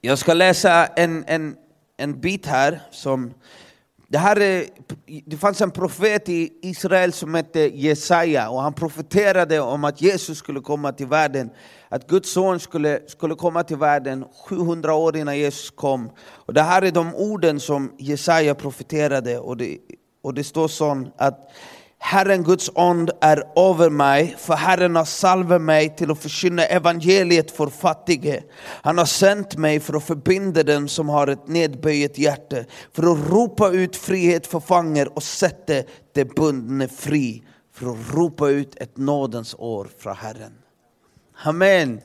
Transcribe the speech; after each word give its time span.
Jag 0.00 0.18
ska 0.18 0.34
läsa 0.34 0.86
en, 0.86 1.24
en, 1.26 1.56
en 1.96 2.20
bit 2.20 2.46
här 2.46 2.80
som 2.90 3.34
det, 4.08 4.18
här 4.18 4.40
är, 4.40 4.66
det 5.26 5.36
fanns 5.36 5.60
en 5.60 5.70
profet 5.70 6.28
i 6.28 6.52
Israel 6.62 7.12
som 7.12 7.34
hette 7.34 7.60
Jesaja 7.60 8.48
och 8.48 8.62
han 8.62 8.72
profeterade 8.72 9.60
om 9.60 9.84
att 9.84 10.02
Jesus 10.02 10.38
skulle 10.38 10.60
komma 10.60 10.92
till 10.92 11.06
världen. 11.06 11.50
Att 11.88 12.06
Guds 12.06 12.32
son 12.32 12.60
skulle, 12.60 13.00
skulle 13.06 13.34
komma 13.34 13.62
till 13.62 13.76
världen 13.76 14.24
700 14.48 14.94
år 14.94 15.16
innan 15.16 15.38
Jesus 15.38 15.70
kom. 15.70 16.10
Och 16.20 16.54
det 16.54 16.62
här 16.62 16.82
är 16.82 16.90
de 16.90 17.14
orden 17.14 17.60
som 17.60 17.92
Jesaja 17.98 18.54
profeterade. 18.54 19.38
Och 19.38 19.56
det, 19.56 19.78
och 20.22 20.34
det 20.34 20.44
står 20.44 20.68
så 20.68 21.06
att 21.16 21.50
Herren 22.06 22.42
Guds 22.42 22.70
ond 22.74 23.10
är 23.20 23.44
över 23.56 23.90
mig, 23.90 24.34
för 24.38 24.54
Herren 24.54 24.96
har 24.96 25.04
salvat 25.04 25.60
mig 25.60 25.96
till 25.96 26.10
att 26.10 26.18
förkynna 26.18 26.64
evangeliet 26.64 27.50
för 27.50 27.66
fattige. 27.66 28.42
Han 28.60 28.98
har 28.98 29.04
sänt 29.04 29.56
mig 29.56 29.80
för 29.80 29.96
att 29.96 30.04
förbinda 30.04 30.62
den 30.62 30.88
som 30.88 31.08
har 31.08 31.26
ett 31.26 31.48
nedböjt 31.48 32.18
hjärta, 32.18 32.56
för 32.92 33.12
att 33.12 33.30
ropa 33.30 33.70
ut 33.70 33.96
frihet 33.96 34.46
för 34.46 34.60
fanger 34.60 35.16
och 35.16 35.22
sätta 35.22 35.72
de 36.12 36.24
bundna 36.24 36.88
fri, 36.88 37.42
för 37.72 37.90
att 37.90 38.14
ropa 38.14 38.48
ut 38.48 38.74
ett 38.76 38.96
nådens 38.96 39.54
år 39.58 39.88
från 39.98 40.16
Herren. 40.16 40.52
Amen. 41.44 42.00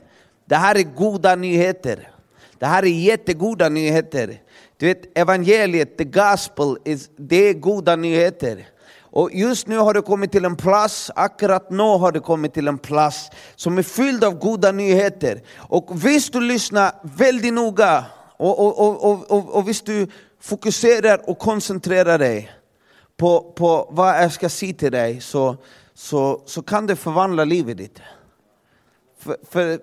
Det 0.48 0.56
här 0.56 0.74
är 0.74 0.82
goda 0.82 1.36
nyheter. 1.36 2.10
Det 2.58 2.66
här 2.66 2.82
är 2.82 2.86
jättegoda 2.86 3.68
nyheter. 3.68 4.40
Du 4.76 4.86
vet, 4.86 5.18
evangeliet, 5.18 5.98
the 5.98 6.04
gospel, 6.04 6.76
is, 6.84 7.10
det 7.16 7.48
är 7.48 7.54
goda 7.54 7.96
nyheter. 7.96 8.66
Och 9.12 9.30
just 9.32 9.66
nu 9.66 9.78
har 9.78 9.94
du 9.94 10.02
kommit 10.02 10.32
till 10.32 10.44
en 10.44 10.56
plats, 10.56 11.10
akkurat 11.14 11.70
nu 11.70 11.82
har 11.82 12.12
du 12.12 12.20
kommit 12.20 12.54
till 12.54 12.68
en 12.68 12.78
plats 12.78 13.30
som 13.56 13.78
är 13.78 13.82
fylld 13.82 14.24
av 14.24 14.38
goda 14.38 14.72
nyheter. 14.72 15.42
Och 15.56 16.06
visst 16.06 16.32
du 16.32 16.40
lyssnar 16.40 16.92
väldigt 17.02 17.54
noga, 17.54 18.04
och, 18.36 18.66
och, 18.66 19.04
och, 19.04 19.30
och, 19.30 19.56
och 19.56 19.68
visst 19.68 19.86
du 19.86 20.06
fokuserar 20.40 21.30
och 21.30 21.38
koncentrerar 21.38 22.18
dig 22.18 22.50
på, 23.16 23.52
på 23.56 23.88
vad 23.90 24.22
jag 24.22 24.32
ska 24.32 24.48
säga 24.48 24.74
till 24.74 24.92
dig, 24.92 25.20
så, 25.20 25.56
så, 25.94 26.42
så 26.46 26.62
kan 26.62 26.86
det 26.86 26.96
förvandla 26.96 27.44
livet 27.44 27.78
ditt. 27.78 28.00
För, 29.18 29.36
för, 29.50 29.80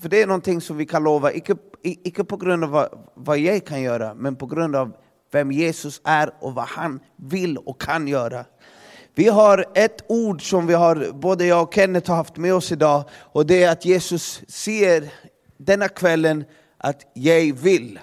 för 0.00 0.08
det 0.08 0.22
är 0.22 0.26
någonting 0.26 0.60
som 0.60 0.76
vi 0.76 0.86
kan 0.86 1.02
lova, 1.02 1.32
icke, 1.32 1.56
icke 1.82 2.24
på 2.24 2.36
grund 2.36 2.64
av 2.64 2.70
vad, 2.70 2.88
vad 3.14 3.38
jag 3.38 3.64
kan 3.64 3.82
göra, 3.82 4.14
men 4.14 4.36
på 4.36 4.46
grund 4.46 4.76
av 4.76 4.92
vem 5.32 5.52
Jesus 5.52 6.00
är 6.04 6.34
och 6.40 6.54
vad 6.54 6.64
han 6.64 7.00
vill 7.16 7.56
och 7.58 7.80
kan 7.80 8.08
göra. 8.08 8.44
Vi 9.14 9.28
har 9.28 9.66
ett 9.74 10.04
ord 10.08 10.50
som 10.50 10.66
vi 10.66 10.74
har, 10.74 11.12
både 11.12 11.46
jag 11.46 11.62
och 11.62 11.74
Kenneth 11.74 12.10
har 12.10 12.16
haft 12.16 12.36
med 12.36 12.54
oss 12.54 12.72
idag, 12.72 13.04
och 13.12 13.46
det 13.46 13.62
är 13.62 13.72
att 13.72 13.84
Jesus 13.84 14.42
ser 14.48 15.12
denna 15.56 15.88
kvällen 15.88 16.44
att 16.78 17.10
jag 17.14 17.52
vill. 17.52 17.98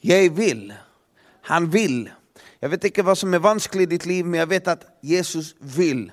Jag 0.00 0.30
vill. 0.30 0.74
Han 1.42 1.70
vill. 1.70 2.10
Jag 2.60 2.68
vet 2.68 2.84
inte 2.84 3.02
vad 3.02 3.18
som 3.18 3.34
är 3.34 3.38
vanskligt 3.38 3.82
i 3.82 3.86
ditt 3.86 4.06
liv, 4.06 4.26
men 4.26 4.40
jag 4.40 4.46
vet 4.46 4.68
att 4.68 4.98
Jesus 5.00 5.54
vill. 5.58 6.12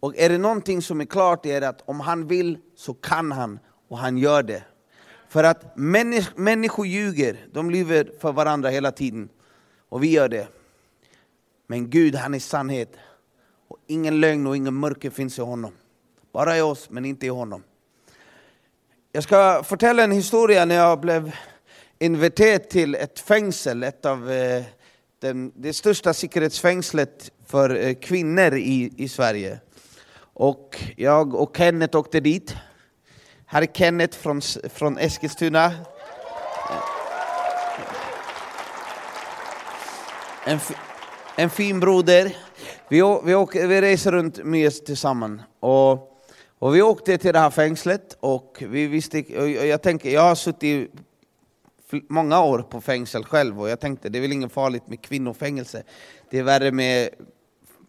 Och 0.00 0.16
är 0.16 0.28
det 0.28 0.38
någonting 0.38 0.82
som 0.82 1.00
är 1.00 1.04
klart 1.04 1.46
är 1.46 1.60
det 1.60 1.68
att 1.68 1.88
om 1.88 2.00
han 2.00 2.26
vill 2.26 2.58
så 2.76 2.94
kan 2.94 3.32
han, 3.32 3.58
och 3.88 3.98
han 3.98 4.18
gör 4.18 4.42
det. 4.42 4.62
För 5.30 5.44
att 5.44 5.76
människ 5.76 6.36
människor 6.36 6.86
ljuger, 6.86 7.36
de 7.52 7.70
lyver 7.70 8.12
för 8.20 8.32
varandra 8.32 8.68
hela 8.68 8.92
tiden. 8.92 9.28
Och 9.88 10.02
vi 10.02 10.10
gör 10.10 10.28
det. 10.28 10.48
Men 11.66 11.90
Gud 11.90 12.14
han 12.14 12.34
är 12.34 12.38
sannhet. 12.38 12.92
Och 13.68 13.76
ingen 13.86 14.20
lögn 14.20 14.46
och 14.46 14.56
ingen 14.56 14.74
mörker 14.74 15.10
finns 15.10 15.38
i 15.38 15.42
honom. 15.42 15.72
Bara 16.32 16.58
i 16.58 16.60
oss, 16.60 16.90
men 16.90 17.04
inte 17.04 17.26
i 17.26 17.28
honom. 17.28 17.62
Jag 19.12 19.22
ska 19.22 19.64
berätta 19.68 20.02
en 20.02 20.12
historia 20.12 20.64
när 20.64 20.74
jag 20.74 21.00
blev 21.00 21.32
inviterad 21.98 22.68
till 22.68 22.94
ett 22.94 23.20
fängsel, 23.20 23.82
ett 23.82 24.06
av 24.06 24.30
eh, 24.30 24.62
den, 25.18 25.52
det 25.56 25.72
största 25.72 26.14
säkerhetsfängslet 26.14 27.30
för 27.46 27.76
eh, 27.76 27.94
kvinnor 27.94 28.54
i, 28.54 28.92
i 28.96 29.08
Sverige. 29.08 29.60
Och 30.20 30.84
jag 30.96 31.34
och 31.34 31.56
Kenneth 31.56 31.96
åkte 31.96 32.20
dit. 32.20 32.54
Här 33.52 33.62
är 33.62 33.66
Kenneth 33.66 34.18
från, 34.18 34.40
från 34.74 34.98
Eskilstuna. 34.98 35.72
En, 40.46 40.58
en 41.36 41.50
fin 41.50 41.80
broder. 41.80 42.36
Vi, 42.88 43.20
vi, 43.24 43.34
åker, 43.34 43.66
vi 43.66 43.80
reser 43.80 44.12
runt 44.12 44.44
mycket 44.44 44.86
tillsammans. 44.86 45.42
Och, 45.60 46.22
och 46.58 46.74
vi 46.74 46.82
åkte 46.82 47.18
till 47.18 47.32
det 47.32 47.38
här 47.38 47.50
fängslet 47.50 48.16
och 48.20 48.62
vi 48.68 48.86
visste, 48.86 49.18
och 49.38 49.50
jag 49.50 49.82
tänker, 49.82 50.10
jag 50.10 50.22
har 50.22 50.34
suttit 50.34 50.92
många 52.08 52.42
år 52.42 52.58
på 52.58 52.80
fängsel 52.80 53.24
själv 53.24 53.60
och 53.60 53.68
jag 53.68 53.80
tänkte 53.80 54.08
det 54.08 54.18
är 54.18 54.22
väl 54.22 54.32
inget 54.32 54.52
farligt 54.52 54.88
med 54.88 55.02
kvinnofängelse. 55.02 55.82
Det 56.30 56.38
är 56.38 56.42
värre 56.42 56.72
med, 56.72 57.08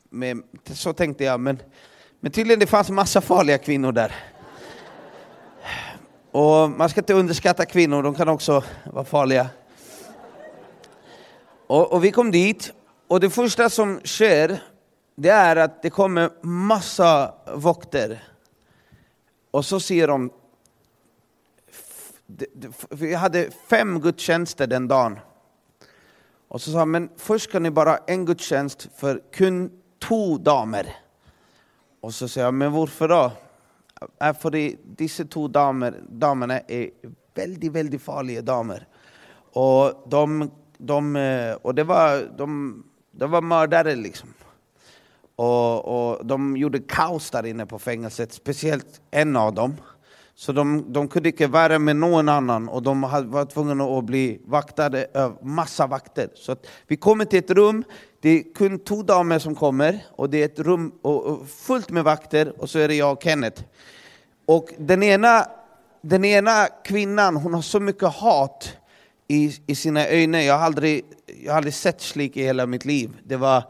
med 0.10 0.42
så 0.66 0.94
tänkte 0.94 1.24
jag, 1.24 1.40
men, 1.40 1.60
men 2.20 2.32
tydligen 2.32 2.60
det 2.60 2.68
fanns 2.68 2.90
massa 2.90 3.22
farliga 3.22 3.58
kvinnor 3.58 3.92
där. 3.92 4.31
Och 6.32 6.70
man 6.70 6.90
ska 6.90 7.02
inte 7.02 7.14
underskatta 7.14 7.66
kvinnor, 7.66 8.04
de 8.04 8.16
kan 8.16 8.30
också 8.30 8.64
vara 8.86 9.06
farliga. 9.06 9.50
Och, 11.68 11.94
och, 11.94 12.04
vi 12.04 12.12
kom 12.12 12.32
dit, 12.32 12.74
och 13.08 13.20
det 13.20 13.30
första 13.30 13.70
som 13.70 14.00
sker, 14.04 14.64
det 15.16 15.30
är 15.30 15.56
att 15.56 15.82
det 15.82 15.90
kommer 15.90 16.30
massa 16.42 17.34
vakter. 17.46 18.24
Och 19.52 19.66
så 19.66 19.80
ser 19.80 20.08
de, 20.08 20.32
vi 22.90 23.14
hade 23.14 23.50
fem 23.70 24.02
gudstjänster 24.02 24.68
den 24.68 24.88
dagen. 24.88 25.20
Och 26.48 26.62
så 26.62 26.72
sa 26.72 26.86
men 26.86 27.10
först 27.18 27.50
ska 27.50 27.60
ni 27.60 27.72
bara 27.72 27.98
en 27.98 28.26
gudstjänst 28.26 28.88
för 28.98 29.22
kun 29.32 29.72
två 30.00 30.38
damer. 30.38 30.96
Och 32.02 32.14
så 32.14 32.28
säger 32.28 32.48
jag, 32.48 32.54
men 32.54 32.72
varför 32.72 33.08
då? 33.08 33.32
Äh, 34.22 34.34
för 34.34 34.76
dessa 34.98 35.26
två 35.26 35.48
damer, 35.48 36.02
damerna 36.10 36.60
är 36.60 36.90
väldigt, 37.36 37.72
väldigt 37.72 38.02
farliga 38.02 38.42
damer. 38.42 38.88
Och, 39.54 40.08
de, 40.10 40.52
de, 40.78 41.16
eh, 41.16 41.54
och 41.54 41.76
det 41.76 41.84
var, 41.84 42.38
de, 42.38 42.84
de 43.12 43.32
var 43.32 43.42
mördare 43.42 43.96
liksom. 43.96 44.30
Och, 45.36 45.86
och 45.86 46.26
de 46.26 46.58
gjorde 46.58 46.80
kaos 46.80 47.32
där 47.32 47.46
inne 47.46 47.66
på 47.66 47.80
fängelset, 47.80 48.34
speciellt 48.34 49.02
en 49.12 49.36
av 49.36 49.54
dem. 49.54 49.76
Så 50.36 50.52
de, 50.52 50.94
de 50.94 51.08
kunde 51.08 51.30
inte 51.30 51.48
vara 51.48 51.80
med 51.80 51.96
någon 51.96 52.30
annan 52.30 52.70
och 52.70 52.84
de 52.84 53.02
var 53.02 53.46
tvungna 53.46 53.84
att 53.84 54.06
bli 54.06 54.42
vaktade 54.46 55.08
av 55.16 55.38
massa 55.42 55.88
vakter. 55.88 56.30
Så 56.36 56.56
vi 56.88 56.98
kommer 56.98 57.26
till 57.26 57.40
ett 57.40 57.52
rum, 57.52 57.84
det 58.22 58.30
är 58.30 58.54
kun 58.54 58.80
två 58.80 59.04
damer 59.04 59.40
som 59.40 59.56
kommer 59.56 60.00
och 60.10 60.30
det 60.30 60.42
är 60.42 60.46
ett 60.46 60.60
rum 60.60 60.92
fullt 61.48 61.90
med 61.90 62.04
vakter 62.04 62.62
och 62.62 62.70
så 62.70 62.80
är 62.80 62.88
det 62.88 62.96
jag 62.96 63.12
och 63.12 63.24
Kenneth. 63.24 63.64
Och 64.46 64.70
den 64.78 65.04
ena, 65.04 65.46
den 66.02 66.26
ena 66.26 66.68
kvinnan, 66.84 67.36
hon 67.36 67.54
har 67.54 67.62
så 67.62 67.80
mycket 67.80 68.10
hat 68.10 68.78
i, 69.28 69.56
i 69.68 69.76
sina 69.76 70.08
ögon. 70.08 70.46
Jag 70.46 70.58
har, 70.58 70.66
aldrig, 70.66 71.06
jag 71.44 71.52
har 71.52 71.58
aldrig 71.58 71.74
sett 71.74 72.02
slik 72.02 72.38
i 72.38 72.44
hela 72.44 72.66
mitt 72.66 72.86
liv. 72.86 73.18
Det 73.24 73.38
var, 73.38 73.64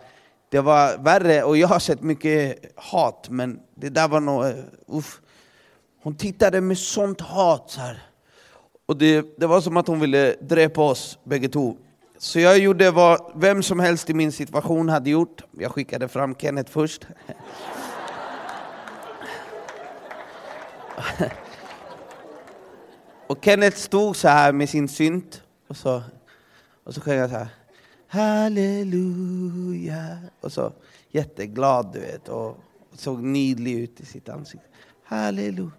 det 0.50 0.59
var 0.59 0.97
värre, 0.97 1.44
och 1.44 1.57
jag 1.57 1.67
har 1.67 1.79
sett 1.79 2.01
mycket 2.01 2.57
hat, 2.75 3.28
men 3.29 3.59
det 3.75 3.90
där 3.90 4.07
var 4.07 4.19
nog... 4.19 4.45
Eh, 4.45 4.53
uff. 4.88 5.22
hon 6.03 6.16
tittade 6.16 6.61
med 6.61 6.78
sånt 6.78 7.22
hat. 7.22 7.72
Så 7.72 7.79
här. 7.81 8.03
Och 8.85 8.97
det, 8.97 9.25
det 9.38 9.47
var 9.47 9.61
som 9.61 9.78
att 9.78 9.88
hon 9.88 10.00
ville 10.00 10.35
dräpa 10.41 10.81
oss 10.81 11.19
bägge 11.23 11.50
två. 11.50 11.78
Så 12.22 12.40
jag 12.40 12.59
gjorde 12.59 12.92
vad 12.92 13.32
vem 13.36 13.64
som 13.64 13.80
helst 13.80 14.09
i 14.09 14.14
min 14.14 14.32
situation 14.32 14.90
hade 14.90 15.09
gjort. 15.09 15.44
Jag 15.52 15.72
skickade 15.72 16.08
fram 16.08 16.36
Kenneth 16.36 16.72
först. 16.72 17.08
och 23.28 23.38
Kenneth 23.41 23.78
stod 23.78 24.16
så 24.16 24.28
här 24.28 24.53
med 24.53 24.70
sin 24.70 24.88
synt 24.88 25.44
och 25.68 25.78
så, 25.78 26.02
och 26.84 26.94
så 26.94 27.02
sjöng 27.02 27.18
jag 27.18 27.29
så 27.29 27.35
här. 27.35 27.47
Halleluja. 28.08 28.58
Och 30.41 30.52
så 30.52 30.72
jätteglad 31.09 31.94
du 31.94 32.00
vet 32.00 32.29
och 32.29 32.58
såg 32.94 33.24
nidlig 33.24 33.74
ut 33.79 34.02
i 34.02 34.06
sitt 34.06 34.29
ansikte. 34.29 34.67
Halleluja. 35.03 35.72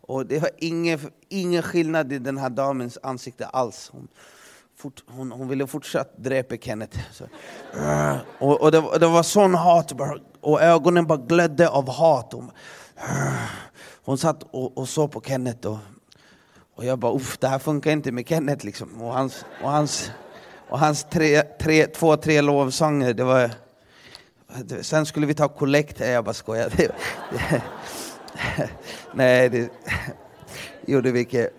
Och 0.00 0.26
det 0.26 0.38
var 0.38 0.50
ingen, 0.58 0.98
ingen 1.28 1.62
skillnad 1.62 2.12
i 2.12 2.18
den 2.18 2.38
här 2.38 2.50
damens 2.50 2.98
ansikte 3.02 3.46
alls. 3.46 3.90
Hon, 3.92 4.08
fort, 4.78 5.04
hon, 5.06 5.32
hon 5.32 5.48
ville 5.48 5.66
fortsätta 5.66 6.10
dräpa 6.16 6.56
Kenneth. 6.56 6.98
Så, 7.12 7.24
eh, 7.74 8.16
och, 8.38 8.60
och 8.60 8.72
det, 8.72 8.98
det, 8.98 9.06
var 9.06 9.22
sån 9.22 9.54
hat, 9.54 9.92
och 10.40 10.62
ögonen 10.62 11.06
bara 11.06 11.18
glödde 11.18 11.68
av 11.68 11.90
hat. 11.90 12.32
Hon, 12.32 12.50
eh, 12.96 13.34
hon 14.04 14.18
satt 14.18 14.42
och, 14.42 14.78
och 14.78 14.88
såg 14.88 15.12
på 15.12 15.20
Kenneth 15.20 15.68
och, 15.68 15.78
och 16.76 16.84
jag 16.84 16.98
bara, 16.98 17.12
uff, 17.12 17.38
det 17.38 17.48
här 17.48 17.58
funkar 17.58 17.90
inte 17.90 18.12
med 18.12 18.28
Kenneth 18.28 18.64
liksom. 18.64 19.02
Och 19.02 19.12
hans, 19.12 19.44
och 19.62 19.70
hans, 19.70 20.10
och 20.68 20.78
hans 20.78 21.04
tre, 21.04 21.42
tre, 21.42 21.86
två, 21.86 22.16
tre 22.16 22.40
lovsånger, 22.40 23.14
det 23.14 23.24
var... 23.24 23.50
Sen 24.80 25.06
skulle 25.06 25.26
vi 25.26 25.34
ta 25.34 25.48
kollekt, 25.48 26.00
jag 26.00 26.24
bara 26.24 26.34
skojar. 26.34 26.72
Det, 26.76 26.92
det, 27.30 27.62
nej, 29.14 29.48
det 29.48 29.70
gjorde 30.86 31.12
vi 31.12 31.20
inte. 31.20 31.50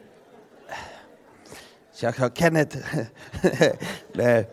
Så 1.99 2.05
jag 2.05 2.15
sa, 2.15 2.29
Kenneth. 2.29 2.77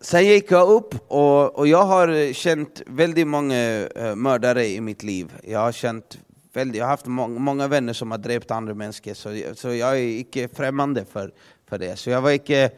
Sen 0.00 0.26
gick 0.26 0.50
jag 0.50 0.70
upp 0.70 0.94
och, 1.08 1.58
och 1.58 1.66
jag 1.66 1.84
har 1.84 2.32
känt 2.32 2.82
väldigt 2.86 3.26
många 3.26 3.88
eh, 3.88 4.14
mördare 4.14 4.66
i 4.66 4.80
mitt 4.80 5.02
liv. 5.02 5.32
Jag 5.42 5.58
har, 5.58 5.72
känt 5.72 6.18
väldigt, 6.52 6.78
jag 6.78 6.84
har 6.84 6.90
haft 6.90 7.06
må 7.06 7.28
många 7.28 7.68
vänner 7.68 7.92
som 7.92 8.10
har 8.10 8.18
dräpt 8.18 8.50
andra 8.50 8.74
människor, 8.74 9.14
så, 9.14 9.54
så 9.54 9.74
jag 9.74 9.98
är 9.98 10.02
icke 10.02 10.48
främmande 10.48 11.04
för, 11.04 11.32
för 11.68 11.78
det. 11.78 11.96
Så 11.96 12.10
jag 12.10 12.20
var, 12.20 12.30
icke, 12.30 12.70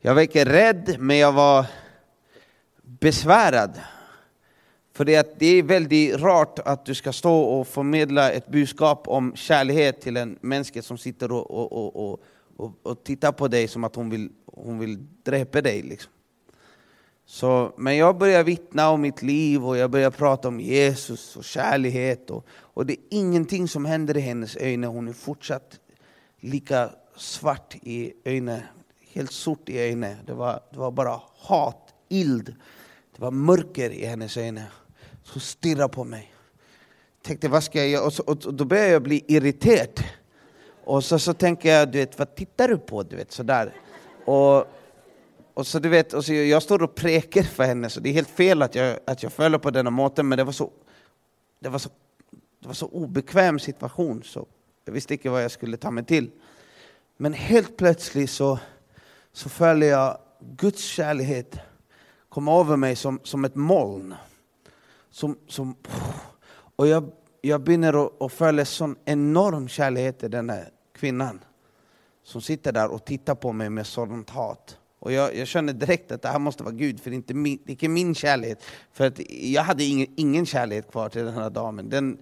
jag 0.00 0.14
var 0.14 0.22
icke 0.22 0.44
rädd, 0.44 0.96
men 0.98 1.18
jag 1.18 1.32
var 1.32 1.66
besvärad. 2.82 3.80
För 4.92 5.04
det, 5.04 5.16
att 5.16 5.38
det 5.38 5.46
är 5.46 5.62
väldigt 5.62 6.20
rart 6.20 6.58
att 6.58 6.86
du 6.86 6.94
ska 6.94 7.12
stå 7.12 7.40
och 7.40 7.68
förmedla 7.68 8.30
ett 8.30 8.48
budskap 8.48 9.08
om 9.08 9.36
kärlek 9.36 10.00
till 10.00 10.16
en 10.16 10.38
människa 10.40 10.82
som 10.82 10.98
sitter 10.98 11.32
och, 11.32 11.50
och, 11.50 11.72
och, 11.72 12.12
och, 12.12 12.20
och 12.82 13.04
tittar 13.04 13.32
på 13.32 13.48
dig 13.48 13.68
som 13.68 13.84
att 13.84 13.96
hon 13.96 14.10
vill, 14.10 14.30
hon 14.46 14.78
vill 14.78 14.98
dräpa 15.22 15.62
dig. 15.62 15.82
Liksom. 15.82 16.12
Så, 17.28 17.74
men 17.76 17.96
jag 17.96 18.18
börjar 18.18 18.44
vittna 18.44 18.90
om 18.90 19.00
mitt 19.00 19.22
liv 19.22 19.66
och 19.66 19.76
jag 19.76 19.90
börjar 19.90 20.10
prata 20.10 20.48
om 20.48 20.60
Jesus 20.60 21.36
och 21.36 21.44
kärlighet. 21.44 22.30
Och, 22.30 22.46
och 22.48 22.86
det 22.86 22.92
är 22.92 22.98
ingenting 23.10 23.68
som 23.68 23.84
händer 23.84 24.16
i 24.16 24.20
hennes 24.20 24.56
ögon. 24.56 24.84
Hon 24.84 25.08
är 25.08 25.12
fortsatt 25.12 25.80
lika 26.40 26.90
svart 27.16 27.76
i 27.82 28.12
ögonen, 28.24 28.60
helt 29.12 29.32
sort 29.32 29.68
i 29.68 29.78
ögonen. 29.78 30.16
Det 30.26 30.34
var, 30.34 30.60
det 30.72 30.78
var 30.78 30.90
bara 30.90 31.20
hat, 31.36 31.94
ild. 32.08 32.54
Det 33.16 33.22
var 33.22 33.30
mörker 33.30 33.90
i 33.90 34.04
hennes 34.04 34.36
ögon. 34.36 34.60
Så 35.22 35.40
stirrar 35.40 35.88
på 35.88 36.04
mig. 36.04 36.32
Tänkte, 37.22 37.48
vad 37.48 37.64
ska 37.64 37.78
jag 37.78 37.88
göra? 37.88 38.04
Och, 38.04 38.12
så, 38.12 38.22
och 38.22 38.54
då 38.54 38.64
börjar 38.64 38.86
jag 38.86 39.02
bli 39.02 39.24
irriterad. 39.28 40.00
Och 40.86 41.04
så, 41.04 41.18
så 41.18 41.34
tänker 41.34 41.72
jag, 41.72 41.88
du 41.88 41.98
vet, 41.98 42.18
vad 42.18 42.34
tittar 42.34 42.68
du 42.68 42.78
på? 42.78 43.02
Du 43.02 43.16
vet, 43.16 43.32
sådär. 43.32 43.72
Och, 44.24 44.64
och 45.54 45.66
så 45.66 45.78
du 45.78 45.88
vet, 45.88 46.12
och 46.12 46.24
så 46.24 46.32
jag 46.32 46.62
står 46.62 46.82
och 46.82 46.94
präker 46.94 47.42
för 47.42 47.64
henne, 47.64 47.90
så 47.90 48.00
det 48.00 48.08
är 48.08 48.12
helt 48.12 48.28
fel 48.28 48.62
att 48.62 48.74
jag, 48.74 48.98
att 49.04 49.22
jag 49.22 49.32
följer 49.32 49.58
på 49.58 49.70
denna 49.70 49.90
måten, 49.90 50.28
men 50.28 50.38
det 50.38 50.44
var 50.44 50.52
så, 50.52 50.70
det 51.60 51.68
var 51.68 51.78
så, 51.78 51.88
det 52.60 52.66
var 52.66 52.74
så 52.74 52.86
obekväm 52.86 53.58
situation, 53.58 54.22
så 54.22 54.46
jag 54.84 54.92
visste 54.92 55.14
inte 55.14 55.28
vad 55.28 55.44
jag 55.44 55.50
skulle 55.50 55.76
ta 55.76 55.90
mig 55.90 56.04
till. 56.04 56.30
Men 57.16 57.32
helt 57.32 57.76
plötsligt 57.76 58.30
så, 58.30 58.58
så 59.32 59.48
följer 59.48 59.90
jag 59.90 60.18
Guds 60.40 60.84
kärlek 60.84 61.46
komma 62.28 62.60
över 62.60 62.76
mig 62.76 62.96
som, 62.96 63.20
som 63.22 63.44
ett 63.44 63.54
moln. 63.54 64.14
Som, 65.10 65.38
som, 65.48 65.76
och 66.76 66.86
jag, 66.86 67.10
jag 67.40 67.60
börjar 67.60 68.10
att 68.26 68.32
följa 68.32 68.64
sån 68.64 68.96
enorm 69.04 69.68
kärlek 69.68 70.18
till 70.18 70.30
den 70.30 70.50
här 70.50 70.70
kvinnan 70.96 71.40
som 72.22 72.40
sitter 72.40 72.72
där 72.72 72.88
och 72.88 73.04
tittar 73.04 73.34
på 73.34 73.52
mig 73.52 73.70
med 73.70 73.86
sådant 73.86 74.30
hat. 74.30 74.78
Och 74.98 75.12
jag, 75.12 75.36
jag 75.36 75.48
känner 75.48 75.72
direkt 75.72 76.12
att 76.12 76.22
det 76.22 76.28
här 76.28 76.38
måste 76.38 76.62
vara 76.62 76.74
Gud, 76.74 77.00
för 77.00 77.10
det 77.10 77.14
är 77.14 77.16
inte 77.16 77.34
min, 77.34 77.58
det 77.64 77.70
är 77.70 77.74
inte 77.74 77.88
min 77.88 78.14
kärlek. 78.14 78.58
För 78.92 79.06
att 79.06 79.20
jag 79.30 79.62
hade 79.62 79.84
ingen, 79.84 80.06
ingen 80.16 80.46
kärlek 80.46 80.90
kvar 80.90 81.08
till 81.08 81.24
den 81.24 81.34
här 81.34 81.50
damen. 81.50 81.88
Den, 81.90 82.18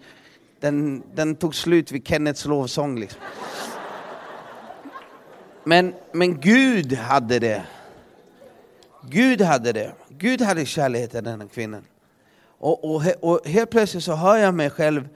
den, 0.61 1.03
den 1.15 1.37
tog 1.37 1.55
slut 1.55 1.93
vid 1.93 2.07
Kennets 2.09 2.45
lovsång. 2.45 2.99
Liksom. 2.99 3.21
Men, 5.65 5.95
men 6.13 6.41
Gud 6.41 6.93
hade 6.93 7.39
det. 7.39 7.67
Gud 9.03 9.41
hade 9.41 9.73
det. 9.73 9.93
Gud 10.09 10.41
hade 10.41 10.67
kärlek 10.67 11.11
till 11.11 11.25
den 11.25 11.41
här 11.41 11.49
kvinnan. 11.49 11.85
Och, 12.59 12.85
och, 12.85 13.03
och 13.21 13.47
helt 13.47 13.71
plötsligt 13.71 14.05
så 14.05 14.15
hör 14.15 14.37
jag 14.37 14.55
mig 14.55 14.71
själv 14.71 15.09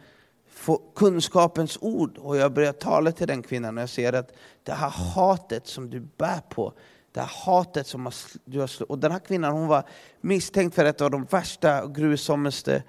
få 0.68 0.82
kunskapens 0.94 1.78
ord 1.80 2.18
och 2.18 2.36
jag 2.36 2.52
börjar 2.52 2.72
tala 2.72 3.12
till 3.12 3.26
den 3.26 3.42
kvinnan 3.42 3.78
och 3.78 3.82
jag 3.82 3.88
ser 3.88 4.12
att 4.12 4.32
det 4.62 4.72
här 4.72 4.90
hatet 4.90 5.66
som 5.66 5.90
du 5.90 6.00
bär 6.00 6.40
på, 6.48 6.72
det 7.12 7.20
här 7.20 7.30
hatet 7.44 7.86
som 7.86 8.06
har, 8.06 8.14
du 8.44 8.60
har 8.60 8.90
Och 8.90 8.98
den 8.98 9.12
här 9.12 9.18
kvinnan 9.18 9.52
hon 9.52 9.68
var 9.68 9.84
misstänkt 10.20 10.74
för 10.74 10.84
ett 10.84 11.00
av 11.00 11.10
de 11.10 11.24
värsta 11.24 11.84
och 11.84 11.94
grusomaste 11.94 12.82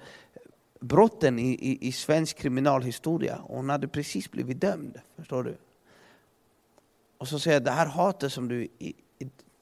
brotten 0.80 1.38
i, 1.38 1.50
i, 1.50 1.88
i 1.88 1.92
svensk 1.92 2.36
kriminalhistoria. 2.36 3.36
Och 3.36 3.56
hon 3.56 3.70
hade 3.70 3.88
precis 3.88 4.30
blivit 4.30 4.60
dömd, 4.60 5.00
förstår 5.16 5.42
du? 5.42 5.56
Och 7.18 7.28
så 7.28 7.38
säger 7.38 7.56
jag, 7.56 7.64
det 7.64 7.70
här 7.70 7.86
hatet 7.86 8.32
som 8.32 8.48
du, 8.48 8.68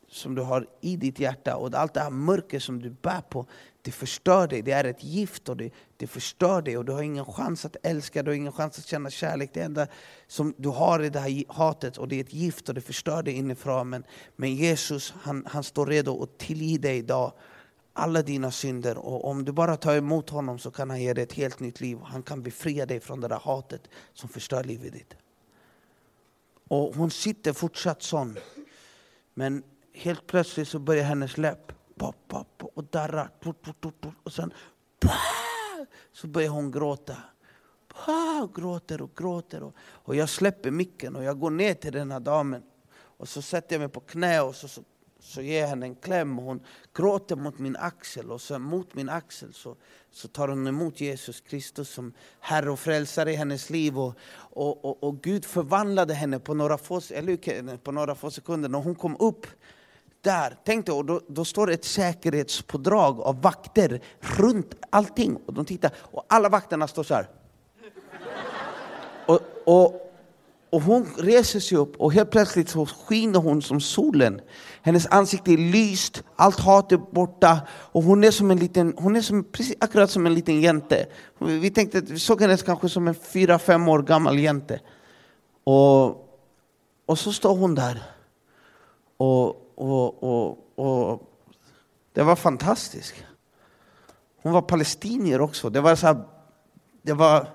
som 0.09 0.35
du 0.35 0.43
har 0.43 0.67
i 0.81 0.97
ditt 0.97 1.21
hjärta 1.21 1.57
och 1.57 1.75
allt 1.75 1.95
det 1.95 2.01
här 2.01 2.11
mörker 2.11 2.59
som 2.59 2.83
du 2.83 2.91
bär 2.91 3.21
på, 3.21 3.47
det 3.89 3.93
förstör 3.93 4.47
dig. 4.49 4.63
Det 4.63 4.73
är 4.73 4.85
ett 4.85 5.05
gift 5.05 5.49
och 5.49 5.57
det, 5.57 5.71
det 5.97 6.07
förstör 6.07 6.63
dig 6.63 6.79
och 6.79 6.85
du 6.85 6.93
har 6.93 7.03
ingen 7.03 7.25
chans 7.25 7.65
att 7.65 7.77
älska, 7.83 8.23
du 8.23 8.31
har 8.31 8.37
ingen 8.37 8.53
chans 8.53 8.79
att 8.79 8.87
känna 8.87 9.11
kärlek. 9.11 9.51
Det 9.55 9.61
enda 9.61 9.87
som 10.27 10.55
du 10.57 10.69
har 10.69 11.01
är 11.01 11.11
det 11.11 11.21
här 11.21 11.45
hatet 11.49 11.99
och 11.99 12.09
det 12.09 12.17
är 12.17 12.21
ett 12.21 12.33
gift 12.33 12.69
och 12.69 12.75
det 12.75 12.81
förstör 12.81 13.23
dig 13.23 13.35
inifrån. 13.35 13.89
Men, 13.89 14.05
men 14.37 14.55
Jesus, 14.55 15.15
han, 15.23 15.47
han 15.47 15.65
står 15.65 15.87
redo 15.87 16.23
att 16.23 16.39
tillge 16.39 16.79
dig 16.79 16.97
idag 16.97 17.33
alla 17.93 18.23
dina 18.23 18.51
synder 18.51 18.99
och 18.99 19.25
om 19.25 19.45
du 19.45 19.53
bara 19.53 19.77
tar 19.77 19.97
emot 19.97 20.31
honom 20.31 20.59
så 20.59 20.71
kan 20.71 20.91
han 20.91 21.03
ge 21.03 21.13
dig 21.13 21.25
ett 21.25 21.33
helt 21.33 21.61
nytt 21.61 21.81
liv. 21.81 21.99
Han 22.05 22.23
kan 22.23 22.43
befria 22.43 22.87
dig 22.87 23.01
från 23.01 23.21
det 23.21 23.29
där 23.29 23.41
hatet 23.43 23.83
som 24.15 24.29
förstör 24.29 24.65
livet 24.65 24.93
ditt. 24.93 25.15
Och 26.69 26.95
hon 26.95 27.11
sitter 27.11 27.53
fortsatt 27.53 28.03
sån. 28.03 28.39
Men 29.35 29.63
helt 29.95 30.27
plötsligt 30.27 30.69
så 30.69 30.79
börjar 30.79 31.05
hennes 31.05 31.39
läpp 31.39 31.78
pop, 31.99 32.17
pop, 32.29 32.63
och 32.75 32.85
darrar. 32.85 33.31
Och 34.23 34.33
sen 34.33 34.53
så 36.13 36.27
börjar 36.27 36.51
hon 36.51 36.71
gråta. 36.71 37.17
Och 38.43 38.55
gråter 38.55 39.03
och 39.03 39.17
gråter. 39.17 39.73
Och, 39.79 40.17
jag 40.17 40.29
släpper 40.29 40.71
micken 40.71 41.17
och 41.17 41.25
jag 41.25 41.39
går 41.39 41.51
ner 41.51 41.75
till 41.75 41.93
den 41.93 42.11
här 42.11 42.21
damen. 42.21 42.63
Och 42.93 43.29
så 43.29 43.43
sätter 43.43 43.75
jag 43.75 43.81
mig 43.81 43.89
på 43.89 44.01
knä 44.01 44.41
och 44.41 44.55
så, 44.55 44.69
så, 44.69 44.83
så 45.21 45.43
ger 45.43 45.61
jag 45.61 45.69
henne 45.69 45.87
en 45.87 45.95
kläm. 45.95 46.39
Och 46.39 46.45
hon 46.45 46.61
gråter 46.95 47.37
mot 47.37 47.59
min 47.59 47.77
axel 47.77 48.31
och 48.31 48.41
sen 48.41 48.63
mot 48.63 48.95
min 48.95 49.09
axel 49.09 49.53
så, 49.53 49.77
så 50.11 50.29
tar 50.29 50.49
hon 50.49 50.67
emot 50.67 51.01
Jesus 51.01 51.41
Kristus 51.41 51.91
som 51.91 52.13
Herre 52.41 52.71
och 52.71 52.81
Frälsare 52.81 53.33
i 53.33 53.37
hennes 53.37 53.71
liv. 53.71 53.99
Och, 53.99 54.15
och, 54.37 54.85
och, 54.85 55.05
och 55.05 55.23
Gud 55.23 55.45
förvandlade 55.45 56.15
henne 56.15 56.39
på 56.39 56.55
några, 56.55 56.79
få, 56.79 57.01
eller, 57.11 57.77
på 57.77 57.93
några 57.93 58.15
få 58.15 58.31
sekunder. 58.31 58.69
När 58.69 58.79
hon 58.79 58.95
kom 58.95 59.17
upp 59.21 59.47
där, 60.21 60.57
tänk 60.65 60.87
dig, 60.87 60.95
och 60.95 61.05
då, 61.05 61.21
då 61.29 61.45
står 61.45 61.67
det 61.67 61.73
ett 61.73 61.85
säkerhetspådrag 61.85 63.21
av 63.21 63.43
vakter 63.43 64.01
runt 64.21 64.75
allting. 64.91 65.37
Och 65.47 65.55
de 65.55 65.65
tittar, 65.65 65.91
och 65.97 66.25
alla 66.29 66.49
vakterna 66.49 66.89
står 66.89 67.03
så 67.03 67.15
här. 67.15 67.29
Och, 69.27 69.41
och, 69.65 70.13
och 70.71 70.83
hon 70.83 71.07
reser 71.19 71.61
sig 71.61 71.79
upp 71.79 71.97
och 71.97 72.13
helt 72.13 72.31
plötsligt 72.31 72.69
så 72.69 72.87
skiner 72.87 73.39
hon 73.39 73.63
som 73.63 73.81
solen. 73.81 74.41
Hennes 74.83 75.07
ansikte 75.07 75.53
är 75.53 75.57
lyst, 75.57 76.23
allt 76.37 76.61
hat 76.61 76.93
är 76.93 76.97
borta 76.97 77.61
och 77.69 78.03
hon 78.03 78.25
är 78.25 78.31
som 78.31 78.51
en 78.51 78.59
liten, 78.59 78.95
hon 78.97 79.17
är 79.17 79.21
som, 79.21 79.45
precis 79.45 79.77
akkurat 79.81 80.11
som 80.11 80.27
en 80.27 80.35
liten 80.35 80.61
jente. 80.61 81.07
Vi 81.39 81.71
tänkte 81.71 81.99
att 81.99 82.11
vi 82.11 82.19
såg 82.19 82.41
henne 82.41 82.57
kanske 82.57 82.89
som 82.89 83.09
en 83.09 83.15
fyra, 83.15 83.59
fem 83.59 83.89
år 83.89 84.03
gammal 84.03 84.39
jente. 84.39 84.81
Och, 85.65 86.09
och 87.07 87.19
så 87.19 87.33
står 87.33 87.57
hon 87.57 87.75
där. 87.75 88.03
Och, 89.17 89.68
och, 89.79 90.23
och, 90.23 90.59
och 90.75 91.23
det 92.13 92.23
var 92.23 92.37
fantastiskt. 92.37 93.15
Hon 94.43 94.53
var 94.53 94.63
palestinier 94.63 95.41
också. 95.41 95.71
Det 95.71 95.81
var 95.81 95.95
så 95.97 96.07
här, 96.07 96.17
det 97.03 97.13
var... 97.13 97.47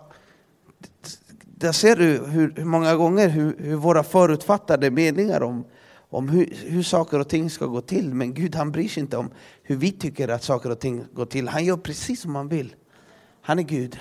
Där 1.45 1.71
ser 1.71 1.95
du 1.95 2.17
hur, 2.17 2.53
hur 2.55 2.65
många 2.65 2.95
gånger 2.95 3.29
hur, 3.29 3.55
hur, 3.59 3.75
våra 3.75 4.03
förutfattade 4.03 4.91
meningar 4.91 5.43
om, 5.43 5.65
om 6.09 6.29
hur, 6.29 6.53
hur 6.65 6.83
saker 6.83 7.19
och 7.19 7.29
ting 7.29 7.49
ska 7.49 7.65
gå 7.65 7.81
till. 7.81 8.13
Men 8.13 8.33
Gud 8.33 8.55
han 8.55 8.71
bryr 8.71 8.89
sig 8.89 9.01
inte 9.01 9.17
om 9.17 9.29
hur 9.63 9.75
vi 9.75 9.91
tycker 9.91 10.27
att 10.27 10.43
saker 10.43 10.69
och 10.69 10.79
ting 10.79 11.05
går 11.13 11.25
till. 11.25 11.47
Han 11.47 11.65
gör 11.65 11.77
precis 11.77 12.21
som 12.21 12.35
han 12.35 12.47
vill. 12.47 12.75
Han 13.41 13.59
är 13.59 13.63
Gud. 13.63 13.99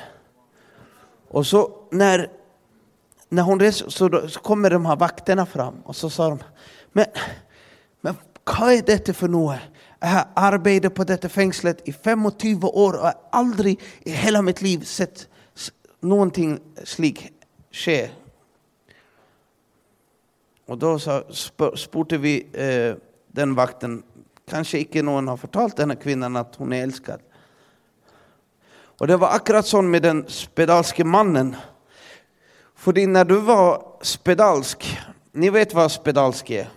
Och 1.29 1.47
så 1.47 1.87
när, 1.91 2.31
när 3.29 3.43
hon 3.43 3.61
reser 3.61 3.89
så, 3.89 4.09
då, 4.09 4.29
så 4.29 4.41
kommer 4.41 4.71
de 4.71 4.87
här 4.87 4.97
vakterna 4.97 5.47
fram 5.47 5.75
och 5.85 5.97
så 5.97 6.11
sa 6.11 6.29
de, 6.29 6.39
men 6.93 7.07
men 8.03 8.15
vad 8.45 8.73
är 8.73 8.83
detta 8.83 9.13
för 9.13 9.29
något? 9.29 9.59
Jag 10.01 10.09
har 10.09 10.29
arbetat 10.35 10.95
på 10.95 11.05
detta 11.05 11.29
fängslet 11.29 11.89
i 11.89 11.93
25 11.93 12.27
år 12.63 12.93
och 12.93 13.01
har 13.01 13.15
aldrig 13.33 13.81
i 14.01 14.11
hela 14.11 14.43
mitt 14.43 14.63
liv 14.63 14.85
sett 14.85 15.29
någonting 16.01 16.61
slik 16.85 17.33
ske. 17.71 18.11
Och 20.67 20.79
då 20.79 20.99
så 20.99 21.23
spurte 21.77 22.19
vi 22.19 22.47
eh, 22.53 22.97
den 23.27 23.55
vakten, 23.55 24.03
kanske 24.51 24.79
inte 24.79 25.03
någon 25.03 25.29
har 25.29 25.37
förtalt 25.37 25.77
den 25.77 25.91
här 25.91 25.97
kvinnan 25.97 26.37
att 26.37 26.57
hon 26.57 26.73
är 26.73 26.83
älskad. 26.83 27.21
Och 28.99 29.07
det 29.07 29.17
var 29.17 29.29
akkurat 29.29 29.67
så 29.67 29.83
med 29.83 30.03
den 30.03 30.25
spedalske 30.29 31.05
mannen. 31.05 31.57
För 32.75 33.07
när 33.07 33.25
du 33.25 33.41
var 33.41 33.97
spedalsk, 34.01 34.99
ni 35.33 35.51
vet 35.51 35.75
vad 35.75 35.93
spedalsk 35.93 36.51
är? 36.51 36.69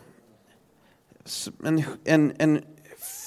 En, 1.65 1.83
en, 2.05 2.33
en 2.37 2.61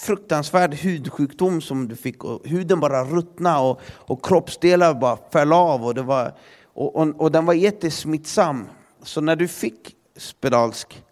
fruktansvärd 0.04 0.74
hudsjukdom 0.74 1.60
som 1.60 1.88
du 1.88 1.96
fick. 1.96 2.24
Och 2.24 2.46
huden 2.46 2.80
bara 2.80 3.04
ruttnade 3.04 3.58
och, 3.58 3.80
och 3.86 4.24
kroppsdelar 4.24 4.94
bara 4.94 5.18
föll 5.32 5.52
av. 5.52 5.84
Och, 5.84 5.94
det 5.94 6.02
var, 6.02 6.34
och, 6.64 6.96
och, 6.96 7.20
och 7.20 7.32
den 7.32 7.46
var 7.46 7.54
jättesmittsam. 7.54 8.66
Så 9.02 9.20
när 9.20 9.36
du 9.36 9.48
fick 9.48 9.94
spedalsk 10.16 11.02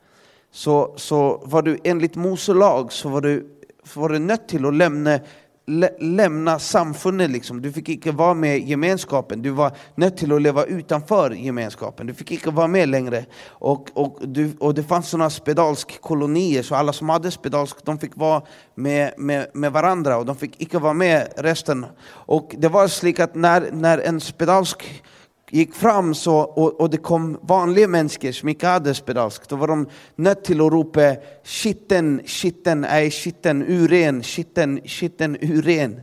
så, 0.51 0.95
så 0.97 1.43
var 1.45 1.63
du 1.63 1.79
enligt 1.85 2.15
Mose 2.15 2.55
lag 2.55 2.93
så 2.93 3.09
var 3.09 3.21
du, 3.21 3.59
var 3.95 4.09
du 4.09 4.19
nött 4.19 4.49
till 4.49 4.67
att 4.67 4.75
lämna 4.75 5.21
lä 5.67 5.91
lämna 5.99 6.59
samfundet. 6.59 7.31
Liksom. 7.31 7.63
Du 7.63 7.73
fick 7.73 7.89
inte 7.89 8.13
vara 8.13 8.35
med 8.35 8.59
i 8.59 8.61
gemenskapen. 8.61 9.43
Du 9.43 9.51
var 9.51 9.73
nöjd 9.95 10.17
till 10.17 10.33
att 10.33 10.43
leva 10.43 10.65
utanför 10.65 11.31
gemenskapen. 11.31 12.07
Du 12.07 12.15
fick 12.15 12.31
inte 12.31 12.51
vara 12.51 12.69
med 12.69 12.89
längre. 12.89 13.25
Och, 13.47 13.89
och, 13.95 14.19
du, 14.29 14.57
och 14.61 14.75
det 14.75 14.83
fanns 14.83 15.09
sådana 15.09 15.31
spedalskkolonier, 15.31 16.63
så 16.63 16.75
alla 16.75 16.93
som 16.93 17.09
hade 17.09 17.31
spedalsk 17.31 17.85
de 17.85 17.99
fick 17.99 18.17
vara 18.17 18.43
med, 18.75 19.15
med, 19.17 19.47
med 19.55 19.73
varandra 19.73 20.17
och 20.17 20.27
de 20.27 20.37
fick 20.37 20.61
inte 20.61 20.79
vara 20.79 20.95
med 20.95 21.29
resten. 21.37 21.87
Och 22.09 22.55
det 22.59 22.69
var 22.69 22.89
så 22.89 23.23
att 23.23 23.35
när, 23.35 23.71
när 23.73 23.99
en 23.99 24.21
spedalsk 24.21 25.03
gick 25.51 25.75
fram 25.75 26.15
så, 26.15 26.37
och, 26.37 26.81
och 26.81 26.91
det 26.91 26.97
kom 26.97 27.39
vanliga 27.43 27.89
människor 27.89 28.33
som 28.33 28.49
inte 28.49 28.67
hade 28.67 28.95
spedalsk, 28.95 29.49
då 29.49 29.57
var 29.57 29.69
de 29.69 29.89
nödt 30.17 30.45
till 30.45 30.61
att 30.61 30.73
ropa 30.73 31.17
skitten, 31.45 32.21
skitten, 32.27 32.85
ej 32.85 33.11
skitten, 33.11 33.63
uren, 33.63 34.23
skitten, 34.23 34.81
skitten, 34.85 35.37
uren. 35.41 36.01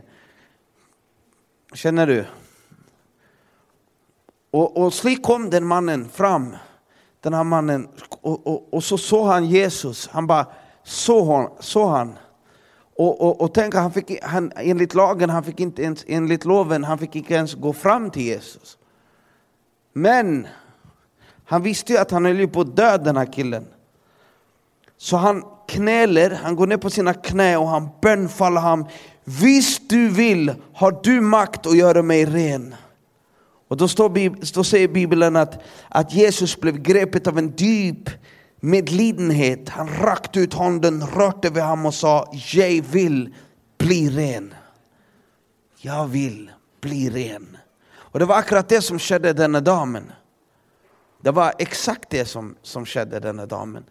Känner 1.74 2.06
du? 2.06 2.24
Och, 4.50 4.76
och 4.76 4.94
slik 4.94 5.22
kom 5.22 5.50
den 5.50 5.66
mannen 5.66 6.08
fram, 6.08 6.56
den 7.20 7.34
här 7.34 7.44
mannen, 7.44 7.88
och, 8.20 8.46
och, 8.46 8.74
och 8.74 8.84
så 8.84 8.98
såg 8.98 9.26
han 9.26 9.44
Jesus, 9.44 10.08
han 10.08 10.26
bara 10.26 10.46
såg 10.84 11.26
hon, 11.26 11.48
såg 11.60 11.88
han. 11.88 12.18
Och, 12.96 13.20
och, 13.20 13.40
och 13.40 13.54
tänk, 13.54 13.74
han 13.74 13.92
fick, 13.92 14.22
han, 14.22 14.52
enligt 14.56 14.94
lagen, 14.94 15.30
han 15.30 15.44
fick 15.44 15.60
inte 15.60 15.82
ens, 15.82 16.04
enligt 16.08 16.44
loven, 16.44 16.84
han 16.84 16.98
fick 16.98 17.16
inte 17.16 17.34
ens 17.34 17.54
gå 17.54 17.72
fram 17.72 18.10
till 18.10 18.22
Jesus. 18.22 18.78
Men 19.94 20.46
han 21.44 21.62
visste 21.62 21.92
ju 21.92 21.98
att 21.98 22.10
han 22.10 22.24
höll 22.24 22.48
på 22.48 22.60
att 22.60 22.76
dö 22.76 22.98
den 22.98 23.16
här 23.16 23.32
killen. 23.32 23.66
Så 24.96 25.16
han 25.16 25.44
knäler, 25.68 26.30
han 26.42 26.56
går 26.56 26.66
ner 26.66 26.76
på 26.76 26.90
sina 26.90 27.14
knä 27.14 27.56
och 27.56 27.68
han 27.68 27.88
bönfaller 28.02 28.60
honom 28.60 28.88
Visst 29.24 29.90
du 29.90 30.08
vill 30.08 30.54
har 30.74 31.00
du 31.02 31.20
makt 31.20 31.66
att 31.66 31.76
göra 31.76 32.02
mig 32.02 32.24
ren. 32.24 32.74
Och 33.68 33.76
då, 33.76 33.88
står, 33.88 34.54
då 34.54 34.64
säger 34.64 34.88
Bibeln 34.88 35.36
att, 35.36 35.62
att 35.88 36.14
Jesus 36.14 36.60
blev 36.60 36.78
grepet 36.78 37.26
av 37.26 37.38
en 37.38 37.52
djup 37.56 38.10
medlidenhet. 38.60 39.68
Han 39.68 39.88
rakte 39.88 40.40
ut 40.40 40.54
handen, 40.54 41.06
rörde 41.06 41.50
vid 41.50 41.62
honom 41.62 41.86
och 41.86 41.94
sa 41.94 42.32
Jag 42.52 42.82
vill 42.82 43.34
bli 43.78 44.10
ren. 44.10 44.54
Jag 45.80 46.06
vill 46.06 46.50
bli 46.80 47.10
ren. 47.10 47.56
Och 48.14 48.20
det 48.20 48.26
var 48.26 48.36
akkurat 48.36 48.68
det 48.68 48.80
som 48.80 48.98
skedde 48.98 49.32
denna 49.32 49.60
damen. 49.60 50.12
Det 51.20 51.30
var 51.30 51.52
exakt 51.58 52.10
det 52.10 52.24
som, 52.24 52.54
som 52.62 52.86
skedde 52.86 53.20
denna 53.20 53.46
damen. 53.46 53.84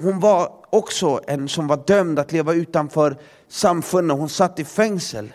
Hon 0.00 0.20
var 0.20 0.52
också 0.70 1.20
en 1.26 1.48
som 1.48 1.66
var 1.66 1.76
dömd 1.86 2.18
att 2.18 2.32
leva 2.32 2.54
utanför 2.54 3.16
samfundet. 3.48 4.18
Hon 4.18 4.28
satt 4.28 4.58
i 4.58 4.64
fängsel 4.64 5.32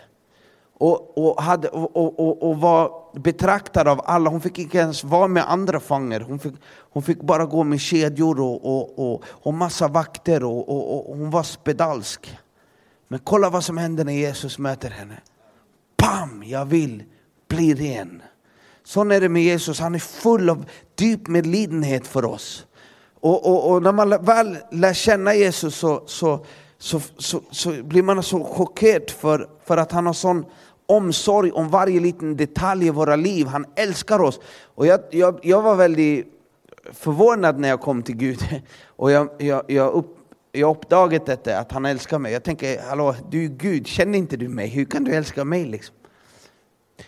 och, 0.78 1.18
och, 1.18 1.42
hade, 1.42 1.68
och, 1.68 1.96
och, 1.96 2.50
och, 2.50 2.56
var 2.60 2.90
betraktad 3.18 3.88
av 3.88 4.00
alla. 4.04 4.30
Hon 4.30 4.40
fick 4.40 4.58
inte 4.58 4.78
ens 4.78 5.04
vara 5.04 5.28
med 5.28 5.50
andra 5.50 5.80
fångar. 5.80 6.20
Hon 6.20 6.38
fick, 6.38 6.54
hon 6.66 7.02
fick 7.02 7.20
bara 7.20 7.46
gå 7.46 7.64
med 7.64 7.80
kedjor 7.80 8.40
och, 8.40 8.64
och, 8.64 8.98
och, 8.98 9.24
och 9.26 9.54
massa 9.54 9.88
vakter 9.88 10.44
och, 10.44 10.68
och, 10.68 11.10
och 11.10 11.16
hon 11.16 11.30
var 11.30 11.42
spedalsk. 11.42 12.38
Men 13.08 13.18
kolla 13.18 13.50
vad 13.50 13.64
som 13.64 13.78
händer 13.78 14.04
när 14.04 14.12
Jesus 14.12 14.58
möter 14.58 14.90
henne. 14.90 15.20
Pam! 15.96 16.42
Jag 16.46 16.64
vill 16.64 17.02
bli 17.48 17.74
ren. 17.74 18.22
Så 18.84 19.00
är 19.00 19.20
det 19.20 19.28
med 19.28 19.42
Jesus, 19.42 19.80
han 19.80 19.94
är 19.94 19.98
full 19.98 20.50
av 20.50 20.64
djup 21.00 21.28
medlidenhet 21.28 22.06
för 22.06 22.24
oss. 22.24 22.66
Och, 23.20 23.46
och, 23.46 23.70
och 23.70 23.82
när 23.82 23.92
man 23.92 24.24
väl 24.24 24.56
lär 24.70 24.92
känna 24.92 25.34
Jesus 25.34 25.74
så, 25.74 26.02
så, 26.06 26.46
så, 26.78 27.00
så, 27.18 27.40
så 27.50 27.82
blir 27.82 28.02
man 28.02 28.22
så 28.22 28.44
chockerad 28.44 29.10
för, 29.10 29.48
för 29.64 29.76
att 29.76 29.92
han 29.92 30.06
har 30.06 30.12
sån 30.12 30.44
omsorg 30.86 31.52
om 31.52 31.68
varje 31.68 32.00
liten 32.00 32.36
detalj 32.36 32.86
i 32.86 32.90
våra 32.90 33.16
liv. 33.16 33.46
Han 33.46 33.66
älskar 33.76 34.20
oss. 34.20 34.40
Och 34.74 34.86
jag, 34.86 35.00
jag, 35.10 35.38
jag 35.42 35.62
var 35.62 35.74
väldigt 35.74 36.26
förvånad 36.92 37.58
när 37.58 37.68
jag 37.68 37.80
kom 37.80 38.02
till 38.02 38.16
Gud. 38.16 38.38
Och 38.86 39.10
jag, 39.10 39.28
jag, 39.38 39.62
jag, 39.68 39.92
upp, 39.92 40.18
jag 40.52 40.76
uppdagade 40.76 41.24
detta, 41.24 41.58
att 41.58 41.72
han 41.72 41.84
älskar 41.84 42.18
mig. 42.18 42.32
Jag 42.32 42.42
tänker, 42.42 42.82
hallå, 42.88 43.14
du 43.30 43.44
är 43.44 43.48
Gud, 43.48 43.86
känner 43.86 44.18
inte 44.18 44.36
du 44.36 44.48
mig? 44.48 44.68
Hur 44.68 44.84
kan 44.84 45.04
du 45.04 45.14
älska 45.14 45.44
mig? 45.44 45.64
Liksom? 45.64 45.94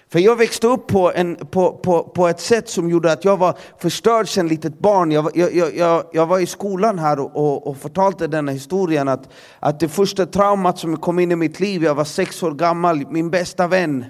För 0.08 0.18
jag 0.18 0.36
växte 0.36 0.66
upp 0.66 0.86
på, 0.86 1.12
en, 1.12 1.36
på, 1.36 1.72
på, 1.72 2.02
på 2.02 2.28
ett 2.28 2.40
sätt 2.40 2.68
som 2.68 2.90
gjorde 2.90 3.12
att 3.12 3.24
jag 3.24 3.36
var 3.36 3.58
förstörd 3.78 4.28
som 4.28 4.46
litet 4.46 4.78
barn. 4.78 5.12
Jag, 5.12 5.30
jag, 5.34 5.76
jag, 5.76 6.04
jag 6.12 6.26
var 6.26 6.38
i 6.38 6.46
skolan 6.46 6.98
här 6.98 7.20
och, 7.20 7.36
och, 7.36 7.66
och 7.66 7.76
förtalade 7.76 8.26
denna 8.26 8.52
historien 8.52 9.08
att, 9.08 9.28
att 9.60 9.80
det 9.80 9.88
första 9.88 10.26
traumat 10.26 10.78
som 10.78 10.96
kom 10.96 11.18
in 11.18 11.32
i 11.32 11.36
mitt 11.36 11.60
liv, 11.60 11.84
jag 11.84 11.94
var 11.94 12.04
sex 12.04 12.42
år 12.42 12.52
gammal, 12.52 13.06
min 13.10 13.30
bästa 13.30 13.66
vän, 13.66 14.04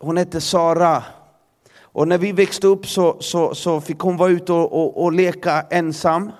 hon 0.00 0.16
hette 0.16 0.40
Sara. 0.40 1.02
Och 1.80 2.08
när 2.08 2.18
vi 2.18 2.32
växte 2.32 2.66
upp 2.66 2.86
så, 2.86 3.16
så, 3.20 3.54
så 3.54 3.80
fick 3.80 3.98
hon 3.98 4.16
vara 4.16 4.30
ute 4.30 4.52
och, 4.52 4.72
och, 4.72 5.02
och 5.04 5.12
leka 5.12 5.66
ensam. 5.70 6.32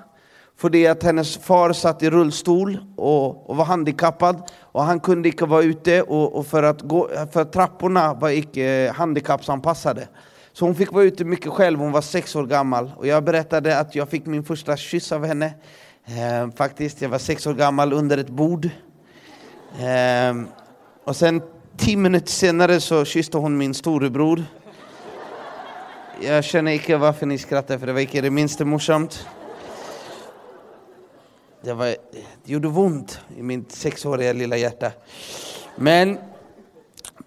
För 0.60 0.70
det 0.70 0.86
att 0.86 1.02
hennes 1.02 1.36
far 1.36 1.72
satt 1.72 2.02
i 2.02 2.10
rullstol 2.10 2.78
och, 2.96 3.50
och 3.50 3.56
var 3.56 3.64
handikappad 3.64 4.42
och 4.60 4.82
han 4.82 5.00
kunde 5.00 5.28
inte 5.28 5.44
vara 5.44 5.62
ute 5.62 6.02
och, 6.02 6.36
och 6.36 6.46
för, 6.46 6.62
att 6.62 6.80
gå, 6.82 7.10
för 7.32 7.44
trapporna 7.44 8.14
var 8.14 8.30
inte 8.30 8.62
eh, 8.62 8.94
handikappsanpassade. 8.94 10.08
Så 10.52 10.64
hon 10.64 10.74
fick 10.74 10.92
vara 10.92 11.04
ute 11.04 11.24
mycket 11.24 11.52
själv, 11.52 11.78
hon 11.78 11.92
var 11.92 12.00
sex 12.00 12.36
år 12.36 12.46
gammal. 12.46 12.92
Och 12.96 13.06
jag 13.06 13.24
berättade 13.24 13.78
att 13.78 13.94
jag 13.94 14.08
fick 14.08 14.26
min 14.26 14.44
första 14.44 14.76
kyss 14.76 15.12
av 15.12 15.26
henne. 15.26 15.54
Ehm, 16.06 16.52
faktiskt, 16.52 17.02
jag 17.02 17.08
var 17.08 17.18
sex 17.18 17.46
år 17.46 17.54
gammal 17.54 17.92
under 17.92 18.18
ett 18.18 18.30
bord. 18.30 18.68
Ehm, 19.80 20.48
och 21.04 21.16
sen 21.16 21.42
tio 21.76 21.96
minuter 21.96 22.32
senare 22.32 22.80
så 22.80 23.04
kysste 23.04 23.38
hon 23.38 23.58
min 23.58 23.74
storebror. 23.74 24.44
Jag 26.20 26.44
känner 26.44 26.72
inte 26.72 26.96
varför 26.96 27.26
ni 27.26 27.38
skrattar, 27.38 27.78
för 27.78 27.86
det 27.86 27.92
var 27.92 28.00
inte 28.00 28.20
det 28.20 28.30
minsta 28.30 28.64
morsamt 28.64 29.26
det, 31.62 31.74
var, 31.74 31.86
det 31.86 32.52
gjorde 32.52 32.68
ont 32.68 33.20
i 33.36 33.42
mitt 33.42 33.72
sexåriga 33.72 34.32
lilla 34.32 34.56
hjärta. 34.56 34.92
Men, 35.76 36.18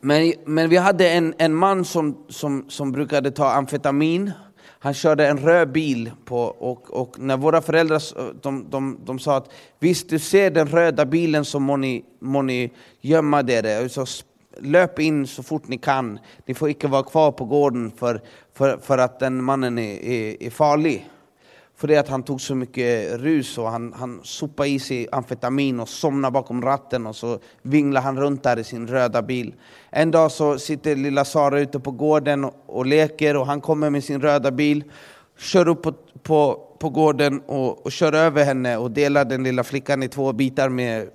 men, 0.02 0.34
men 0.46 0.70
vi 0.70 0.78
hade 0.78 1.10
en, 1.10 1.34
en 1.38 1.56
man 1.56 1.86
som, 1.86 2.18
som, 2.30 2.66
som 2.70 2.92
brukade 2.92 3.32
ta 3.32 3.52
amfetamin. 3.52 4.32
Han 4.80 4.94
körde 4.94 5.28
en 5.28 5.38
röd 5.38 5.72
bil 5.72 6.12
på, 6.26 6.40
och, 6.40 7.02
och 7.02 7.20
när 7.20 7.38
våra 7.38 7.62
föräldrar 7.62 8.02
de, 8.42 8.70
de, 8.70 9.00
de 9.06 9.20
sa 9.20 9.38
att 9.38 9.50
visst 9.80 10.10
du 10.10 10.20
ser 10.20 10.52
den 10.52 10.68
röda 10.68 11.06
bilen 11.06 11.46
så 11.46 11.60
må 11.60 11.78
ni, 11.78 12.06
må 12.20 12.42
ni 12.42 12.72
gömma 13.02 13.40
er. 13.40 13.88
Så 13.88 14.06
löp 14.58 15.00
in 15.00 15.28
så 15.28 15.44
fort 15.44 15.68
ni 15.68 15.78
kan. 15.78 16.20
Ni 16.46 16.54
får 16.54 16.70
inte 16.70 16.88
vara 16.88 17.04
kvar 17.04 17.32
på 17.32 17.46
gården 17.46 17.92
för, 17.98 18.22
för, 18.54 18.78
för 18.78 18.98
att 18.98 19.20
den 19.20 19.44
mannen 19.44 19.78
är, 19.78 20.04
är, 20.04 20.44
är 20.44 20.50
farlig. 20.50 21.10
För 21.82 21.88
det 21.88 21.98
att 21.98 22.08
han 22.08 22.24
tog 22.24 22.42
så 22.42 22.56
mycket 22.56 23.20
rus 23.20 23.58
och 23.58 23.72
han, 23.72 23.94
han 23.94 24.20
sopade 24.24 24.70
i 24.70 24.80
sig 24.80 25.08
amfetamin 25.12 25.80
och 25.80 25.90
somnade 25.90 26.32
bakom 26.32 26.62
ratten 26.62 27.08
och 27.08 27.16
så 27.16 27.40
vinglade 27.62 28.04
han 28.04 28.20
runt 28.20 28.44
där 28.44 28.60
i 28.60 28.64
sin 28.64 28.88
röda 28.88 29.22
bil. 29.22 29.54
En 29.90 30.12
dag 30.12 30.32
så 30.32 30.60
sitter 30.60 30.96
lilla 30.96 31.26
Sara 31.26 31.60
ute 31.60 31.80
på 31.80 31.92
gården 31.92 32.44
och, 32.44 32.54
och 32.66 32.86
leker 32.86 33.38
och 33.38 33.46
han 33.46 33.62
kommer 33.62 33.90
med 33.90 34.04
sin 34.04 34.22
röda 34.22 34.52
bil, 34.52 34.84
kör 35.38 35.68
upp 35.68 35.82
på, 35.82 35.94
på, 36.24 36.68
på 36.80 36.90
gården 36.90 37.42
och, 37.46 37.86
och 37.86 37.92
kör 37.92 38.14
över 38.14 38.46
henne 38.46 38.78
och 38.78 38.92
delar 38.92 39.26
den 39.26 39.44
lilla 39.44 39.64
flickan 39.64 40.04
i 40.04 40.08
två 40.08 40.34
bitar 40.34 40.70
med, 40.70 41.08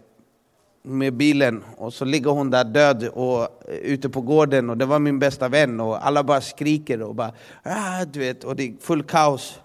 med 0.82 1.14
bilen 1.14 1.64
och 1.76 1.92
så 1.92 2.04
ligger 2.04 2.30
hon 2.30 2.50
där 2.50 2.64
död 2.64 3.08
och, 3.08 3.40
eh, 3.42 3.48
ute 3.82 4.08
på 4.08 4.20
gården 4.20 4.70
och 4.70 4.76
det 4.76 4.86
var 4.86 4.98
min 4.98 5.18
bästa 5.18 5.48
vän 5.48 5.80
och 5.80 6.06
alla 6.06 6.24
bara 6.24 6.40
skriker 6.40 7.02
och 7.02 7.14
bara 7.14 7.32
ah, 7.62 8.04
du 8.04 8.18
vet, 8.20 8.44
och 8.44 8.56
det 8.56 8.62
är 8.62 8.74
full 8.80 9.02
kaos. 9.02 9.60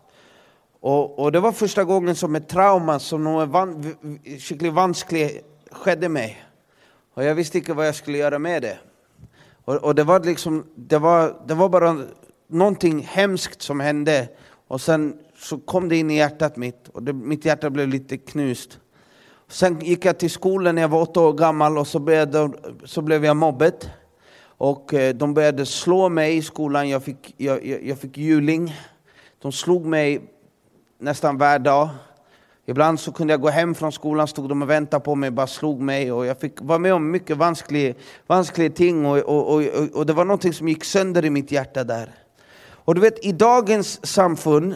Och, 0.82 1.20
och, 1.20 1.32
det 1.32 1.40
var 1.40 1.52
första 1.52 1.84
gången 1.84 2.16
som 2.16 2.36
ett 2.36 2.50
trauma 2.50 3.00
som 3.00 3.24
något 3.24 3.50
van, 3.50 3.96
skickligt 4.40 4.74
vanskligt 4.74 5.46
skedde 5.72 6.10
mig. 6.10 6.44
Och 7.14 7.24
jag 7.24 7.36
visste 7.36 7.58
inte 7.58 7.74
vad 7.74 7.88
jag 7.88 7.96
skulle 7.96 8.18
göra 8.18 8.40
med 8.40 8.62
det. 8.62 8.78
Och, 9.66 9.76
och, 9.76 9.96
det, 9.96 10.04
var 10.04 10.20
liksom, 10.20 10.66
det, 10.76 10.98
var, 10.98 11.42
det 11.48 11.54
var 11.54 11.70
bara 11.70 11.98
någonting 12.48 13.00
hemskt 13.00 13.62
som 13.62 13.80
hände. 13.80 14.28
Och 14.68 14.82
sen 14.82 15.20
så 15.38 15.58
kom 15.58 15.90
det 15.90 15.98
in 15.98 16.12
i 16.12 16.18
hjärtat 16.18 16.58
mitt, 16.58 16.88
och 16.88 17.04
det, 17.04 17.14
mitt 17.14 17.46
hjärta 17.46 17.70
blev 17.70 17.88
lite 17.88 18.18
knust. 18.18 18.80
Sen 19.48 19.80
gick 19.80 20.06
jag 20.06 20.20
till 20.20 20.32
skolan 20.32 20.76
när 20.76 20.82
jag 20.82 20.90
var 20.90 21.02
åtta 21.02 21.20
år 21.20 21.34
gammal 21.34 21.78
och 21.78 21.88
så, 21.88 22.00
började, 22.00 22.52
så 22.84 23.02
blev 23.02 23.26
jag 23.26 23.38
mobbad. 23.38 23.90
Och 24.44 24.94
eh, 24.94 25.16
de 25.16 25.34
började 25.34 25.66
slå 25.66 26.10
mig 26.10 26.38
i 26.38 26.42
skolan, 26.42 26.90
jag 26.90 27.04
fick, 27.04 27.34
jag, 27.38 27.66
jag, 27.66 27.84
jag 27.84 28.00
fick 28.00 28.18
juling. 28.18 28.76
De 29.42 29.52
slog 29.52 29.86
mig 29.86 30.22
nästan 31.02 31.38
varje 31.38 31.60
dag. 31.60 31.90
Ibland 32.66 33.00
så 33.00 33.12
kunde 33.12 33.34
jag 33.34 33.42
gå 33.42 33.50
hem 33.50 33.76
från 33.76 33.92
skolan, 33.92 34.28
stod 34.28 34.50
de 34.50 34.62
och 34.62 34.70
väntade 34.70 35.04
på 35.04 35.16
mig, 35.16 35.32
bara 35.32 35.48
slog 35.48 35.82
mig. 35.82 36.12
Och 36.12 36.26
jag 36.26 36.40
fick 36.40 36.62
vara 36.62 36.80
med 36.80 36.94
om 36.94 37.12
mycket 37.12 37.38
vanskliga, 37.38 37.94
vanskliga 38.28 38.70
ting 38.70 39.06
och, 39.06 39.18
och, 39.18 39.56
och, 39.56 39.64
och 39.94 40.06
det 40.06 40.14
var 40.14 40.26
någonting 40.26 40.54
som 40.54 40.68
gick 40.68 40.84
sönder 40.84 41.26
i 41.26 41.30
mitt 41.30 41.52
hjärta 41.52 41.84
där. 41.84 42.12
Och 42.64 42.96
du 42.96 43.02
vet, 43.02 43.26
i 43.26 43.32
dagens 43.32 44.06
samfund, 44.06 44.76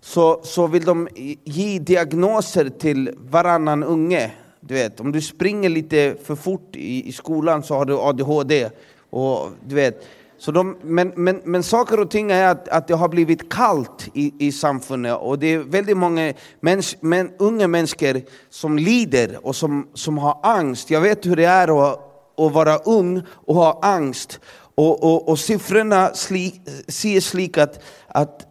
så, 0.00 0.40
så 0.42 0.66
vill 0.66 0.84
de 0.84 1.08
ge 1.44 1.78
diagnoser 1.78 2.68
till 2.68 3.10
varannan 3.18 3.84
unge. 3.84 4.30
Du 4.60 4.74
vet, 4.74 5.00
om 5.00 5.12
du 5.12 5.20
springer 5.20 5.68
lite 5.68 6.16
för 6.24 6.34
fort 6.34 6.76
i, 6.76 7.08
i 7.08 7.12
skolan 7.12 7.62
så 7.62 7.74
har 7.74 7.84
du 7.84 7.98
ADHD. 7.98 8.70
Och, 9.10 9.48
du 9.66 9.74
vet, 9.74 10.06
så 10.42 10.52
de, 10.52 10.76
men, 10.82 11.12
men, 11.16 11.40
men 11.44 11.62
saker 11.62 12.00
och 12.00 12.10
ting 12.10 12.30
är 12.30 12.48
att, 12.48 12.68
att 12.68 12.88
det 12.88 12.94
har 12.94 13.08
blivit 13.08 13.52
kallt 13.52 14.08
i, 14.14 14.46
i 14.46 14.52
samfundet 14.52 15.16
och 15.16 15.38
det 15.38 15.46
är 15.46 15.58
väldigt 15.58 15.96
många 15.96 16.32
mäns, 16.60 16.96
men, 17.00 17.30
unga 17.38 17.68
människor 17.68 18.22
som 18.50 18.78
lider 18.78 19.46
och 19.46 19.56
som, 19.56 19.88
som 19.94 20.18
har 20.18 20.40
angst. 20.42 20.90
Jag 20.90 21.00
vet 21.00 21.26
hur 21.26 21.36
det 21.36 21.44
är 21.44 21.92
att, 21.92 22.00
att 22.38 22.52
vara 22.52 22.76
ung 22.76 23.22
och 23.28 23.54
ha 23.54 23.78
angst. 23.82 24.40
Och, 24.74 25.04
och, 25.04 25.28
och 25.28 25.38
siffrorna 25.38 26.14
sli, 26.14 26.60
säger 26.88 27.20
slik 27.20 27.58
att, 27.58 27.82
att 28.06 28.46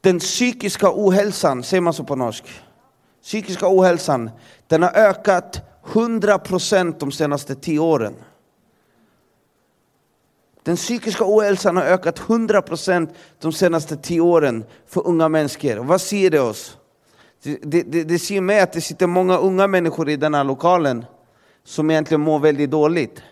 den 0.00 0.18
psykiska 0.18 0.90
ohälsan, 0.94 1.62
säger 1.62 1.80
man 1.80 1.94
så 1.94 2.04
på 2.04 2.16
norsk? 2.16 2.44
Psykiska 3.22 3.66
ohälsan, 3.68 4.30
den 4.66 4.82
har 4.82 4.92
ökat 4.94 5.60
100% 5.92 6.94
de 6.98 7.12
senaste 7.12 7.54
tio 7.54 7.78
åren. 7.78 8.14
Den 10.68 10.76
psykiska 10.76 11.24
ohälsan 11.26 11.76
har 11.76 11.84
ökat 11.84 12.20
100% 12.20 13.08
de 13.40 13.52
senaste 13.52 13.96
tio 13.96 14.20
åren 14.20 14.64
för 14.86 15.06
unga 15.06 15.28
människor. 15.28 15.78
Och 15.78 15.86
vad 15.86 16.00
säger 16.00 16.30
det 16.30 16.40
oss? 16.40 16.76
Det, 17.42 17.58
det, 17.62 17.82
det, 17.82 18.04
det 18.04 18.18
säger 18.18 18.40
mig 18.40 18.60
att 18.60 18.72
det 18.72 18.80
sitter 18.80 19.06
många 19.06 19.38
unga 19.38 19.66
människor 19.66 20.08
i 20.08 20.16
den 20.16 20.34
här 20.34 20.44
lokalen 20.44 21.04
som 21.64 21.90
egentligen 21.90 22.20
mår 22.20 22.38
väldigt 22.38 22.70
dåligt 22.70 23.22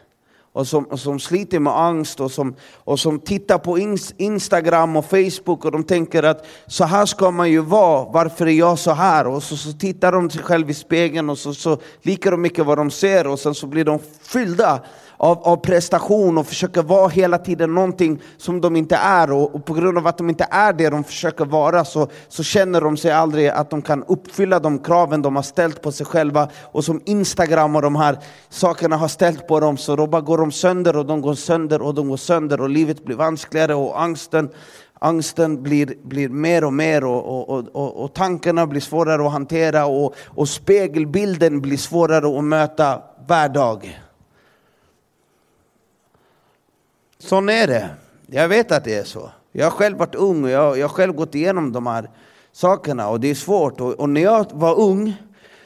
och 0.52 0.66
som, 0.66 0.84
och 0.84 1.00
som 1.00 1.20
sliter 1.20 1.58
med 1.58 1.78
angst 1.78 2.20
och 2.20 2.30
som, 2.30 2.54
och 2.74 3.00
som 3.00 3.20
tittar 3.20 3.58
på 3.58 3.78
Instagram 4.18 4.96
och 4.96 5.04
Facebook 5.04 5.64
och 5.64 5.72
de 5.72 5.84
tänker 5.84 6.22
att 6.22 6.46
så 6.66 6.84
här 6.84 7.06
ska 7.06 7.30
man 7.30 7.50
ju 7.50 7.60
vara, 7.60 8.10
varför 8.12 8.46
är 8.46 8.50
jag 8.50 8.78
så 8.78 8.92
här? 8.92 9.26
Och 9.26 9.42
så, 9.42 9.56
så 9.56 9.72
tittar 9.72 10.12
de 10.12 10.30
sig 10.30 10.42
själva 10.42 10.70
i 10.70 10.74
spegeln 10.74 11.30
och 11.30 11.38
så, 11.38 11.54
så 11.54 11.78
likar 12.02 12.30
de 12.30 12.42
mycket 12.42 12.66
vad 12.66 12.78
de 12.78 12.90
ser 12.90 13.26
och 13.26 13.38
sen 13.38 13.54
så 13.54 13.66
blir 13.66 13.84
de 13.84 13.98
fyllda 14.22 14.80
av, 15.16 15.38
av 15.42 15.56
prestation 15.56 16.38
och 16.38 16.46
försöker 16.46 16.82
vara 16.82 17.08
hela 17.08 17.38
tiden 17.38 17.74
någonting 17.74 18.22
som 18.36 18.60
de 18.60 18.76
inte 18.76 18.96
är. 18.96 19.32
Och, 19.32 19.54
och, 19.54 19.64
på 19.64 19.74
grund 19.74 19.98
av 19.98 20.06
att 20.06 20.18
de 20.18 20.28
inte 20.28 20.46
är 20.50 20.72
det 20.72 20.90
de 20.90 21.04
försöker 21.04 21.44
vara 21.44 21.84
så, 21.84 22.08
så 22.28 22.42
känner 22.42 22.80
de 22.80 22.96
sig 22.96 23.10
aldrig 23.10 23.48
att 23.48 23.70
de 23.70 23.82
kan 23.82 24.04
uppfylla 24.04 24.58
de 24.58 24.78
kraven 24.78 25.22
de 25.22 25.36
har 25.36 25.42
ställt 25.42 25.82
på 25.82 25.92
sig 25.92 26.06
själva. 26.06 26.48
Och 26.72 26.84
som 26.84 27.00
Instagram 27.04 27.76
och 27.76 27.82
de 27.82 27.96
här 27.96 28.18
sakerna 28.48 28.96
har 28.96 29.08
ställt 29.08 29.48
på 29.48 29.60
dem 29.60 29.76
så 29.76 29.96
då 29.96 30.06
bara 30.06 30.22
går 30.22 30.38
de 30.38 30.52
sönder 30.52 30.96
och 30.96 31.06
de 31.06 31.20
går 31.20 31.34
sönder 31.34 31.82
och 31.82 31.94
de 31.94 32.08
går 32.08 32.16
sönder. 32.16 32.60
Och 32.60 32.70
livet 32.70 33.04
blir 33.04 33.16
vanskligare 33.16 33.74
och 33.74 34.02
angsten 34.02 34.48
Angsten 34.98 35.62
blir, 35.62 35.94
blir 36.02 36.28
mer 36.28 36.64
och 36.64 36.72
mer. 36.72 37.04
Och, 37.04 37.50
och, 37.50 37.64
och, 37.72 38.04
och 38.04 38.14
tankarna 38.14 38.66
blir 38.66 38.80
svårare 38.80 39.26
att 39.26 39.32
hantera 39.32 39.86
och, 39.86 40.14
och 40.26 40.48
spegelbilden 40.48 41.60
blir 41.60 41.76
svårare 41.76 42.38
att 42.38 42.44
möta 42.44 43.02
varje 43.28 43.48
dag. 43.48 44.00
Sån 47.18 47.48
är 47.48 47.66
det. 47.66 47.88
Jag 48.26 48.48
vet 48.48 48.72
att 48.72 48.84
det 48.84 48.94
är 48.94 49.04
så. 49.04 49.30
Jag 49.52 49.66
har 49.66 49.70
själv 49.70 49.98
varit 49.98 50.14
ung 50.14 50.44
och 50.44 50.50
jag, 50.50 50.78
jag 50.78 50.88
har 50.88 50.94
själv 50.94 51.12
gått 51.12 51.34
igenom 51.34 51.72
de 51.72 51.86
här 51.86 52.10
sakerna 52.52 53.08
och 53.08 53.20
det 53.20 53.30
är 53.30 53.34
svårt. 53.34 53.80
Och, 53.80 53.92
och 53.92 54.08
när 54.08 54.20
jag 54.20 54.46
var 54.52 54.80
ung, 54.80 55.14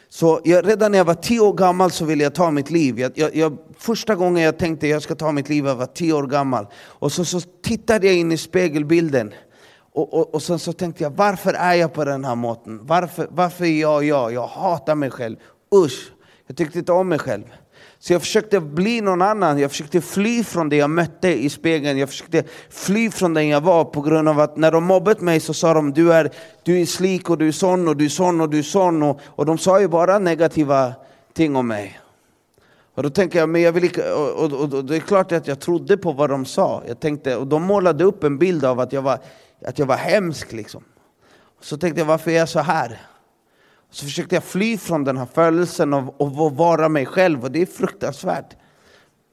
så 0.08 0.40
jag, 0.44 0.68
redan 0.68 0.92
när 0.92 0.98
jag 0.98 1.04
var 1.04 1.14
tio 1.14 1.40
år 1.40 1.52
gammal 1.52 1.90
så 1.90 2.04
ville 2.04 2.24
jag 2.24 2.34
ta 2.34 2.50
mitt 2.50 2.70
liv. 2.70 2.98
Jag, 2.98 3.12
jag, 3.14 3.36
jag, 3.36 3.56
första 3.78 4.14
gången 4.14 4.42
jag 4.42 4.58
tänkte 4.58 4.86
jag 4.86 5.02
ska 5.02 5.14
ta 5.14 5.32
mitt 5.32 5.48
liv, 5.48 5.66
jag 5.66 5.74
var 5.74 5.86
tio 5.86 6.12
år 6.12 6.26
gammal. 6.26 6.66
Och 6.74 7.12
så, 7.12 7.24
så 7.24 7.40
tittade 7.40 8.06
jag 8.06 8.16
in 8.16 8.32
i 8.32 8.36
spegelbilden. 8.36 9.34
Och, 9.92 10.14
och, 10.14 10.34
och 10.34 10.42
sen 10.42 10.58
så 10.58 10.72
tänkte 10.72 11.02
jag, 11.02 11.10
varför 11.10 11.52
är 11.54 11.74
jag 11.74 11.92
på 11.92 12.04
den 12.04 12.24
här 12.24 12.34
måten? 12.34 12.80
Varför, 12.82 13.28
varför 13.30 13.64
är 13.64 13.80
jag 13.80 14.04
jag? 14.04 14.32
Jag 14.32 14.46
hatar 14.46 14.94
mig 14.94 15.10
själv. 15.10 15.36
Usch! 15.74 16.12
Jag 16.46 16.56
tyckte 16.56 16.78
inte 16.78 16.92
om 16.92 17.08
mig 17.08 17.18
själv. 17.18 17.44
Så 18.02 18.12
jag 18.12 18.20
försökte 18.22 18.60
bli 18.60 19.00
någon 19.00 19.22
annan, 19.22 19.58
jag 19.58 19.70
försökte 19.70 20.00
fly 20.00 20.44
från 20.44 20.68
det 20.68 20.76
jag 20.76 20.90
mötte 20.90 21.28
i 21.28 21.50
spegeln, 21.50 21.98
jag 21.98 22.08
försökte 22.08 22.44
fly 22.70 23.10
från 23.10 23.34
den 23.34 23.48
jag 23.48 23.60
var 23.60 23.84
på 23.84 24.00
grund 24.00 24.28
av 24.28 24.40
att 24.40 24.56
när 24.56 24.72
de 24.72 24.84
mobbat 24.84 25.20
mig 25.20 25.40
så 25.40 25.54
sa 25.54 25.74
de 25.74 25.92
du 25.92 26.12
är, 26.12 26.30
du 26.62 26.80
är 26.80 26.86
slik 26.86 27.30
och 27.30 27.38
du 27.38 27.48
är 27.48 27.52
sån 27.52 27.88
och 27.88 27.96
du 27.96 28.04
är 28.04 28.08
sån 28.08 28.40
och 28.40 28.50
du 28.50 28.58
är 28.58 28.62
sån 28.62 29.02
och, 29.02 29.20
och 29.24 29.46
de 29.46 29.58
sa 29.58 29.80
ju 29.80 29.88
bara 29.88 30.18
negativa 30.18 30.92
ting 31.32 31.56
om 31.56 31.66
mig. 31.68 32.00
Och 32.94 33.02
då 33.02 33.10
tänker 33.10 33.38
jag, 33.38 33.48
men 33.48 33.62
jag 33.62 33.72
vill 33.72 33.90
och, 34.14 34.44
och, 34.44 34.52
och, 34.52 34.74
och, 34.74 34.84
det 34.84 34.96
är 34.96 35.00
klart 35.00 35.32
att 35.32 35.46
jag 35.46 35.60
trodde 35.60 35.96
på 35.96 36.12
vad 36.12 36.30
de 36.30 36.44
sa. 36.44 36.82
Jag 36.86 37.00
tänkte, 37.00 37.36
och 37.36 37.46
de 37.46 37.62
målade 37.62 38.04
upp 38.04 38.24
en 38.24 38.38
bild 38.38 38.64
av 38.64 38.80
att 38.80 38.92
jag 38.92 39.02
var, 39.02 39.18
att 39.66 39.78
jag 39.78 39.86
var 39.86 39.96
hemsk 39.96 40.52
liksom. 40.52 40.84
Så 41.60 41.78
tänkte 41.78 42.00
jag, 42.00 42.06
varför 42.06 42.30
är 42.30 42.36
jag 42.36 42.48
så 42.48 42.60
här? 42.60 43.00
Så 43.90 44.04
försökte 44.04 44.36
jag 44.36 44.44
fly 44.44 44.78
från 44.78 45.04
den 45.04 45.16
här 45.16 45.26
födelsen 45.34 45.94
av 45.94 46.22
att 46.22 46.52
vara 46.52 46.88
mig 46.88 47.06
själv 47.06 47.44
och 47.44 47.50
det 47.50 47.62
är 47.62 47.66
fruktansvärt. 47.66 48.56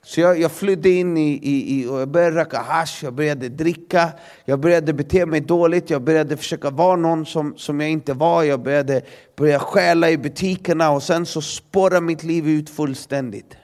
Så 0.04 0.22
jag, 0.22 0.40
jag 0.40 0.52
flydde 0.52 0.90
in 0.90 1.18
i, 1.18 1.40
i, 1.44 1.82
i, 1.82 1.88
och 1.88 2.00
jag 2.00 2.10
började 2.10 2.36
röka 2.36 2.58
hash, 2.62 3.04
jag 3.04 3.14
började 3.14 3.50
dricka, 3.50 4.10
jag 4.46 4.60
började 4.60 4.94
bete 4.94 5.26
mig 5.26 5.42
dåligt, 5.42 5.90
jag 5.90 6.02
började 6.02 6.38
försöka 6.38 6.70
vara 6.70 6.96
någon 6.96 7.26
som, 7.26 7.54
som 7.58 7.80
jag 7.80 7.90
inte 7.90 8.14
var, 8.14 8.44
jag 8.44 8.62
började 8.62 9.02
börja 9.36 9.60
stjäla 9.60 10.10
i 10.10 10.18
butikerna 10.18 10.92
och 10.92 11.04
sen 11.04 11.26
så 11.26 11.42
spårade 11.42 12.02
mitt 12.02 12.24
liv 12.24 12.48
ut 12.48 12.70
fullständigt. 12.70 13.58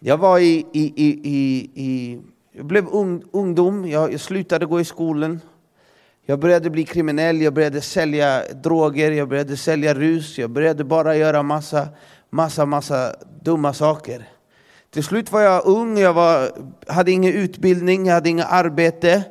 Jag 0.00 0.18
var 0.18 0.38
i, 0.38 0.66
i, 0.72 0.92
i, 0.96 1.20
i, 1.24 1.70
i 1.74 2.20
jag 2.52 2.66
blev 2.66 2.88
ung, 2.88 3.22
ungdom, 3.32 3.88
jag, 3.88 4.12
jag 4.12 4.20
slutade 4.20 4.66
gå 4.66 4.80
i 4.80 4.84
skolan, 4.84 5.40
jag 6.30 6.38
började 6.38 6.70
bli 6.70 6.84
kriminell, 6.84 7.42
jag 7.42 7.54
började 7.54 7.80
sälja 7.80 8.42
droger, 8.54 9.10
jag 9.10 9.28
började 9.28 9.56
sälja 9.56 9.94
rus, 9.94 10.38
jag 10.38 10.50
började 10.50 10.84
bara 10.84 11.16
göra 11.16 11.42
massa, 11.42 11.88
massa, 12.30 12.66
massa 12.66 13.14
dumma 13.42 13.72
saker. 13.72 14.28
Till 14.90 15.04
slut 15.04 15.32
var 15.32 15.40
jag 15.40 15.66
ung, 15.66 15.98
jag 15.98 16.12
var, 16.12 16.50
hade 16.86 17.10
ingen 17.10 17.34
utbildning, 17.34 18.06
jag 18.06 18.14
hade 18.14 18.28
inget 18.28 18.46
arbete. 18.50 19.22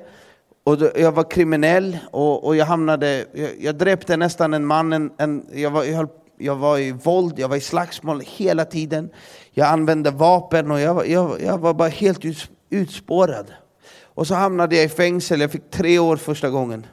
Och 0.64 0.78
jag 0.96 1.12
var 1.12 1.32
kriminell 1.32 1.98
och, 2.12 2.46
och 2.46 2.56
jag 2.56 2.66
hamnade, 2.66 3.26
jag, 3.34 3.50
jag 3.60 3.76
dräpte 3.76 4.18
nästan 4.18 4.54
en 4.54 4.66
man, 4.66 4.94
en, 4.94 5.12
en, 5.18 5.46
jag, 5.54 5.72
var, 5.72 5.84
jag, 5.84 5.98
höll, 5.98 6.08
jag 6.38 6.56
var 6.56 6.78
i 6.78 6.92
våld, 6.92 7.40
jag 7.40 7.50
var 7.50 7.56
i 7.56 7.62
slagsmål 7.62 8.22
hela 8.26 8.66
tiden. 8.66 9.10
Jag 9.52 9.68
använde 9.68 10.12
vapen 10.12 10.72
och 10.72 10.80
jag, 10.80 11.08
jag, 11.08 11.42
jag 11.42 11.58
var 11.58 11.74
bara 11.74 11.90
helt 11.90 12.22
utspårad. 12.70 13.54
Och 14.18 14.28
så 14.28 14.36
hamnade 14.36 14.76
jag 14.76 14.86
i 14.86 14.90
fängelse, 14.90 15.36
jag 15.36 15.52
fick 15.52 15.70
tre 15.70 16.00
år 16.00 16.18
första 16.18 16.50
gången. 16.50 16.86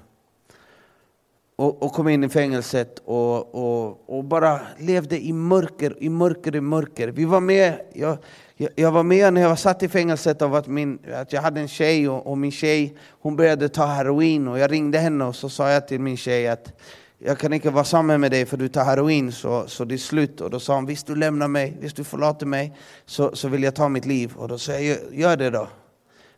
Och, 1.56 1.82
och 1.82 1.92
kom 1.92 2.08
in 2.08 2.24
i 2.24 2.28
fängelset 2.28 2.98
och, 3.04 3.54
och, 3.54 4.16
och, 4.16 4.24
bara 4.24 4.60
levde 4.78 5.24
i 5.24 5.32
mörker, 5.32 5.96
i 5.98 6.08
mörker, 6.08 6.56
i 6.56 6.60
mörker. 6.60 7.08
Vi 7.08 7.24
var 7.24 7.40
med, 7.40 7.80
jag, 7.92 8.18
jag, 8.56 8.70
jag 8.74 8.92
var 8.92 9.02
med 9.02 9.34
när 9.34 9.40
jag 9.40 9.48
var 9.48 9.56
satt 9.56 9.82
i 9.82 9.88
fängelset 9.88 10.42
av 10.42 10.54
att, 10.54 10.66
min, 10.66 10.98
att 11.14 11.32
jag 11.32 11.42
hade 11.42 11.60
en 11.60 11.68
tjej 11.68 12.08
och, 12.08 12.26
och 12.26 12.38
min 12.38 12.52
tjej 12.52 12.96
hon 13.10 13.37
började 13.37 13.68
ta 13.68 13.87
heroin 13.87 14.48
och 14.48 14.58
jag 14.58 14.72
ringde 14.72 14.98
henne 14.98 15.24
och 15.24 15.37
så 15.37 15.48
sa 15.48 15.70
jag 15.70 15.88
till 15.88 16.00
min 16.00 16.16
tjej 16.16 16.48
att 16.48 16.80
jag 17.18 17.38
kan 17.38 17.52
inte 17.52 17.70
vara 17.70 17.84
samman 17.84 18.20
med 18.20 18.30
dig 18.30 18.46
för 18.46 18.56
du 18.56 18.68
tar 18.68 18.84
heroin 18.84 19.32
så, 19.32 19.64
så 19.66 19.84
det 19.84 19.94
är 19.94 19.98
slut. 19.98 20.40
Och 20.40 20.50
då 20.50 20.60
sa 20.60 20.74
hon, 20.74 20.87
visst 20.87 21.06
du 21.06 21.16
lämnar 21.16 21.48
mig, 21.48 21.76
visst 21.80 21.96
du 21.96 22.04
förlåter 22.04 22.46
mig 22.46 22.72
så, 23.06 23.37
så 23.37 23.48
vill 23.48 23.62
jag 23.62 23.74
ta 23.74 23.88
mitt 23.88 24.06
liv. 24.06 24.32
Och 24.37 24.48
då 24.48 24.58
sa 24.58 24.72
jag, 24.72 24.98
gör 25.12 25.37
det 25.37 25.50
då. 25.50 25.68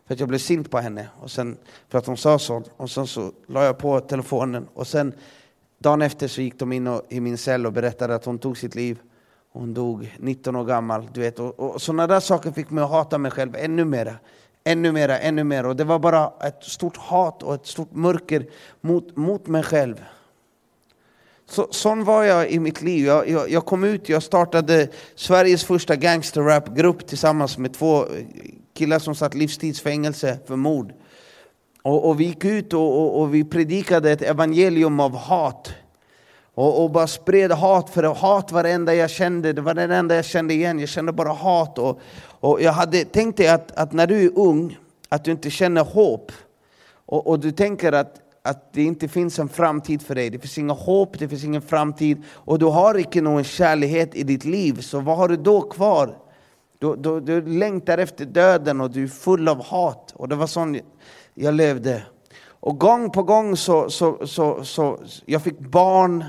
För 0.07 0.15
att 0.15 0.21
jag 0.21 0.29
blev 0.29 0.39
sint 0.39 0.71
på 0.71 0.79
henne, 0.79 1.09
och 1.21 1.31
sen, 1.31 1.57
för 1.89 1.99
att 1.99 2.07
hon 2.07 2.17
sa 2.17 2.39
så. 2.39 2.63
Och 2.77 2.91
sen 2.91 3.07
så 3.07 3.33
la 3.47 3.65
jag 3.65 3.79
på 3.79 4.01
telefonen. 4.01 4.69
Och 4.75 4.87
sen 4.87 5.13
dagen 5.79 6.03
efter 6.03 6.29
så 6.29 6.43
gick 6.43 6.59
de 6.59 6.73
in 6.73 6.87
och, 6.87 7.03
i 7.09 7.21
min 7.21 7.39
cell 7.39 7.67
och 7.67 7.73
berättade 7.73 8.15
att 8.15 8.25
hon 8.25 8.39
tog 8.39 8.59
sitt 8.59 8.75
liv. 8.75 8.99
Hon 9.53 9.75
dog 9.75 10.17
19 10.19 10.57
år 10.57 10.65
gammal. 10.65 11.09
Du 11.13 11.21
vet. 11.21 11.39
Och, 11.39 11.61
och 11.61 11.83
sådana 11.83 12.07
där 12.07 12.21
saker 12.21 12.53
fick 12.53 12.71
mig 12.71 12.85
att 12.85 12.91
hata 12.91 13.19
mig 13.19 13.31
själv 13.31 13.57
ännu 13.57 13.85
mera. 13.85 14.15
Ännu 14.65 14.93
mera, 14.93 15.19
ännu 15.19 15.45
mera. 15.45 15.69
Och 15.69 15.77
det 15.77 15.85
var 15.85 15.99
bara 15.99 16.33
ett 16.41 16.65
stort 16.65 16.97
hat 16.97 17.43
och 17.43 17.55
ett 17.55 17.67
stort 17.67 17.93
mörker 17.93 18.47
mot, 18.81 19.17
mot 19.17 19.47
mig 19.47 19.63
själv. 19.63 20.05
Så, 21.49 21.69
sån 21.71 22.05
var 22.05 22.25
jag 22.25 22.51
i 22.51 22.59
mitt 22.59 22.83
liv. 22.83 23.07
Jag, 23.07 23.29
jag, 23.29 23.51
jag 23.51 23.67
kom 23.67 23.85
ut, 23.85 24.09
jag 24.09 24.23
startade 24.23 24.89
Sveriges 25.15 25.65
första 25.65 25.97
gangsterrapgrupp 25.97 27.07
tillsammans 27.07 27.59
med 27.59 27.75
två 27.75 28.07
killar 28.77 28.99
som 28.99 29.15
satt 29.15 29.35
livstidsfängelse 29.35 30.39
för 30.47 30.57
mord. 30.57 30.93
Och, 31.83 32.09
och 32.09 32.21
vi 32.21 32.25
gick 32.25 32.45
ut 32.45 32.73
och, 32.73 33.01
och, 33.01 33.21
och, 33.21 33.35
vi 33.35 33.45
predikade 33.45 34.13
ett 34.13 34.23
evangelium 34.23 35.01
av 35.01 35.17
hat. 35.17 35.75
Och, 36.55 36.85
och 36.85 36.91
bara 36.91 37.07
spred 37.07 37.53
hat, 37.53 37.91
för 37.91 38.03
hat 38.03 38.53
var 38.53 38.63
det 38.63 38.71
enda 38.71 38.95
jag 38.95 39.11
kände, 39.11 39.53
det 39.53 39.61
var 39.61 39.75
det 39.75 39.83
enda 39.83 40.15
jag 40.15 40.25
kände 40.25 40.55
igen. 40.55 40.79
Jag 40.79 40.89
kände 40.89 41.13
bara 41.13 41.33
hat. 41.33 41.79
Och, 41.79 42.01
och 42.41 42.63
jag 42.63 42.73
hade 42.73 43.05
tänkt 43.05 43.37
dig 43.37 43.49
att, 43.49 43.73
att 43.73 43.93
när 43.93 44.07
du 44.07 44.25
är 44.25 44.39
ung, 44.39 44.79
att 45.09 45.25
du 45.25 45.31
inte 45.31 45.51
känner 45.51 45.85
hopp. 45.85 46.33
Och, 47.07 47.27
och 47.27 47.41
du 47.41 47.53
tänker 47.53 47.93
att, 47.93 48.15
att 48.43 48.73
det 48.73 48.83
inte 48.83 49.09
finns 49.09 49.39
en 49.39 49.49
framtid 49.49 50.03
för 50.03 50.15
dig. 50.15 50.31
Det 50.31 50.39
finns 50.39 50.59
inget 50.59 50.79
hopp, 50.79 51.19
det 51.19 51.29
finns 51.29 51.45
ingen 51.45 51.63
framtid. 51.63 52.23
Och 52.33 52.59
du 52.59 52.67
har 52.67 52.99
inte 52.99 53.21
någon 53.21 53.45
kärlek 53.45 54.15
i 54.15 54.23
ditt 54.23 54.45
liv, 54.45 54.81
så 54.81 55.01
vad 55.01 55.17
har 55.17 55.29
du 55.29 55.37
då 55.37 55.61
kvar? 55.61 56.26
Du, 56.79 56.97
du, 56.97 57.21
du 57.21 57.47
längtar 57.47 57.99
efter 57.99 58.25
döden 58.25 58.81
och 58.81 58.91
du 58.91 59.05
är 59.05 59.09
full 59.09 59.49
av 59.49 59.65
hat. 59.65 60.13
Och 60.17 60.29
det 60.29 60.37
var 60.37 60.47
så 60.47 60.77
jag 61.35 61.55
levde. 61.55 62.03
Och 62.49 62.79
gång 62.79 63.11
på 63.11 63.23
gång 63.23 63.57
så, 63.57 63.91
så, 63.91 64.27
så, 64.27 64.65
så 64.65 64.99
jag 65.27 65.43
fick 65.43 65.59
barn, 65.59 66.25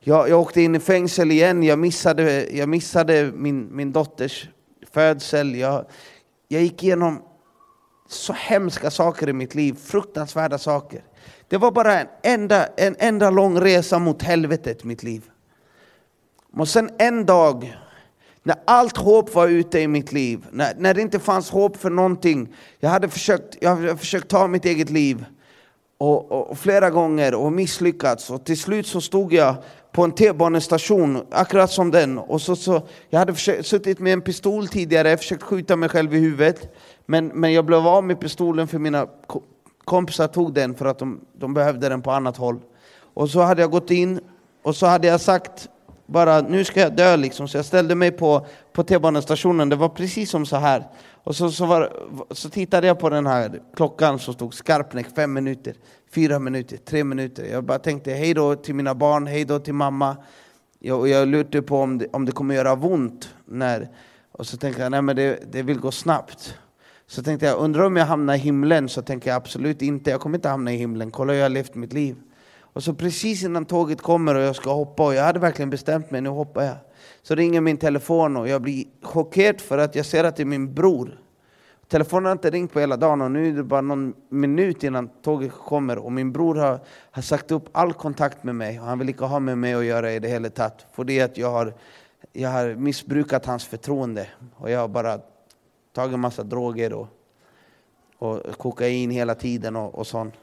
jag, 0.00 0.28
jag 0.28 0.40
åkte 0.40 0.60
in 0.60 0.74
i 0.74 0.80
fängelse 0.80 1.22
igen, 1.22 1.62
jag 1.62 1.78
missade, 1.78 2.50
jag 2.50 2.68
missade 2.68 3.32
min, 3.34 3.76
min 3.76 3.92
dotters 3.92 4.48
födsel. 4.92 5.54
Jag, 5.54 5.84
jag 6.48 6.62
gick 6.62 6.82
igenom 6.82 7.22
så 8.08 8.32
hemska 8.32 8.90
saker 8.90 9.28
i 9.28 9.32
mitt 9.32 9.54
liv, 9.54 9.76
fruktansvärda 9.84 10.58
saker. 10.58 11.04
Det 11.48 11.56
var 11.56 11.70
bara 11.70 12.00
en 12.00 12.08
enda, 12.22 12.66
en 12.66 12.96
enda 12.98 13.30
lång 13.30 13.60
resa 13.60 13.98
mot 13.98 14.22
helvetet, 14.22 14.84
mitt 14.84 15.02
liv. 15.02 15.30
Och 16.52 16.68
sen 16.68 16.90
en 16.98 17.26
dag, 17.26 17.78
när 18.42 18.56
allt 18.64 18.96
hopp 18.96 19.34
var 19.34 19.48
ute 19.48 19.80
i 19.80 19.88
mitt 19.88 20.12
liv, 20.12 20.46
när, 20.50 20.74
när 20.78 20.94
det 20.94 21.00
inte 21.00 21.18
fanns 21.18 21.50
hopp 21.50 21.76
för 21.76 21.90
någonting, 21.90 22.48
jag 22.80 22.90
hade 22.90 23.08
försökt, 23.08 23.56
jag 23.60 23.76
hade 23.76 23.96
försökt 23.96 24.28
ta 24.28 24.46
mitt 24.46 24.64
eget 24.64 24.90
liv, 24.90 25.24
och, 25.98 26.32
och, 26.32 26.50
och, 26.50 26.58
flera 26.58 26.90
gånger 26.90 27.34
och 27.34 27.52
misslyckats, 27.52 28.30
och 28.30 28.44
till 28.44 28.58
slut 28.58 28.86
så 28.86 29.00
stod 29.00 29.32
jag 29.32 29.54
på 29.92 30.04
en 30.04 30.12
T-banestation, 30.12 31.26
akkurat 31.30 31.70
som 31.70 31.90
den, 31.90 32.18
och 32.18 32.42
så, 32.42 32.56
så, 32.56 32.82
jag 33.08 33.18
hade 33.18 33.34
försökt, 33.34 33.66
suttit 33.66 33.98
med 33.98 34.12
en 34.12 34.22
pistol 34.22 34.68
tidigare, 34.68 35.16
försökt 35.16 35.42
skjuta 35.42 35.76
mig 35.76 35.88
själv 35.88 36.14
i 36.14 36.18
huvudet, 36.18 36.74
men, 37.06 37.26
men 37.26 37.52
jag 37.52 37.64
blev 37.64 37.86
av 37.86 38.04
med 38.04 38.20
pistolen 38.20 38.68
för 38.68 38.78
mina 38.78 39.06
kompisar 39.84 40.28
tog 40.28 40.54
den 40.54 40.74
för 40.74 40.86
att 40.86 40.98
de, 40.98 41.20
de 41.32 41.54
behövde 41.54 41.88
den 41.88 42.02
på 42.02 42.10
annat 42.10 42.36
håll. 42.36 42.60
Och 43.14 43.30
så 43.30 43.40
hade 43.40 43.62
jag 43.62 43.70
gått 43.70 43.90
in 43.90 44.20
och 44.62 44.76
så 44.76 44.86
hade 44.86 45.06
jag 45.06 45.20
sagt 45.20 45.68
bara 46.10 46.40
nu 46.40 46.64
ska 46.64 46.80
jag 46.80 46.96
dö 46.96 47.16
liksom, 47.16 47.48
så 47.48 47.58
jag 47.58 47.64
ställde 47.64 47.94
mig 47.94 48.10
på, 48.10 48.46
på 48.72 48.82
T-banestationen, 48.82 49.68
det 49.68 49.76
var 49.76 49.88
precis 49.88 50.30
som 50.30 50.46
så 50.46 50.56
här. 50.56 50.88
Och 51.24 51.36
så, 51.36 51.50
så, 51.50 51.66
var, 51.66 51.92
så 52.30 52.50
tittade 52.50 52.86
jag 52.86 52.98
på 52.98 53.10
den 53.10 53.26
här 53.26 53.60
klockan 53.76 54.18
som 54.18 54.34
stod 54.34 54.54
Skarpnäck, 54.54 55.06
fem 55.16 55.32
minuter, 55.32 55.74
fyra 56.14 56.38
minuter, 56.38 56.76
tre 56.76 57.04
minuter. 57.04 57.44
Jag 57.44 57.64
bara 57.64 57.78
tänkte 57.78 58.12
hej 58.12 58.34
då 58.34 58.54
till 58.54 58.74
mina 58.74 58.94
barn, 58.94 59.26
hej 59.26 59.44
då 59.44 59.58
till 59.58 59.74
mamma. 59.74 60.16
Jag, 60.78 61.08
jag 61.08 61.28
lurade 61.28 61.62
på 61.62 61.76
om 61.76 61.98
det, 61.98 62.06
om 62.12 62.24
det 62.24 62.32
kommer 62.32 62.54
göra 62.54 62.72
ont. 62.72 63.34
När, 63.44 63.88
och 64.32 64.46
så 64.46 64.56
tänkte 64.56 64.82
jag, 64.82 64.90
nej 64.90 65.02
men 65.02 65.16
det, 65.16 65.52
det 65.52 65.62
vill 65.62 65.80
gå 65.80 65.90
snabbt. 65.90 66.54
Så 67.06 67.22
tänkte 67.22 67.46
jag, 67.46 67.58
undrar 67.58 67.84
om 67.84 67.96
jag 67.96 68.06
hamnar 68.06 68.34
i 68.34 68.38
himlen? 68.38 68.88
Så 68.88 69.02
tänker 69.02 69.30
jag 69.30 69.36
absolut 69.36 69.82
inte, 69.82 70.10
jag 70.10 70.20
kommer 70.20 70.38
inte 70.38 70.48
hamna 70.48 70.72
i 70.72 70.76
himlen. 70.76 71.10
Kolla 71.10 71.32
hur 71.32 71.38
jag 71.38 71.44
har 71.44 71.50
levt 71.50 71.74
mitt 71.74 71.92
liv. 71.92 72.16
Och 72.80 72.84
så 72.84 72.94
precis 72.94 73.44
innan 73.44 73.64
tåget 73.64 74.00
kommer 74.00 74.34
och 74.34 74.42
jag 74.42 74.56
ska 74.56 74.72
hoppa, 74.72 75.06
och 75.06 75.14
jag 75.14 75.24
hade 75.24 75.38
verkligen 75.38 75.70
bestämt 75.70 76.10
mig, 76.10 76.20
nu 76.20 76.28
hoppar 76.28 76.62
jag. 76.62 76.76
Så 77.22 77.34
ringer 77.34 77.60
min 77.60 77.76
telefon 77.76 78.36
och 78.36 78.48
jag 78.48 78.62
blir 78.62 78.84
chockerad 79.02 79.60
för 79.60 79.78
att 79.78 79.94
jag 79.94 80.06
ser 80.06 80.24
att 80.24 80.36
det 80.36 80.42
är 80.42 80.46
min 80.46 80.74
bror. 80.74 81.20
Telefonen 81.88 82.24
har 82.24 82.32
inte 82.32 82.50
ringt 82.50 82.72
på 82.72 82.80
hela 82.80 82.96
dagen 82.96 83.20
och 83.20 83.30
nu 83.30 83.48
är 83.48 83.52
det 83.52 83.62
bara 83.62 83.80
någon 83.80 84.14
minut 84.28 84.84
innan 84.84 85.08
tåget 85.22 85.52
kommer 85.52 85.98
och 85.98 86.12
min 86.12 86.32
bror 86.32 86.54
har, 86.54 86.80
har 87.10 87.22
sagt 87.22 87.50
upp 87.50 87.68
all 87.72 87.92
kontakt 87.92 88.44
med 88.44 88.54
mig 88.54 88.80
och 88.80 88.86
han 88.86 88.98
vill 88.98 89.08
inte 89.08 89.24
ha 89.24 89.40
med 89.40 89.58
mig 89.58 89.74
att 89.74 89.84
göra 89.84 90.12
i 90.12 90.18
det 90.18 90.28
hela 90.28 90.50
tatt. 90.50 90.86
För 90.92 91.04
det 91.04 91.20
att 91.20 91.38
jag 91.38 91.50
har, 91.50 91.74
jag 92.32 92.50
har 92.50 92.74
missbrukat 92.74 93.46
hans 93.46 93.64
förtroende 93.64 94.28
och 94.56 94.70
jag 94.70 94.80
har 94.80 94.88
bara 94.88 95.20
tagit 95.94 96.18
massa 96.18 96.42
droger 96.42 96.92
och, 96.92 97.08
och 98.18 98.58
kokain 98.58 99.10
hela 99.10 99.34
tiden 99.34 99.76
och, 99.76 99.94
och 99.94 100.06
sånt. 100.06 100.34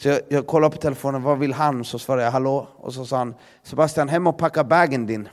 Så 0.00 0.08
jag, 0.08 0.20
jag 0.28 0.46
kollade 0.46 0.76
på 0.76 0.82
telefonen, 0.82 1.22
vad 1.22 1.38
vill 1.38 1.52
han? 1.52 1.84
Så 1.84 1.98
svarade 1.98 2.24
jag 2.24 2.30
hallå, 2.30 2.68
och 2.76 2.94
så 2.94 3.04
sa 3.04 3.18
han 3.18 3.34
Sebastian, 3.62 4.08
hem 4.08 4.26
och 4.26 4.38
packa 4.38 4.64
bagen 4.64 5.06
din. 5.06 5.28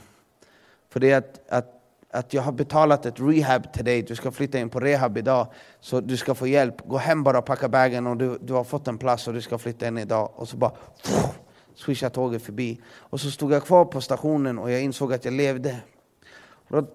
För 0.90 1.00
det 1.00 1.10
är 1.10 1.18
att, 1.18 1.40
att, 1.48 1.66
att 2.10 2.34
jag 2.34 2.42
har 2.42 2.52
betalat 2.52 3.06
ett 3.06 3.20
rehab 3.20 3.72
till 3.72 3.84
dig, 3.84 4.02
du 4.02 4.14
ska 4.14 4.30
flytta 4.30 4.58
in 4.58 4.68
på 4.68 4.80
rehab 4.80 5.18
idag, 5.18 5.46
så 5.80 6.00
du 6.00 6.16
ska 6.16 6.34
få 6.34 6.46
hjälp. 6.46 6.88
Gå 6.88 6.96
hem 6.96 7.22
bara 7.22 7.38
och 7.38 7.44
packa 7.44 7.68
bagen 7.68 8.06
och 8.06 8.16
du, 8.16 8.38
du 8.40 8.52
har 8.52 8.64
fått 8.64 8.88
en 8.88 8.98
plats 8.98 9.28
och 9.28 9.34
du 9.34 9.40
ska 9.40 9.58
flytta 9.58 9.88
in 9.88 9.98
idag. 9.98 10.30
Och 10.34 10.48
så 10.48 10.56
bara 10.56 10.72
pff, 11.02 11.26
swishade 11.74 12.14
tåget 12.14 12.42
förbi. 12.42 12.80
Och 12.96 13.20
så 13.20 13.30
stod 13.30 13.52
jag 13.52 13.64
kvar 13.64 13.84
på 13.84 14.00
stationen 14.00 14.58
och 14.58 14.70
jag 14.70 14.82
insåg 14.82 15.12
att 15.12 15.24
jag 15.24 15.34
levde. 15.34 15.76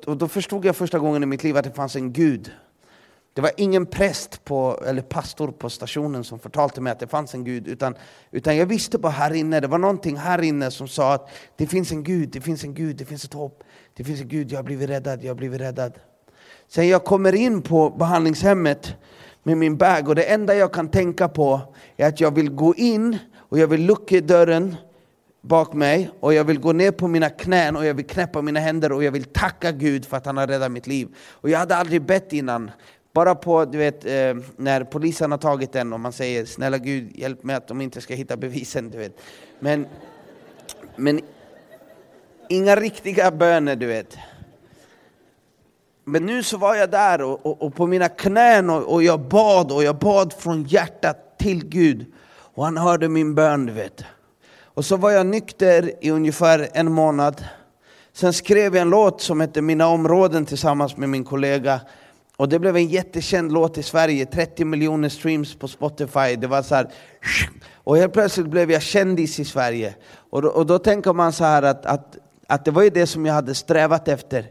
Och 0.05 0.17
då 0.17 0.27
förstod 0.27 0.65
jag 0.65 0.75
första 0.75 0.99
gången 0.99 1.23
i 1.23 1.25
mitt 1.25 1.43
liv 1.43 1.57
att 1.57 1.63
det 1.63 1.71
fanns 1.71 1.95
en 1.95 2.13
Gud. 2.13 2.51
Det 3.33 3.41
var 3.41 3.51
ingen 3.57 3.85
präst 3.85 4.45
på, 4.45 4.79
eller 4.85 5.01
pastor 5.01 5.51
på 5.51 5.69
stationen 5.69 6.23
som 6.23 6.39
förtalade 6.39 6.81
mig 6.81 6.91
att 6.91 6.99
det 6.99 7.07
fanns 7.07 7.33
en 7.33 7.43
Gud, 7.43 7.67
utan, 7.67 7.95
utan 8.31 8.57
jag 8.57 8.65
visste 8.65 8.97
bara 8.97 9.11
här 9.11 9.33
inne, 9.33 9.59
det 9.59 9.67
var 9.67 9.77
någonting 9.77 10.17
här 10.17 10.41
inne 10.41 10.71
som 10.71 10.87
sa 10.87 11.13
att 11.13 11.29
det 11.55 11.67
finns 11.67 11.91
en 11.91 12.03
Gud, 12.03 12.29
det 12.29 12.41
finns 12.41 12.63
en 12.63 12.73
Gud, 12.73 12.95
det 12.95 13.05
finns 13.05 13.25
ett 13.25 13.33
hopp, 13.33 13.63
det 13.93 14.03
finns 14.03 14.21
en 14.21 14.27
Gud, 14.27 14.51
jag 14.51 14.57
har 14.57 14.63
blivit 14.63 14.89
räddad, 14.89 15.23
jag 15.23 15.29
har 15.29 15.35
blivit 15.35 15.61
räddad. 15.61 15.93
Sen 16.67 16.87
jag 16.87 17.03
kommer 17.03 17.35
in 17.35 17.61
på 17.61 17.89
behandlingshemmet 17.89 18.95
med 19.43 19.57
min 19.57 19.77
bag 19.77 20.09
och 20.09 20.15
det 20.15 20.23
enda 20.23 20.55
jag 20.55 20.73
kan 20.73 20.89
tänka 20.89 21.27
på 21.27 21.61
är 21.97 22.07
att 22.07 22.19
jag 22.19 22.35
vill 22.35 22.49
gå 22.49 22.75
in 22.75 23.17
och 23.37 23.59
jag 23.59 23.67
vill 23.67 23.85
lucka 23.85 24.21
dörren 24.21 24.75
bak 25.41 25.73
mig 25.73 26.09
och 26.19 26.33
jag 26.33 26.43
vill 26.43 26.59
gå 26.59 26.73
ner 26.73 26.91
på 26.91 27.07
mina 27.07 27.29
knän 27.29 27.75
och 27.75 27.85
jag 27.85 27.93
vill 27.93 28.05
knäppa 28.05 28.41
mina 28.41 28.59
händer 28.59 28.91
och 28.91 29.03
jag 29.03 29.11
vill 29.11 29.23
tacka 29.23 29.71
Gud 29.71 30.05
för 30.05 30.17
att 30.17 30.25
han 30.25 30.37
har 30.37 30.47
räddat 30.47 30.71
mitt 30.71 30.87
liv. 30.87 31.07
Och 31.31 31.49
jag 31.49 31.59
hade 31.59 31.75
aldrig 31.75 32.01
bett 32.01 32.33
innan. 32.33 32.71
Bara 33.13 33.35
på, 33.35 33.65
du 33.65 33.77
vet, 33.77 34.05
eh, 34.05 34.43
när 34.57 34.83
polisen 34.83 35.31
har 35.31 35.37
tagit 35.37 35.71
den 35.71 35.93
och 35.93 35.99
man 35.99 36.13
säger 36.13 36.45
snälla 36.45 36.77
Gud 36.77 37.11
hjälp 37.15 37.43
mig 37.43 37.55
att 37.55 37.67
de 37.67 37.81
inte 37.81 38.01
ska 38.01 38.13
hitta 38.13 38.37
bevisen, 38.37 38.89
du 38.89 38.97
vet. 38.97 39.17
Men, 39.59 39.87
men 40.95 41.21
inga 42.49 42.75
riktiga 42.75 43.31
böner, 43.31 43.75
du 43.75 43.85
vet. 43.85 44.17
Men 46.03 46.25
nu 46.25 46.43
så 46.43 46.57
var 46.57 46.75
jag 46.75 46.91
där 46.91 47.21
och, 47.21 47.45
och, 47.45 47.61
och 47.61 47.75
på 47.75 47.87
mina 47.87 48.09
knän 48.09 48.69
och, 48.69 48.93
och, 48.93 49.03
jag 49.03 49.19
bad 49.19 49.71
och 49.71 49.83
jag 49.83 49.95
bad 49.95 50.33
från 50.33 50.63
hjärtat 50.63 51.37
till 51.37 51.65
Gud. 51.65 52.05
Och 52.31 52.63
han 52.65 52.77
hörde 52.77 53.09
min 53.09 53.35
bön, 53.35 53.65
du 53.65 53.73
vet. 53.73 54.03
Och 54.63 54.85
så 54.85 54.97
var 54.97 55.11
jag 55.11 55.25
nykter 55.25 55.91
i 56.01 56.11
ungefär 56.11 56.69
en 56.73 56.91
månad. 56.91 57.45
Sen 58.13 58.33
skrev 58.33 58.75
jag 58.75 58.81
en 58.81 58.89
låt 58.89 59.21
som 59.21 59.41
hette 59.41 59.61
Mina 59.61 59.87
områden 59.87 60.45
tillsammans 60.45 60.97
med 60.97 61.09
min 61.09 61.23
kollega. 61.23 61.81
Och 62.37 62.49
det 62.49 62.59
blev 62.59 62.75
en 62.75 62.87
jättekänd 62.87 63.51
låt 63.51 63.77
i 63.77 63.83
Sverige, 63.83 64.25
30 64.25 64.65
miljoner 64.65 65.09
streams 65.09 65.55
på 65.55 65.67
Spotify. 65.67 66.35
Det 66.35 66.47
var 66.47 66.61
så 66.61 66.75
här, 66.75 66.89
och 67.73 67.97
helt 67.97 68.13
plötsligt 68.13 68.47
blev 68.47 68.71
jag 68.71 68.81
kändis 68.81 69.39
i 69.39 69.45
Sverige. 69.45 69.95
Och 70.29 70.41
då, 70.41 70.49
och 70.49 70.65
då 70.65 70.79
tänker 70.79 71.13
man 71.13 71.33
så 71.33 71.43
här 71.43 71.63
att, 71.63 71.85
att, 71.85 72.17
att 72.47 72.65
det 72.65 72.71
var 72.71 72.83
ju 72.83 72.89
det 72.89 73.07
som 73.07 73.25
jag 73.25 73.33
hade 73.33 73.55
strävat 73.55 74.07
efter. 74.07 74.45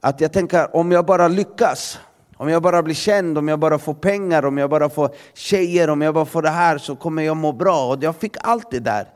Att 0.00 0.20
jag 0.20 0.32
tänker, 0.32 0.76
om 0.76 0.92
jag 0.92 1.06
bara 1.06 1.28
lyckas, 1.28 1.98
om 2.36 2.48
jag 2.48 2.62
bara 2.62 2.82
blir 2.82 2.94
känd, 2.94 3.38
om 3.38 3.48
jag 3.48 3.58
bara 3.58 3.78
får 3.78 3.94
pengar, 3.94 4.44
om 4.44 4.58
jag 4.58 4.70
bara 4.70 4.90
får 4.90 5.14
tjejer, 5.34 5.90
om 5.90 6.02
jag 6.02 6.14
bara 6.14 6.24
får 6.24 6.42
det 6.42 6.50
här 6.50 6.78
så 6.78 6.96
kommer 6.96 7.22
jag 7.22 7.36
må 7.36 7.52
bra. 7.52 7.92
Och 7.92 8.02
jag 8.02 8.16
fick 8.16 8.36
allt 8.40 8.70
det 8.70 8.80
där 8.80 9.08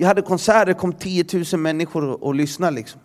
jag 0.00 0.08
hade 0.08 0.22
konserter, 0.22 0.66
det 0.66 0.74
kom 0.74 0.92
10 0.92 1.24
000 1.52 1.60
människor 1.60 2.04
och, 2.04 2.22
och 2.22 2.34
lyssnade. 2.34 2.76
Liksom. 2.76 3.00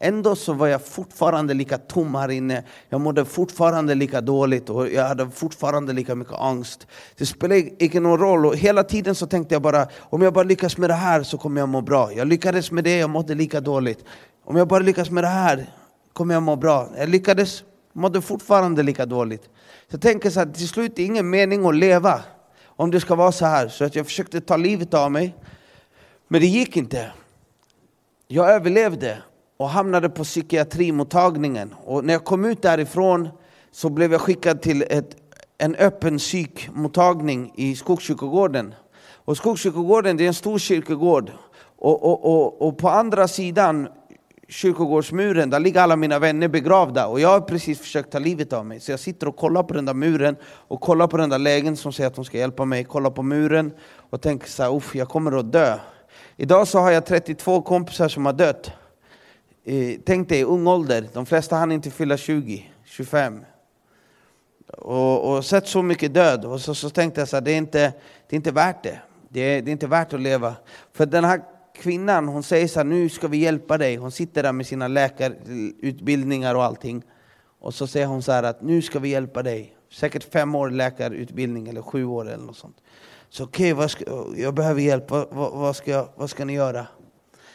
Ändå 0.00 0.36
så 0.36 0.52
var 0.52 0.66
jag 0.66 0.86
fortfarande 0.86 1.54
lika 1.54 1.78
tom 1.78 2.14
här 2.14 2.30
inne. 2.30 2.64
Jag 2.88 3.00
mådde 3.00 3.24
fortfarande 3.24 3.94
lika 3.94 4.20
dåligt 4.20 4.70
och 4.70 4.88
jag 4.88 5.08
hade 5.08 5.30
fortfarande 5.30 5.92
lika 5.92 6.14
mycket 6.14 6.34
angst. 6.34 6.86
Det 7.16 7.26
spelade 7.26 7.84
ingen 7.84 8.16
roll 8.18 8.46
och 8.46 8.56
hela 8.56 8.84
tiden 8.84 9.14
så 9.14 9.26
tänkte 9.26 9.54
jag 9.54 9.62
bara 9.62 9.88
om 10.00 10.22
jag 10.22 10.32
bara 10.32 10.44
lyckas 10.44 10.78
med 10.78 10.90
det 10.90 10.94
här 10.94 11.22
så 11.22 11.38
kommer 11.38 11.60
jag 11.60 11.68
må 11.68 11.80
bra. 11.80 12.12
Jag 12.12 12.28
lyckades 12.28 12.70
med 12.70 12.84
det, 12.84 12.96
jag 12.96 13.10
mådde 13.10 13.34
lika 13.34 13.60
dåligt. 13.60 14.04
Om 14.44 14.56
jag 14.56 14.68
bara 14.68 14.82
lyckas 14.82 15.10
med 15.10 15.24
det 15.24 15.28
här 15.28 15.66
kommer 16.12 16.34
jag 16.34 16.42
må 16.42 16.56
bra. 16.56 16.88
Jag 16.96 17.08
lyckades, 17.08 17.64
mådde 17.92 18.20
fortfarande 18.20 18.82
lika 18.82 19.06
dåligt. 19.06 19.42
Så 19.42 19.48
jag 19.88 20.00
tänker 20.00 20.30
så 20.30 20.40
här, 20.40 20.46
till 20.46 20.68
slut 20.68 20.92
är 20.92 20.96
det 20.96 21.02
ingen 21.02 21.30
mening 21.30 21.66
att 21.66 21.74
leva 21.74 22.20
om 22.64 22.90
det 22.90 23.00
ska 23.00 23.14
vara 23.14 23.32
så 23.32 23.46
här. 23.46 23.68
Så 23.68 23.84
att 23.84 23.94
jag 23.94 24.06
försökte 24.06 24.40
ta 24.40 24.56
livet 24.56 24.94
av 24.94 25.12
mig. 25.12 25.34
Men 26.28 26.40
det 26.40 26.46
gick 26.46 26.76
inte. 26.76 27.12
Jag 28.28 28.50
överlevde 28.50 29.18
och 29.56 29.68
hamnade 29.68 30.08
på 30.08 30.24
psykiatrimottagningen. 30.24 31.74
Och 31.84 32.04
när 32.04 32.14
jag 32.14 32.24
kom 32.24 32.44
ut 32.44 32.62
därifrån 32.62 33.28
så 33.72 33.90
blev 33.90 34.12
jag 34.12 34.20
skickad 34.20 34.62
till 34.62 34.84
ett, 34.90 35.16
en 35.58 35.74
öppen 35.74 36.18
psykmottagning 36.18 37.52
i 37.56 37.76
Skogskyrkogården. 37.76 38.74
Och 39.24 39.36
Skogskyrkogården 39.36 40.16
det 40.16 40.24
är 40.24 40.28
en 40.28 40.34
stor 40.34 40.58
kyrkogård. 40.58 41.30
Och, 41.78 42.04
och, 42.04 42.24
och, 42.24 42.68
och 42.68 42.78
på 42.78 42.88
andra 42.88 43.28
sidan 43.28 43.88
kyrkogårdsmuren, 44.48 45.50
där 45.50 45.60
ligger 45.60 45.80
alla 45.80 45.96
mina 45.96 46.18
vänner 46.18 46.48
begravda 46.48 47.06
och 47.06 47.20
jag 47.20 47.28
har 47.28 47.40
precis 47.40 47.80
försökt 47.80 48.12
ta 48.12 48.18
livet 48.18 48.52
av 48.52 48.66
mig. 48.66 48.80
Så 48.80 48.90
jag 48.90 49.00
sitter 49.00 49.28
och 49.28 49.36
kollar 49.36 49.62
på 49.62 49.74
den 49.74 49.84
där 49.84 49.94
muren 49.94 50.36
och 50.44 50.80
kollar 50.80 51.06
på 51.06 51.16
den 51.16 51.30
där 51.30 51.38
lägen 51.38 51.76
som 51.76 51.92
säger 51.92 52.08
att 52.08 52.14
de 52.14 52.24
ska 52.24 52.38
hjälpa 52.38 52.64
mig, 52.64 52.84
kollar 52.84 53.10
på 53.10 53.22
muren 53.22 53.72
och 54.10 54.20
tänker 54.20 54.48
så 54.48 54.62
här, 54.62 54.82
jag 54.92 55.08
kommer 55.08 55.38
att 55.38 55.52
dö. 55.52 55.78
Idag 56.36 56.68
så 56.68 56.78
har 56.78 56.90
jag 56.90 57.06
32 57.06 57.62
kompisar 57.62 58.08
som 58.08 58.26
har 58.26 58.32
dött. 58.32 58.70
Eh, 59.66 59.98
tänk 60.04 60.28
dig, 60.28 60.44
ung 60.44 60.66
ålder. 60.66 61.08
De 61.12 61.26
flesta 61.26 61.56
hann 61.56 61.72
inte 61.72 61.90
fylla 61.90 62.16
20, 62.16 62.70
25. 62.84 63.44
Och, 64.78 65.34
och 65.34 65.44
sett 65.44 65.68
så 65.68 65.82
mycket 65.82 66.14
död. 66.14 66.44
Och 66.44 66.60
så, 66.60 66.74
så 66.74 66.90
tänkte 66.90 67.20
jag 67.20 67.28
så 67.28 67.36
här, 67.36 67.40
det 67.40 67.50
är 67.50 67.56
inte, 67.56 67.78
det 68.28 68.34
är 68.34 68.36
inte 68.36 68.52
värt 68.52 68.82
det. 68.82 68.98
Det 69.28 69.40
är, 69.40 69.62
det 69.62 69.70
är 69.70 69.72
inte 69.72 69.86
värt 69.86 70.12
att 70.12 70.20
leva. 70.20 70.54
För 70.92 71.06
den 71.06 71.24
här 71.24 71.42
kvinnan, 71.76 72.28
hon 72.28 72.42
säger 72.42 72.68
så 72.68 72.78
här, 72.78 72.84
nu 72.84 73.08
ska 73.08 73.28
vi 73.28 73.36
hjälpa 73.36 73.78
dig. 73.78 73.96
Hon 73.96 74.12
sitter 74.12 74.42
där 74.42 74.52
med 74.52 74.66
sina 74.66 74.88
läkarutbildningar 74.88 76.54
och 76.54 76.64
allting. 76.64 77.02
Och 77.60 77.74
så 77.74 77.86
säger 77.86 78.06
hon 78.06 78.22
så 78.22 78.32
här 78.32 78.42
att 78.42 78.62
nu 78.62 78.82
ska 78.82 78.98
vi 78.98 79.08
hjälpa 79.08 79.42
dig. 79.42 79.76
Säkert 79.92 80.32
fem 80.32 80.54
år 80.54 80.70
läkarutbildning 80.70 81.68
eller 81.68 81.82
sju 81.82 82.04
år 82.04 82.28
eller 82.28 82.44
något 82.44 82.56
sånt. 82.56 82.76
Så 83.28 83.44
okej, 83.44 83.74
okay, 83.74 83.88
jag 84.36 84.54
behöver 84.54 84.80
hjälp, 84.80 85.10
vad, 85.10 85.28
vad, 85.30 85.52
vad, 85.52 85.76
ska, 85.76 86.08
vad 86.16 86.30
ska 86.30 86.44
ni 86.44 86.52
göra? 86.52 86.86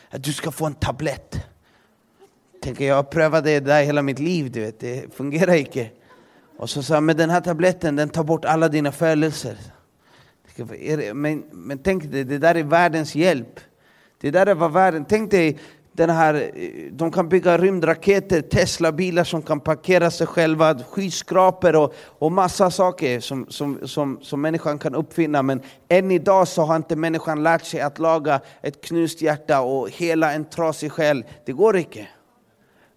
Att 0.10 0.24
du 0.24 0.34
ska 0.34 0.52
få 0.52 0.66
en 0.66 0.74
tablett. 0.74 1.49
Tänker 2.62 2.88
jag 2.88 2.96
har 2.96 3.04
prövat 3.04 3.44
det 3.44 3.60
där 3.60 3.84
hela 3.84 4.02
mitt 4.02 4.20
liv, 4.20 4.52
du 4.52 4.60
vet, 4.60 4.80
det 4.80 5.16
fungerar 5.16 5.54
inte. 5.54 5.90
Och 6.58 6.70
så 6.70 6.84
sa 6.84 6.94
han, 6.94 7.06
men 7.06 7.18
den 7.18 7.30
här 7.30 7.42
tabletten 7.42 7.96
den 7.96 8.10
tar 8.10 8.24
bort 8.24 8.46
alla 8.46 8.68
dina 8.68 8.92
födelser. 8.92 9.58
Men, 11.14 11.44
men 11.52 11.78
tänk 11.78 12.12
dig, 12.12 12.24
det 12.24 12.38
där 12.38 12.56
är 12.56 12.64
världens 12.64 13.16
hjälp. 13.16 13.60
Det 14.22 14.32
där 14.32 14.46
är 14.46 14.56
vad 14.56 14.72
världen, 14.72 15.06
tänk 15.10 15.32
dig 15.32 15.60
den 15.92 16.10
här, 16.10 16.52
de 16.92 17.12
kan 17.12 17.30
bygga 17.30 17.58
rymdraketer, 17.58 18.42
Tesla-bilar 18.42 19.24
som 19.24 19.42
kan 19.42 19.60
parkera 19.60 20.12
sig 20.12 20.28
själva, 20.28 20.80
skyskrapor 20.80 21.76
och, 21.76 21.94
och 22.20 22.32
massa 22.32 22.72
saker 22.72 23.20
som, 23.20 23.46
som, 23.50 23.88
som, 23.88 24.20
som 24.22 24.42
människan 24.42 24.80
kan 24.80 24.96
uppfinna. 24.96 25.44
Men 25.44 25.62
än 25.90 26.12
idag 26.12 26.48
så 26.48 26.62
har 26.62 26.76
inte 26.76 26.96
människan 26.96 27.44
lärt 27.44 27.66
sig 27.66 27.82
att 27.82 28.00
laga 28.00 28.42
ett 28.62 28.86
knust 28.86 29.22
hjärta 29.22 29.62
och 29.62 29.90
hela 29.90 30.34
en 30.34 30.46
trasig 30.46 30.92
själ. 30.92 31.26
Det 31.46 31.52
går 31.52 31.78
inte. 31.78 32.08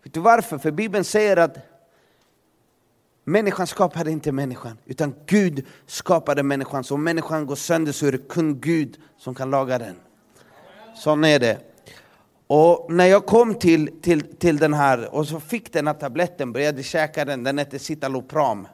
Vet 0.03 0.15
du 0.15 0.21
varför? 0.21 0.59
För 0.59 0.71
Bibeln 0.71 1.05
säger 1.05 1.37
att 1.37 1.57
Människan 3.25 3.67
skapade 3.67 4.11
inte 4.11 4.33
människan, 4.33 4.79
utan 4.85 5.15
Gud 5.27 5.67
skapade 5.87 6.43
människan. 6.43 6.85
Så 6.85 6.95
om 6.95 7.05
människan 7.05 7.47
går 7.47 7.55
sönder 7.55 7.93
så 7.93 8.07
är 8.07 8.13
det 8.13 8.29
kun 8.29 8.61
Gud 8.61 9.01
som 9.19 9.35
kan 9.35 9.51
laga 9.51 9.79
den. 9.79 9.97
Så 10.97 11.25
är 11.25 11.39
det. 11.39 11.59
Och 12.47 12.93
när 12.93 13.07
jag 13.07 13.27
kom 13.27 13.55
till, 13.55 14.01
till, 14.03 14.37
till 14.37 14.57
den 14.57 14.75
här 14.75 15.15
och 15.15 15.29
så 15.29 15.41
fick 15.41 15.73
den 15.73 15.87
här 15.87 15.95
tabletten, 15.95 16.53
började 16.53 16.83
käka 16.83 17.25
den, 17.25 17.45
den 17.45 17.59
hette 17.59 17.79
Citalopram. 17.79 18.69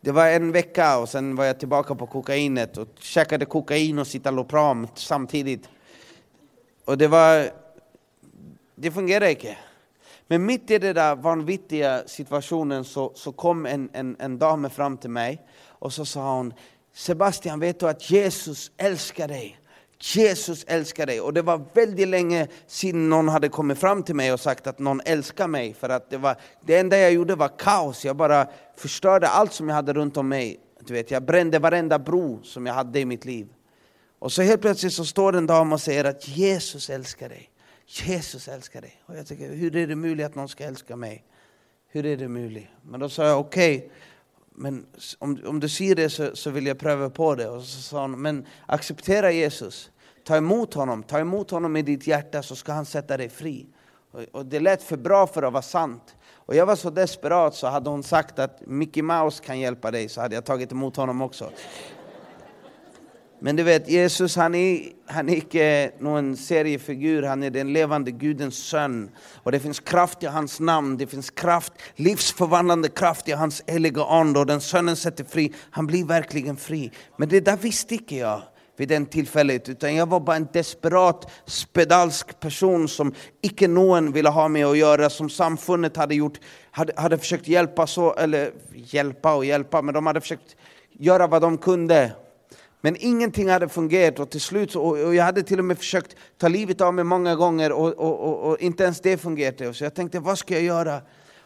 Det 0.00 0.10
var 0.10 0.26
en 0.26 0.52
vecka 0.52 0.98
och 0.98 1.08
sen 1.08 1.36
var 1.36 1.44
jag 1.44 1.58
tillbaka 1.58 1.94
på 1.94 2.06
kokainet 2.06 2.76
och 2.76 2.88
käkade 2.98 3.44
kokain 3.44 3.98
och 3.98 4.06
Citalopram 4.06 4.88
samtidigt. 4.94 5.68
Och 6.84 6.98
det 6.98 7.08
var... 7.08 7.50
Det 8.74 8.90
fungerade 8.90 9.30
inte. 9.30 9.56
Men 10.28 10.46
mitt 10.46 10.70
i 10.70 10.78
den 10.78 10.94
där 10.94 11.16
vanvittiga 11.16 12.02
situationen 12.06 12.84
så, 12.84 13.12
så 13.14 13.32
kom 13.32 13.66
en, 13.66 13.90
en, 13.92 14.16
en 14.18 14.38
dam 14.38 14.70
fram 14.70 14.96
till 14.96 15.10
mig 15.10 15.42
och 15.66 15.92
så 15.92 16.04
sa 16.04 16.36
hon 16.36 16.54
Sebastian, 16.94 17.60
vet 17.60 17.80
du 17.80 17.88
att 17.88 18.10
Jesus 18.10 18.70
älskar 18.76 19.28
dig? 19.28 19.58
Jesus 20.02 20.64
älskar 20.64 21.06
dig. 21.06 21.20
Och 21.20 21.34
det 21.34 21.42
var 21.42 21.64
väldigt 21.72 22.08
länge 22.08 22.48
sedan 22.66 23.08
någon 23.08 23.28
hade 23.28 23.48
kommit 23.48 23.78
fram 23.78 24.02
till 24.02 24.14
mig 24.14 24.32
och 24.32 24.40
sagt 24.40 24.66
att 24.66 24.78
någon 24.78 25.00
älskar 25.04 25.48
mig. 25.48 25.74
För 25.74 25.88
att 25.88 26.10
det, 26.10 26.16
var, 26.16 26.36
det 26.60 26.76
enda 26.76 26.98
jag 26.98 27.12
gjorde 27.12 27.34
var 27.34 27.58
kaos, 27.58 28.04
jag 28.04 28.16
bara 28.16 28.46
förstörde 28.76 29.28
allt 29.28 29.52
som 29.52 29.68
jag 29.68 29.76
hade 29.76 29.92
runt 29.92 30.16
om 30.16 30.28
mig. 30.28 30.60
Du 30.80 30.94
vet, 30.94 31.10
jag 31.10 31.22
brände 31.22 31.58
varenda 31.58 31.98
bro 31.98 32.42
som 32.42 32.66
jag 32.66 32.74
hade 32.74 33.00
i 33.00 33.04
mitt 33.04 33.24
liv. 33.24 33.48
Och 34.18 34.32
så 34.32 34.42
helt 34.42 34.60
plötsligt 34.60 34.92
så 34.92 35.04
står 35.04 35.36
en 35.36 35.46
dam 35.46 35.72
och 35.72 35.80
säger 35.80 36.04
att 36.04 36.28
Jesus 36.28 36.90
älskar 36.90 37.28
dig. 37.28 37.51
Jesus 38.00 38.48
älskar 38.48 38.80
dig. 38.80 39.02
Och 39.06 39.16
jag 39.16 39.26
tänker, 39.26 39.54
hur 39.54 39.76
är 39.76 39.86
det 39.86 39.96
möjligt 39.96 40.26
att 40.26 40.34
någon 40.34 40.48
ska 40.48 40.64
älska 40.64 40.96
mig? 40.96 41.24
Hur 41.88 42.06
är 42.06 42.16
det 42.16 42.28
möjligt? 42.28 42.68
Men 42.82 43.00
då 43.00 43.08
sa 43.08 43.26
jag, 43.26 43.40
okej, 43.40 43.76
okay, 43.76 43.90
men 44.54 44.86
om, 45.18 45.38
om 45.46 45.60
du 45.60 45.68
säger 45.68 45.94
det 45.94 46.10
så, 46.10 46.36
så 46.36 46.50
vill 46.50 46.66
jag 46.66 46.78
pröva 46.78 47.10
på 47.10 47.34
det. 47.34 47.48
Och 47.48 47.62
så 47.62 47.82
sa 47.82 48.00
hon, 48.00 48.22
men 48.22 48.46
acceptera 48.66 49.32
Jesus. 49.32 49.90
Ta 50.24 50.36
emot 50.36 50.74
honom, 50.74 51.02
ta 51.02 51.18
emot 51.18 51.50
honom 51.50 51.76
i 51.76 51.82
ditt 51.82 52.06
hjärta 52.06 52.42
så 52.42 52.56
ska 52.56 52.72
han 52.72 52.86
sätta 52.86 53.16
dig 53.16 53.28
fri. 53.28 53.66
Och, 54.10 54.22
och 54.32 54.46
det 54.46 54.60
lät 54.60 54.82
för 54.82 54.96
bra 54.96 55.26
för 55.26 55.42
att 55.42 55.52
vara 55.52 55.62
sant. 55.62 56.16
Och 56.30 56.54
jag 56.54 56.66
var 56.66 56.76
så 56.76 56.90
desperat 56.90 57.54
så 57.54 57.66
hade 57.66 57.90
hon 57.90 58.02
sagt 58.02 58.38
att 58.38 58.66
Mickey 58.66 59.02
Mouse 59.02 59.44
kan 59.44 59.60
hjälpa 59.60 59.90
dig 59.90 60.08
så 60.08 60.20
hade 60.20 60.34
jag 60.34 60.44
tagit 60.44 60.72
emot 60.72 60.96
honom 60.96 61.22
också. 61.22 61.50
Men 63.44 63.56
du 63.56 63.62
vet, 63.62 63.88
Jesus 63.88 64.36
han 64.36 64.54
är, 64.54 64.82
han 65.06 65.28
är 65.28 65.34
inte 65.34 65.92
någon 65.98 66.36
seriefigur, 66.36 67.22
han 67.22 67.42
är 67.42 67.50
den 67.50 67.72
levande 67.72 68.10
Gudens 68.10 68.68
son. 68.68 69.10
Och 69.34 69.52
det 69.52 69.60
finns 69.60 69.80
kraft 69.80 70.22
i 70.22 70.26
hans 70.26 70.60
namn, 70.60 70.96
det 70.96 71.06
finns 71.06 71.30
kraft, 71.30 71.72
livsförvandlande 71.96 72.88
kraft 72.88 73.28
i 73.28 73.32
hans 73.32 73.62
heliga 73.66 74.04
ande. 74.04 74.38
Och 74.38 74.46
den 74.46 74.60
sonen 74.60 74.96
sätter 74.96 75.24
fri, 75.24 75.52
han 75.70 75.86
blir 75.86 76.04
verkligen 76.04 76.56
fri. 76.56 76.90
Men 77.16 77.28
det 77.28 77.40
där 77.40 77.56
visste 77.56 77.94
inte 77.94 78.16
jag 78.16 78.42
vid 78.76 78.88
den 78.88 79.06
tillfället, 79.06 79.68
utan 79.68 79.94
jag 79.94 80.06
var 80.06 80.20
bara 80.20 80.36
en 80.36 80.48
desperat, 80.52 81.30
spedalsk 81.46 82.40
person 82.40 82.88
som 82.88 83.14
icke 83.40 83.68
någon 83.68 84.12
ville 84.12 84.28
ha 84.28 84.48
med 84.48 84.66
att 84.66 84.78
göra, 84.78 85.10
som 85.10 85.30
samfundet 85.30 85.96
hade 85.96 86.14
gjort, 86.14 86.40
hade, 86.70 86.92
hade 86.96 87.18
försökt 87.18 87.48
hjälpa, 87.48 87.86
så, 87.86 88.14
eller 88.14 88.52
hjälpa 88.74 89.34
och 89.34 89.44
hjälpa, 89.44 89.82
men 89.82 89.94
de 89.94 90.06
hade 90.06 90.20
försökt 90.20 90.56
göra 90.98 91.26
vad 91.26 91.42
de 91.42 91.58
kunde 91.58 92.12
men 92.84 92.96
ingenting 92.98 93.48
hade 93.48 93.68
fungerat 93.68 94.18
och 94.18 94.30
till 94.30 94.40
slut, 94.40 94.76
och, 94.76 94.86
och 94.86 95.14
jag 95.14 95.24
hade 95.24 95.42
till 95.42 95.58
och 95.58 95.64
med 95.64 95.78
försökt 95.78 96.16
ta 96.38 96.48
livet 96.48 96.80
av 96.80 96.94
mig 96.94 97.04
många 97.04 97.34
gånger 97.34 97.72
och, 97.72 97.92
och, 97.92 98.50
och 98.50 98.60
inte 98.60 98.84
ens 98.84 99.00
det 99.00 99.16
fungerade. 99.16 99.74
Så 99.74 99.84
jag 99.84 99.94
tänkte, 99.94 100.20
vad 100.20 100.38
ska 100.38 100.54
jag 100.54 100.62
göra? 100.62 101.00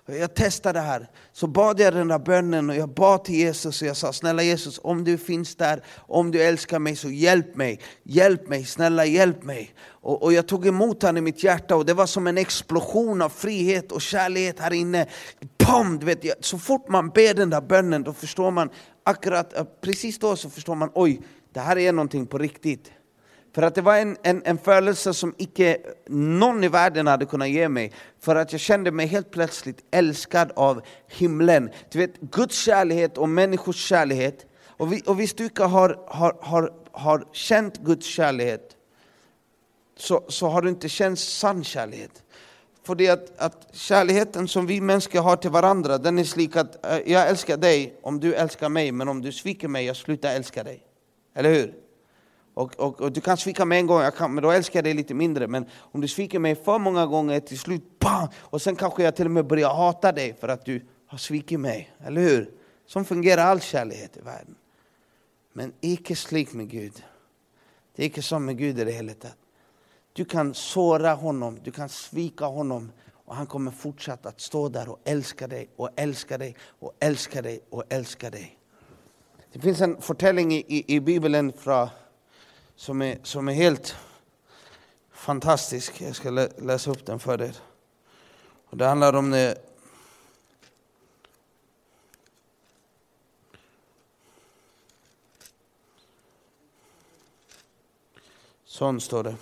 Jag 0.09 0.35
testade 0.35 0.79
det 0.79 0.83
här. 0.83 1.09
Så 1.33 1.46
bad 1.46 1.81
jag 1.81 1.94
den 1.94 2.09
där 2.09 2.18
bönen 2.18 2.70
och 2.70 2.77
jag 2.77 2.88
bad 2.88 3.25
till 3.25 3.35
Jesus 3.35 3.83
och 3.83 3.88
jag 3.88 3.96
sa, 3.96 4.12
snälla 4.12 4.42
Jesus, 4.42 4.81
om 4.83 5.05
du 5.05 5.18
finns 5.18 5.57
där, 5.57 5.83
om 5.96 6.31
du 6.31 6.42
älskar 6.42 6.79
mig 6.79 6.96
så 6.96 7.11
hjälp 7.11 7.57
mig. 7.57 7.81
Hjälp 8.03 8.49
mig, 8.49 8.64
snälla 8.64 9.05
hjälp 9.05 9.42
mig. 9.42 9.75
Och, 9.88 10.22
och 10.22 10.33
jag 10.33 10.49
tog 10.49 10.66
emot 10.66 11.03
honom 11.03 11.16
i 11.16 11.20
mitt 11.20 11.44
hjärta 11.44 11.77
och 11.77 11.87
det 11.87 11.94
var 11.94 12.07
som 12.07 12.27
en 12.27 12.38
explosion 12.38 13.22
av 13.22 13.29
frihet 13.29 13.92
och 13.92 14.03
kärlek 14.03 14.61
här 14.61 14.72
inne. 14.72 15.07
Pom, 15.59 15.99
du 15.99 16.07
vet, 16.07 16.44
så 16.44 16.59
fort 16.59 16.88
man 16.88 17.09
ber 17.09 17.35
den 17.35 17.51
där 17.51 17.61
bönen 17.61 18.03
då 18.03 18.12
förstår 18.12 18.51
man 18.51 18.70
akkurat, 19.06 19.80
precis 19.80 20.18
då 20.18 20.36
så 20.36 20.50
förstår 20.50 20.74
man, 20.74 20.90
oj, 20.94 21.20
det 21.52 21.60
här 21.60 21.78
är 21.78 21.92
någonting 21.92 22.26
på 22.26 22.38
riktigt. 22.38 22.92
För 23.54 23.62
att 23.62 23.74
det 23.74 23.82
var 23.82 23.96
en, 23.96 24.16
en, 24.22 24.42
en 24.44 24.58
födelse 24.58 25.14
som 25.14 25.34
icke 25.38 25.78
någon 26.08 26.64
i 26.64 26.68
världen 26.68 27.06
hade 27.06 27.26
kunnat 27.26 27.48
ge 27.48 27.68
mig. 27.68 27.92
För 28.20 28.36
att 28.36 28.52
jag 28.52 28.60
kände 28.60 28.90
mig 28.90 29.06
helt 29.06 29.30
plötsligt 29.30 29.84
älskad 29.90 30.52
av 30.56 30.82
himlen. 31.08 31.70
Du 31.90 31.98
vet, 31.98 32.20
Guds 32.20 32.58
kärlek 32.58 33.18
och 33.18 33.28
människors 33.28 33.76
kärlek. 33.76 34.34
Och, 34.66 34.92
vi, 34.92 35.02
och 35.06 35.20
visst 35.20 35.36
du 35.36 35.50
har, 35.58 36.04
har, 36.06 36.36
har, 36.40 36.72
har 36.92 37.24
känt 37.32 37.78
Guds 37.78 38.06
kärlek, 38.06 38.60
så, 39.96 40.24
så 40.28 40.48
har 40.48 40.62
du 40.62 40.68
inte 40.68 40.88
känt 40.88 41.18
sann 41.18 41.64
kärlek. 41.64 42.10
För 42.87 42.94
det 42.94 43.09
att, 43.09 43.38
att 43.38 43.68
kärleken 43.72 44.49
som 44.49 44.66
vi 44.66 44.81
människor 44.81 45.20
har 45.20 45.37
till 45.37 45.51
varandra, 45.51 45.99
den 45.99 46.18
är 46.18 46.25
slik 46.25 46.57
att 46.57 46.87
eh, 46.87 47.12
jag 47.12 47.29
älskar 47.29 47.57
dig 47.57 47.99
om 48.03 48.20
du 48.20 48.35
älskar 48.35 48.68
mig, 48.68 48.92
men 48.92 49.09
om 49.09 49.22
du 49.22 49.33
sviker 49.33 49.68
mig, 49.68 49.87
jag 49.87 49.96
slutar 49.96 50.35
älska 50.35 50.64
dig. 50.64 50.83
Eller 51.35 51.51
hur? 51.55 51.75
Och, 52.55 52.81
och, 52.81 53.01
och, 53.01 53.12
du 53.12 53.20
kan 53.20 53.37
svika 53.37 53.64
mig 53.64 53.79
en 53.79 53.87
gång, 53.87 54.03
jag 54.03 54.14
kan, 54.16 54.35
men 54.35 54.42
då 54.42 54.51
älskar 54.51 54.79
jag 54.79 54.85
dig 54.85 54.94
lite 54.94 55.14
mindre. 55.14 55.46
Men 55.46 55.66
om 55.77 56.01
du 56.01 56.09
sviker 56.09 56.38
mig 56.38 56.55
för 56.55 56.79
många 56.79 57.07
gånger, 57.07 57.40
till 57.40 57.59
slut, 57.59 57.99
bam! 57.99 58.29
Och 58.37 58.62
sen 58.62 58.77
kanske 58.77 59.03
jag 59.03 59.16
till 59.16 59.25
och 59.25 59.31
med 59.31 59.46
börjar 59.46 59.68
hata 59.68 60.12
dig 60.12 60.37
för 60.40 60.49
att 60.49 60.64
du 60.64 60.87
har 61.07 61.18
svikit 61.18 61.61
mig. 61.61 61.90
Eller 62.07 62.20
hur? 62.20 62.51
Så 62.87 63.05
fungerar 63.05 63.42
all 63.42 63.61
kärlek 63.61 64.16
i 64.16 64.20
världen. 64.20 64.55
Men 65.53 65.72
icke 65.81 66.16
slik 66.16 66.53
med 66.53 66.70
Gud. 66.70 67.05
Det 67.96 68.03
är 68.03 68.07
icke 68.07 68.22
som 68.22 68.44
med 68.44 68.59
Gud 68.59 68.79
i 68.79 68.85
det 68.85 68.92
hela 68.92 69.12
taget. 69.12 69.37
Du 70.16 70.24
kan 70.24 70.55
såra 70.55 71.14
honom, 71.14 71.59
du 71.64 71.70
kan 71.70 71.88
svika 71.88 72.44
honom 72.44 72.92
och 73.12 73.37
han 73.37 73.46
kommer 73.46 73.70
fortsätta 73.70 74.29
att 74.29 74.40
stå 74.40 74.68
där 74.68 74.88
och 74.88 75.00
älska 75.05 75.46
dig 75.46 75.70
och 75.76 75.90
älska 75.96 76.38
dig 76.38 76.57
och 76.79 76.94
älska 77.00 77.42
dig 77.42 77.61
och 77.70 77.85
älska 77.88 78.31
dig. 78.31 78.59
Det 79.52 79.61
finns 79.61 79.81
en 79.81 80.02
förtäljning 80.02 80.52
i, 80.52 80.64
i, 80.68 80.94
i 80.94 81.00
Bibeln 81.00 81.52
fra, 81.52 81.90
som, 82.76 83.02
är, 83.02 83.18
som 83.22 83.48
är 83.48 83.52
helt 83.52 83.96
fantastisk. 85.12 86.00
Jag 86.00 86.16
ska 86.16 86.31
lä, 86.31 86.48
läsa 86.59 86.90
upp 86.90 87.07
den 87.07 87.18
för 87.18 87.42
er. 87.42 87.57
Och 88.70 88.76
det 88.76 88.87
handlar 88.87 89.12
om 89.12 89.31
det 89.31 89.59
Sån 98.64 99.00
står 99.00 99.22
det. 99.22 99.37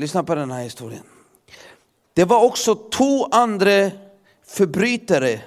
Lyssna 0.00 0.22
på 0.22 0.34
den 0.34 0.50
här 0.50 0.62
historien. 0.62 1.02
Det 2.14 2.24
var 2.24 2.44
också 2.44 2.74
två 2.74 3.26
andra 3.26 3.90
förbrytare 4.46 5.40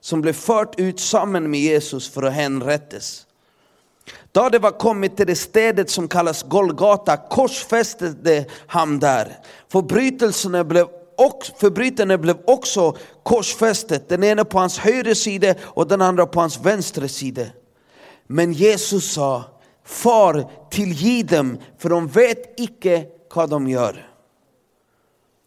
som 0.00 0.20
blev 0.20 0.32
fört 0.32 0.80
ut 0.80 1.00
samman 1.00 1.50
med 1.50 1.60
Jesus 1.60 2.08
för 2.10 2.22
att 2.22 2.32
hänrättas 2.32 3.26
Då 4.32 4.48
det 4.48 4.58
var 4.58 4.70
kommit 4.70 5.16
till 5.16 5.26
det 5.26 5.36
stället 5.36 5.90
som 5.90 6.08
kallas 6.08 6.42
Golgata 6.42 7.16
korsfäste 7.16 8.46
han 8.66 8.98
där. 8.98 9.38
Förbrytelserna 9.68 10.64
blev 10.64 10.86
och 11.18 11.44
förbrytarna 11.56 12.18
blev 12.18 12.36
också 12.46 12.96
korsfästet, 13.22 14.08
den 14.08 14.24
ena 14.24 14.44
på 14.44 14.58
hans 14.58 14.78
högra 14.78 15.14
sida 15.14 15.54
och 15.62 15.88
den 15.88 16.02
andra 16.02 16.26
på 16.26 16.40
hans 16.40 16.60
vänstra 16.60 17.08
sida. 17.08 17.46
Men 18.26 18.52
Jesus 18.52 19.12
sa, 19.12 19.44
far 19.84 20.50
tillgi 20.70 21.22
dem, 21.22 21.58
för 21.78 21.88
de 21.88 22.08
vet 22.08 22.60
icke 22.60 23.06
vad 23.36 23.50
de 23.50 23.68
gör. 23.68 24.10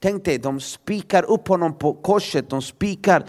Tänk 0.02 0.26
dig, 0.26 0.38
de 0.38 0.60
spikar 0.60 1.24
upp 1.24 1.48
honom 1.48 1.78
på 1.78 1.94
korset, 1.94 2.50
de 2.50 2.62
spikar 2.62 3.26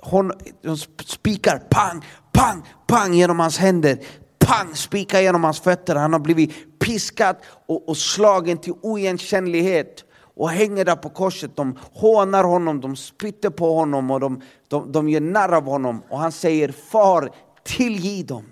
hon, 0.00 0.32
de 0.62 0.76
spikar 1.04 1.58
pang, 1.58 2.04
pang, 2.32 2.62
pang 2.86 3.14
genom 3.14 3.40
hans 3.40 3.58
händer. 3.58 3.98
Pang, 4.38 4.74
spikar 4.74 5.20
genom 5.20 5.44
hans 5.44 5.60
fötter. 5.60 5.94
Han 5.94 6.12
har 6.12 6.20
blivit 6.20 6.78
piskad 6.78 7.36
och, 7.66 7.88
och 7.88 7.96
slagen 7.96 8.58
till 8.58 8.72
oigenkännlighet 8.82 10.04
och 10.36 10.50
hänger 10.50 10.84
där 10.84 10.96
på 10.96 11.08
korset. 11.08 11.56
De 11.56 11.78
hånar 11.92 12.44
honom, 12.44 12.80
de 12.80 12.96
spytter 12.96 13.50
på 13.50 13.74
honom 13.74 14.10
och 14.10 14.20
de, 14.20 14.42
de, 14.68 14.92
de 14.92 15.08
gör 15.08 15.20
narr 15.20 15.52
av 15.52 15.64
honom. 15.64 16.02
Och 16.08 16.18
han 16.18 16.32
säger 16.32 16.68
Far, 16.72 17.30
tillgiv 17.64 18.26
dem. 18.26 18.44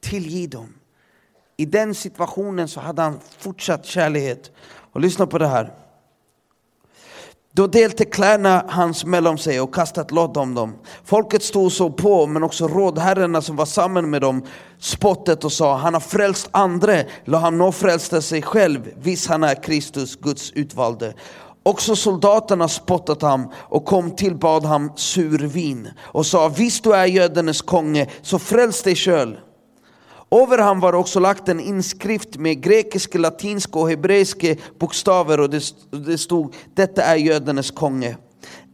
Tillgiv 0.00 0.50
dem. 0.50 0.75
I 1.56 1.64
den 1.64 1.94
situationen 1.94 2.68
så 2.68 2.80
hade 2.80 3.02
han 3.02 3.20
fortsatt 3.38 3.86
kärlek. 3.86 4.38
Och 4.92 5.00
lyssna 5.00 5.26
på 5.26 5.38
det 5.38 5.46
här. 5.46 5.72
Då 7.52 7.66
delte 7.66 8.04
kläderna 8.04 8.64
hans 8.68 9.04
mellan 9.04 9.38
sig 9.38 9.60
och 9.60 9.74
kastat 9.74 10.10
lott 10.10 10.36
om 10.36 10.54
dem. 10.54 10.76
Folket 11.04 11.42
stod 11.42 11.64
och 11.64 11.72
såg 11.72 11.96
på, 11.96 12.26
men 12.26 12.42
också 12.42 12.68
rådherrarna 12.68 13.42
som 13.42 13.56
var 13.56 13.66
samman 13.66 14.10
med 14.10 14.20
dem 14.20 14.46
spottet 14.78 15.44
och 15.44 15.52
sa, 15.52 15.76
han 15.76 15.94
har 15.94 16.00
frälst 16.00 16.48
andra, 16.50 17.02
låt 17.24 17.40
han 17.40 17.58
nå 17.58 17.72
frälsta 17.72 18.22
sig 18.22 18.42
själv, 18.42 18.92
visst 18.98 19.28
han 19.28 19.44
är 19.44 19.62
Kristus, 19.62 20.16
Guds 20.16 20.52
utvalde. 20.52 21.14
Också 21.62 21.96
soldaterna 21.96 22.68
spottat 22.68 23.22
ham 23.22 23.52
och 23.54 23.84
kom 23.84 24.10
tillbad 24.10 24.64
ham 24.64 24.92
survin 24.96 25.88
och 26.00 26.26
sa, 26.26 26.48
visst 26.48 26.84
du 26.84 26.94
är 26.94 27.06
judarnas 27.06 27.62
konge, 27.62 28.10
så 28.22 28.38
fräls 28.38 28.82
dig 28.82 28.96
själv. 28.96 29.36
Över 30.30 30.58
han 30.58 30.80
var 30.80 30.92
också 30.92 31.20
lagt 31.20 31.48
en 31.48 31.60
inskrift 31.60 32.36
med 32.36 32.62
grekiska, 32.62 33.18
latinska 33.18 33.78
och 33.78 33.88
hebreiska 33.88 34.54
bokstäver 34.78 35.40
och 35.40 35.50
det 35.90 36.18
stod 36.18 36.54
Detta 36.74 37.02
är 37.02 37.16
judarnas 37.16 37.70
konge. 37.70 38.16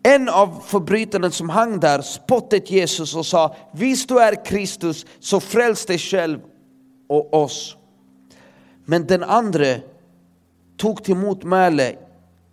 En 0.02 0.28
av 0.28 0.62
förbrytarna 0.66 1.30
som 1.30 1.48
hang 1.48 1.80
där 1.80 2.02
spottade 2.02 2.62
Jesus 2.66 3.16
och 3.16 3.26
sa 3.26 3.56
Visst 3.72 4.08
du 4.08 4.18
är 4.18 4.44
Kristus, 4.44 5.06
så 5.20 5.40
fräls 5.40 5.86
dig 5.86 5.98
själv 5.98 6.40
och 7.08 7.34
oss. 7.34 7.76
Men 8.84 9.06
den 9.06 9.22
andra 9.22 9.74
tog 10.76 11.04
till 11.04 11.16
motmäle, 11.16 11.96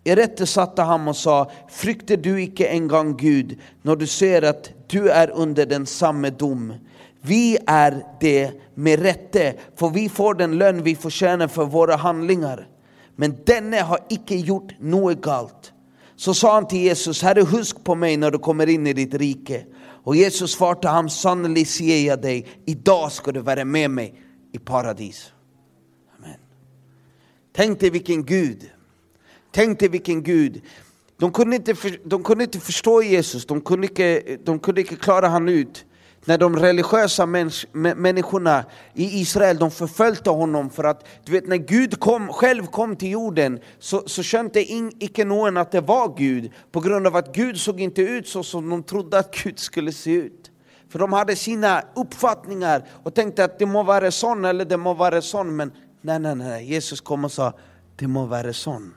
irättesatte 0.04 0.82
ham 0.82 1.08
och 1.08 1.16
sa 1.16 1.50
”Frykter 1.68 2.16
du 2.16 2.42
icke 2.42 2.66
en 2.66 2.88
gång 2.88 3.16
Gud, 3.16 3.58
när 3.82 3.96
du 3.96 4.06
ser 4.06 4.42
att 4.42 4.70
du 4.86 5.10
är 5.10 5.30
under 5.30 5.66
den 5.66 5.86
samma 5.86 6.30
dom. 6.30 6.74
Vi 7.22 7.58
är 7.66 8.04
det 8.20 8.52
med 8.74 9.00
rätte, 9.00 9.54
för 9.76 9.88
vi 9.88 10.08
får 10.08 10.34
den 10.34 10.58
lön 10.58 10.82
vi 10.82 10.96
förtjänar 10.96 11.48
för 11.48 11.64
våra 11.64 11.96
handlingar. 11.96 12.68
Men 13.16 13.36
denne 13.46 13.80
har 13.80 13.98
icke 14.08 14.36
gjort 14.36 14.80
något 14.80 15.20
galt. 15.20 15.72
Så 16.16 16.34
sa 16.34 16.54
han 16.54 16.68
till 16.68 16.78
Jesus, 16.78 17.22
Herre 17.22 17.42
husk 17.42 17.84
på 17.84 17.94
mig 17.94 18.16
när 18.16 18.30
du 18.30 18.38
kommer 18.38 18.66
in 18.68 18.86
i 18.86 18.92
ditt 18.92 19.14
rike. 19.14 19.64
Och 20.04 20.16
Jesus 20.16 20.52
svarade 20.52 20.88
han 20.88 21.10
sannolikt 21.10 21.70
säger 21.70 22.06
jag 22.06 22.22
dig, 22.22 22.46
idag 22.66 23.12
ska 23.12 23.32
du 23.32 23.40
vara 23.40 23.64
med 23.64 23.90
mig 23.90 24.14
i 24.52 24.58
paradis. 24.58 25.32
Amen. 26.18 26.38
Tänk 27.52 27.80
dig 27.80 27.90
vilken 27.90 28.24
Gud, 28.24 28.70
tänk 29.50 29.78
dig 29.78 29.88
vilken 29.88 30.22
Gud. 30.22 30.62
De 31.16 31.32
kunde 31.32 31.56
inte, 31.56 31.74
de 32.04 32.22
kunde 32.22 32.44
inte 32.44 32.60
förstå 32.60 33.02
Jesus, 33.02 33.46
de 33.46 33.60
kunde 33.60 33.86
inte, 33.86 34.36
de 34.44 34.58
kunde 34.58 34.80
inte 34.80 34.96
klara 34.96 35.28
han 35.28 35.48
ut 35.48 35.84
när 36.24 36.38
de 36.38 36.56
religiösa 36.56 37.26
människorna 37.96 38.64
i 38.94 39.20
Israel 39.20 39.58
de 39.58 39.70
förföljde 39.70 40.30
honom 40.30 40.70
för 40.70 40.84
att 40.84 41.06
du 41.24 41.32
vet 41.32 41.48
när 41.48 41.56
Gud 41.56 42.00
kom, 42.00 42.28
själv 42.28 42.66
kom 42.66 42.96
till 42.96 43.10
jorden 43.10 43.60
så, 43.78 44.02
så 44.06 44.22
kände 44.22 44.64
in, 44.64 44.92
icke 44.98 45.24
någon 45.24 45.56
att 45.56 45.72
det 45.72 45.80
var 45.80 46.16
Gud 46.16 46.52
på 46.72 46.80
grund 46.80 47.06
av 47.06 47.16
att 47.16 47.34
Gud 47.34 47.60
såg 47.60 47.80
inte 47.80 48.02
ut 48.02 48.28
så 48.28 48.42
som 48.42 48.70
de 48.70 48.82
trodde 48.82 49.18
att 49.18 49.34
Gud 49.34 49.58
skulle 49.58 49.92
se 49.92 50.10
ut. 50.10 50.50
För 50.88 50.98
de 50.98 51.12
hade 51.12 51.36
sina 51.36 51.82
uppfattningar 51.94 52.84
och 53.02 53.14
tänkte 53.14 53.44
att 53.44 53.58
det 53.58 53.66
må 53.66 53.82
vara 53.82 54.10
sån 54.10 54.44
eller 54.44 54.64
det 54.64 54.76
må 54.76 54.94
vara 54.94 55.22
sån 55.22 55.56
men 55.56 55.72
nej, 56.00 56.18
nej, 56.18 56.34
nej, 56.34 56.64
Jesus 56.64 57.00
kom 57.00 57.24
och 57.24 57.32
sa 57.32 57.52
det 57.96 58.06
må 58.06 58.26
vara 58.26 58.52
sån. 58.52 58.94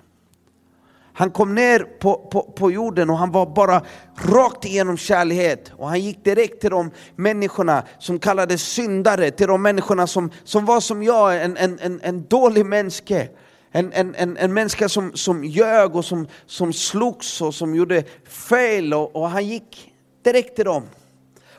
Han 1.14 1.32
kom 1.32 1.56
ner 1.56 1.80
på, 1.80 2.16
på, 2.32 2.42
på 2.42 2.72
jorden 2.72 3.10
och 3.10 3.18
han 3.18 3.32
var 3.32 3.46
bara 3.46 3.82
rakt 4.16 4.66
igenom 4.66 4.98
kärlighet. 4.98 5.72
Och 5.78 5.90
han 5.90 6.00
gick 6.00 6.24
direkt 6.24 6.62
till 6.62 6.70
de 6.70 6.92
människorna 7.16 7.84
som 8.00 8.20
kallades 8.20 8.62
syndare, 8.62 9.32
till 9.32 9.48
de 9.48 9.62
människorna 9.62 10.08
som, 10.08 10.32
som 10.44 10.66
var 10.66 10.80
som 10.80 11.04
jag, 11.04 11.44
en, 11.44 11.58
en, 11.58 11.80
en, 11.80 12.00
en 12.04 12.28
dålig 12.28 12.66
människa. 12.66 13.28
En, 13.72 13.94
en, 13.94 14.16
en, 14.16 14.38
en 14.38 14.54
människa 14.54 14.90
som, 14.90 15.12
som 15.14 15.44
ljög 15.44 15.96
och 15.96 16.06
som, 16.06 16.28
som 16.46 16.74
slogs 16.74 17.42
och 17.42 17.56
som 17.56 17.76
gjorde 17.76 18.04
fel. 18.28 18.94
Och, 18.94 19.16
och 19.16 19.30
han 19.30 19.48
gick 19.48 19.94
direkt 20.24 20.56
till 20.56 20.66
dem. 20.66 20.84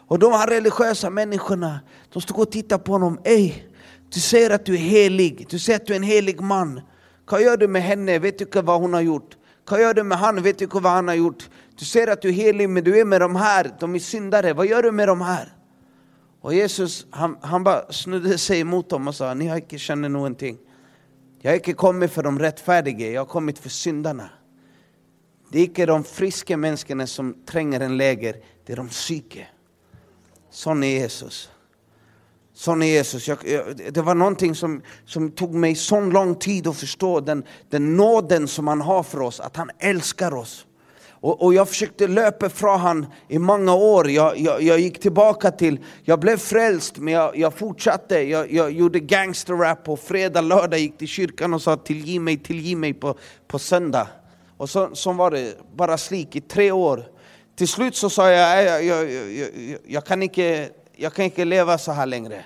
Och 0.08 0.18
de 0.18 0.32
här 0.32 0.46
religiösa 0.46 1.10
människorna, 1.10 1.80
de 2.12 2.22
stod 2.22 2.38
och 2.38 2.50
tittade 2.52 2.84
på 2.84 2.92
honom. 2.92 3.20
Ey, 3.24 3.54
du 4.14 4.20
säger 4.20 4.50
att 4.50 4.66
du 4.66 4.74
är 4.74 4.78
helig, 4.78 5.46
du 5.50 5.58
säger 5.58 5.78
att 5.80 5.86
du 5.86 5.92
är 5.92 5.96
en 5.96 6.02
helig 6.02 6.40
man. 6.40 6.80
Vad 7.30 7.42
gör 7.42 7.56
du 7.56 7.68
med 7.68 7.82
henne? 7.82 8.18
Vet 8.18 8.38
du 8.38 8.62
vad 8.62 8.80
hon 8.80 8.94
har 8.94 9.00
gjort? 9.00 9.36
Vad 9.70 9.81
gör 9.81 9.94
du 9.94 10.03
med 10.03 10.18
han? 10.18 10.42
Vet 10.42 10.59
du 10.59 10.66
vad 10.66 10.92
han 10.92 11.09
har 11.09 11.14
gjort? 11.14 11.50
Du 11.79 11.85
ser 11.85 12.09
att 12.09 12.22
du 12.22 12.29
är 12.29 12.33
helig, 12.33 12.68
men 12.68 12.85
du 12.85 13.00
är 13.00 13.05
med 13.05 13.20
de 13.20 13.37
här, 13.37 13.77
de 13.81 13.94
är 13.94 13.98
syndare. 13.98 14.53
Vad 14.53 14.66
gör 14.66 14.83
du 14.83 14.92
med 14.92 15.09
de 15.09 15.20
här? 15.20 15.53
Och 16.40 16.55
Jesus, 16.55 17.07
han, 17.11 17.38
han 17.40 17.64
bara 17.64 17.92
snudde 17.92 18.38
sig 18.38 18.61
emot 18.61 18.90
dem 18.90 19.09
och 19.09 19.14
sa, 19.14 19.35
ni 19.35 19.46
har 19.46 19.57
inte 19.57 19.79
känt 19.79 20.11
någonting. 20.11 20.59
Jag 21.40 21.50
har 21.50 21.57
inte 21.57 21.72
kommit 21.72 22.12
för 22.12 22.22
de 22.22 22.38
rättfärdiga, 22.38 23.11
jag 23.11 23.20
har 23.20 23.27
kommit 23.27 23.59
för 23.59 23.68
syndarna. 23.68 24.31
Det 25.50 25.59
är 25.59 25.64
inte 25.64 25.87
de 25.87 26.05
friska 26.05 26.57
människorna 26.57 27.07
som 27.07 27.44
tränger 27.46 27.81
en 27.81 27.96
läger, 27.96 28.37
det 28.66 28.72
är 28.72 28.77
de 28.77 28.88
psyke. 28.88 29.46
Sån 30.50 30.83
är 30.83 30.88
Jesus. 30.88 31.50
Sån 32.56 32.82
är 32.82 32.86
Jesus. 32.86 33.28
Jag, 33.28 33.38
jag, 33.44 33.92
det 33.92 34.02
var 34.02 34.14
någonting 34.14 34.54
som, 34.54 34.82
som 35.06 35.30
tog 35.30 35.54
mig 35.54 35.74
så 35.74 36.00
lång 36.00 36.34
tid 36.34 36.66
att 36.66 36.76
förstå, 36.76 37.20
den, 37.20 37.44
den 37.70 37.96
nåden 37.96 38.48
som 38.48 38.68
han 38.68 38.80
har 38.80 39.02
för 39.02 39.20
oss, 39.20 39.40
att 39.40 39.56
han 39.56 39.70
älskar 39.78 40.34
oss. 40.34 40.66
Och, 41.08 41.42
och 41.42 41.54
jag 41.54 41.68
försökte 41.68 42.06
löpa 42.06 42.48
från 42.48 42.80
han 42.80 43.06
i 43.28 43.38
många 43.38 43.74
år, 43.74 44.10
jag, 44.10 44.38
jag, 44.38 44.62
jag 44.62 44.80
gick 44.80 45.00
tillbaka 45.00 45.50
till, 45.50 45.78
jag 46.02 46.20
blev 46.20 46.36
frälst 46.36 46.98
men 46.98 47.14
jag, 47.14 47.36
jag 47.36 47.54
fortsatte, 47.54 48.18
jag, 48.18 48.52
jag 48.52 48.70
gjorde 48.70 49.00
gangsterrap 49.00 49.84
på 49.84 49.96
fredag, 49.96 50.40
lördag, 50.40 50.78
gick 50.78 50.98
till 50.98 51.08
kyrkan 51.08 51.54
och 51.54 51.62
sa 51.62 51.76
tillgiv 51.76 52.20
mig, 52.20 52.36
tillgiv 52.36 52.78
mig 52.78 52.94
på, 52.94 53.14
på 53.46 53.58
söndag. 53.58 54.08
Och 54.56 54.70
så, 54.70 54.90
så 54.92 55.12
var 55.12 55.30
det 55.30 55.54
bara 55.76 55.98
slik 55.98 56.36
i 56.36 56.40
tre 56.40 56.72
år. 56.72 57.04
Till 57.56 57.68
slut 57.68 57.96
så 57.96 58.10
sa 58.10 58.30
jag, 58.30 58.64
jag, 58.64 58.84
jag, 58.84 59.12
jag, 59.12 59.48
jag 59.86 60.04
kan 60.04 60.22
inte 60.22 60.68
jag 60.96 61.12
kan 61.12 61.24
inte 61.24 61.44
leva 61.44 61.78
så 61.78 61.92
här 61.92 62.07
längre. 62.07 62.44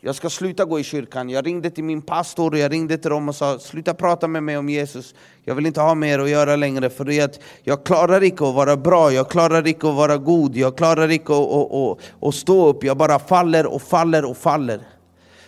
Jag 0.00 0.14
ska 0.14 0.30
sluta 0.30 0.64
gå 0.64 0.80
i 0.80 0.84
kyrkan. 0.84 1.30
Jag 1.30 1.46
ringde 1.46 1.70
till 1.70 1.84
min 1.84 2.02
pastor, 2.02 2.50
och 2.52 2.58
jag 2.58 2.72
ringde 2.72 2.98
till 2.98 3.10
dem 3.10 3.28
och 3.28 3.34
sa 3.34 3.58
sluta 3.58 3.94
prata 3.94 4.28
med 4.28 4.42
mig 4.42 4.58
om 4.58 4.68
Jesus. 4.68 5.14
Jag 5.44 5.54
vill 5.54 5.66
inte 5.66 5.80
ha 5.80 5.94
mer 5.94 6.18
att 6.18 6.30
göra 6.30 6.56
längre 6.56 6.90
för 6.90 7.04
det 7.04 7.40
jag 7.62 7.84
klarar 7.84 8.22
inte 8.22 8.48
att 8.48 8.54
vara 8.54 8.76
bra, 8.76 9.12
jag 9.12 9.30
klarar 9.30 9.66
inte 9.66 9.88
att 9.88 9.94
vara 9.94 10.16
god, 10.16 10.56
jag 10.56 10.76
klarar 10.76 11.08
inte 11.08 11.32
att, 11.32 11.38
att, 11.38 11.72
att, 11.72 12.28
att 12.28 12.34
stå 12.34 12.68
upp. 12.68 12.84
Jag 12.84 12.96
bara 12.96 13.18
faller 13.18 13.66
och 13.66 13.82
faller 13.82 14.24
och 14.24 14.36
faller. 14.36 14.80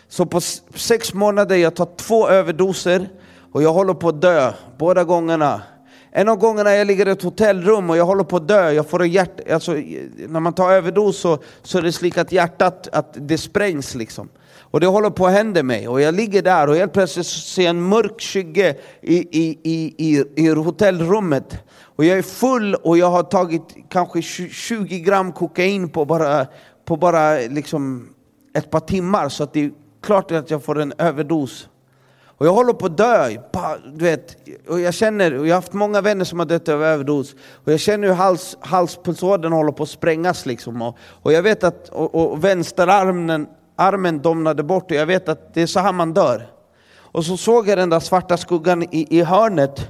Så 0.08 0.26
på 0.26 0.40
sex 0.74 1.14
månader 1.14 1.56
jag 1.56 1.76
tar 1.76 1.88
två 1.96 2.28
överdoser 2.28 3.08
och 3.52 3.62
jag 3.62 3.72
håller 3.72 3.94
på 3.94 4.08
att 4.08 4.20
dö 4.20 4.52
båda 4.78 5.04
gångerna. 5.04 5.62
En 6.12 6.28
av 6.28 6.36
gångerna 6.36 6.74
jag 6.74 6.86
ligger 6.86 7.08
i 7.08 7.10
ett 7.10 7.22
hotellrum 7.22 7.90
och 7.90 7.96
jag 7.96 8.04
håller 8.04 8.24
på 8.24 8.36
att 8.36 8.48
dö, 8.48 8.70
jag 8.70 8.88
får 8.88 9.02
en 9.02 9.10
hjärt, 9.10 9.50
alltså, 9.50 9.72
när 10.28 10.40
man 10.40 10.52
tar 10.52 10.72
överdos 10.72 11.18
så, 11.18 11.38
så 11.62 11.78
är 11.78 11.82
det 11.82 11.92
slickat 11.92 12.26
att 12.26 12.32
hjärtat 12.32 12.88
att 12.92 13.16
det 13.28 13.38
sprängs. 13.38 13.94
Liksom. 13.94 14.28
Och 14.58 14.80
det 14.80 14.86
håller 14.86 15.10
på 15.10 15.26
att 15.26 15.32
hända 15.32 15.62
mig, 15.62 15.88
och 15.88 16.00
jag 16.00 16.14
ligger 16.14 16.42
där 16.42 16.68
och 16.68 16.76
helt 16.76 16.92
plötsligt 16.92 17.26
ser 17.26 17.62
jag 17.62 17.70
en 17.70 17.82
mörk 17.82 18.20
skygge 18.20 18.76
i, 19.00 19.16
i, 19.16 19.58
i, 19.62 19.94
i, 19.98 20.24
i 20.36 20.48
hotellrummet. 20.48 21.58
Och 21.96 22.04
jag 22.04 22.18
är 22.18 22.22
full 22.22 22.74
och 22.74 22.98
jag 22.98 23.10
har 23.10 23.22
tagit 23.22 23.62
kanske 23.88 24.22
20 24.22 25.00
gram 25.00 25.32
kokain 25.32 25.88
på 25.88 26.04
bara, 26.04 26.46
på 26.84 26.96
bara 26.96 27.34
liksom 27.34 28.08
ett 28.54 28.70
par 28.70 28.80
timmar, 28.80 29.28
så 29.28 29.42
att 29.42 29.52
det 29.52 29.64
är 29.64 29.70
klart 30.02 30.30
att 30.30 30.50
jag 30.50 30.64
får 30.64 30.80
en 30.80 30.92
överdos. 30.98 31.68
Och 32.40 32.46
jag 32.46 32.52
håller 32.52 32.72
på 32.72 32.86
att 32.86 32.96
dö. 32.96 33.28
Du 33.92 34.04
vet, 34.04 34.36
och 34.68 34.80
jag 34.80 34.94
känner, 34.94 35.38
och 35.38 35.46
jag 35.46 35.54
har 35.54 35.60
haft 35.60 35.72
många 35.72 36.00
vänner 36.00 36.24
som 36.24 36.38
har 36.38 36.46
dött 36.46 36.68
av 36.68 36.82
överdos, 36.82 37.34
och 37.64 37.72
jag 37.72 37.80
känner 37.80 38.08
hur 38.08 38.14
hals, 38.14 38.56
halspulsådern 38.60 39.52
håller 39.52 39.72
på 39.72 39.82
att 39.82 39.88
sprängas. 39.88 40.46
Liksom. 40.46 40.82
Och, 40.82 40.96
och 41.22 41.32
jag 41.32 41.42
vet 41.42 41.64
att 41.64 41.88
och, 41.88 42.14
och 42.14 42.44
vänsterarmen 42.44 43.46
armen 43.76 44.22
domnade 44.22 44.62
bort, 44.62 44.90
och 44.90 44.96
jag 44.96 45.06
vet 45.06 45.28
att 45.28 45.54
det 45.54 45.62
är 45.62 45.66
så 45.66 45.80
här 45.80 45.92
man 45.92 46.14
dör. 46.14 46.46
Och 46.96 47.24
så 47.24 47.36
såg 47.36 47.68
jag 47.68 47.78
den 47.78 47.90
där 47.90 48.00
svarta 48.00 48.36
skuggan 48.36 48.82
i, 48.82 49.18
i 49.18 49.22
hörnet 49.22 49.88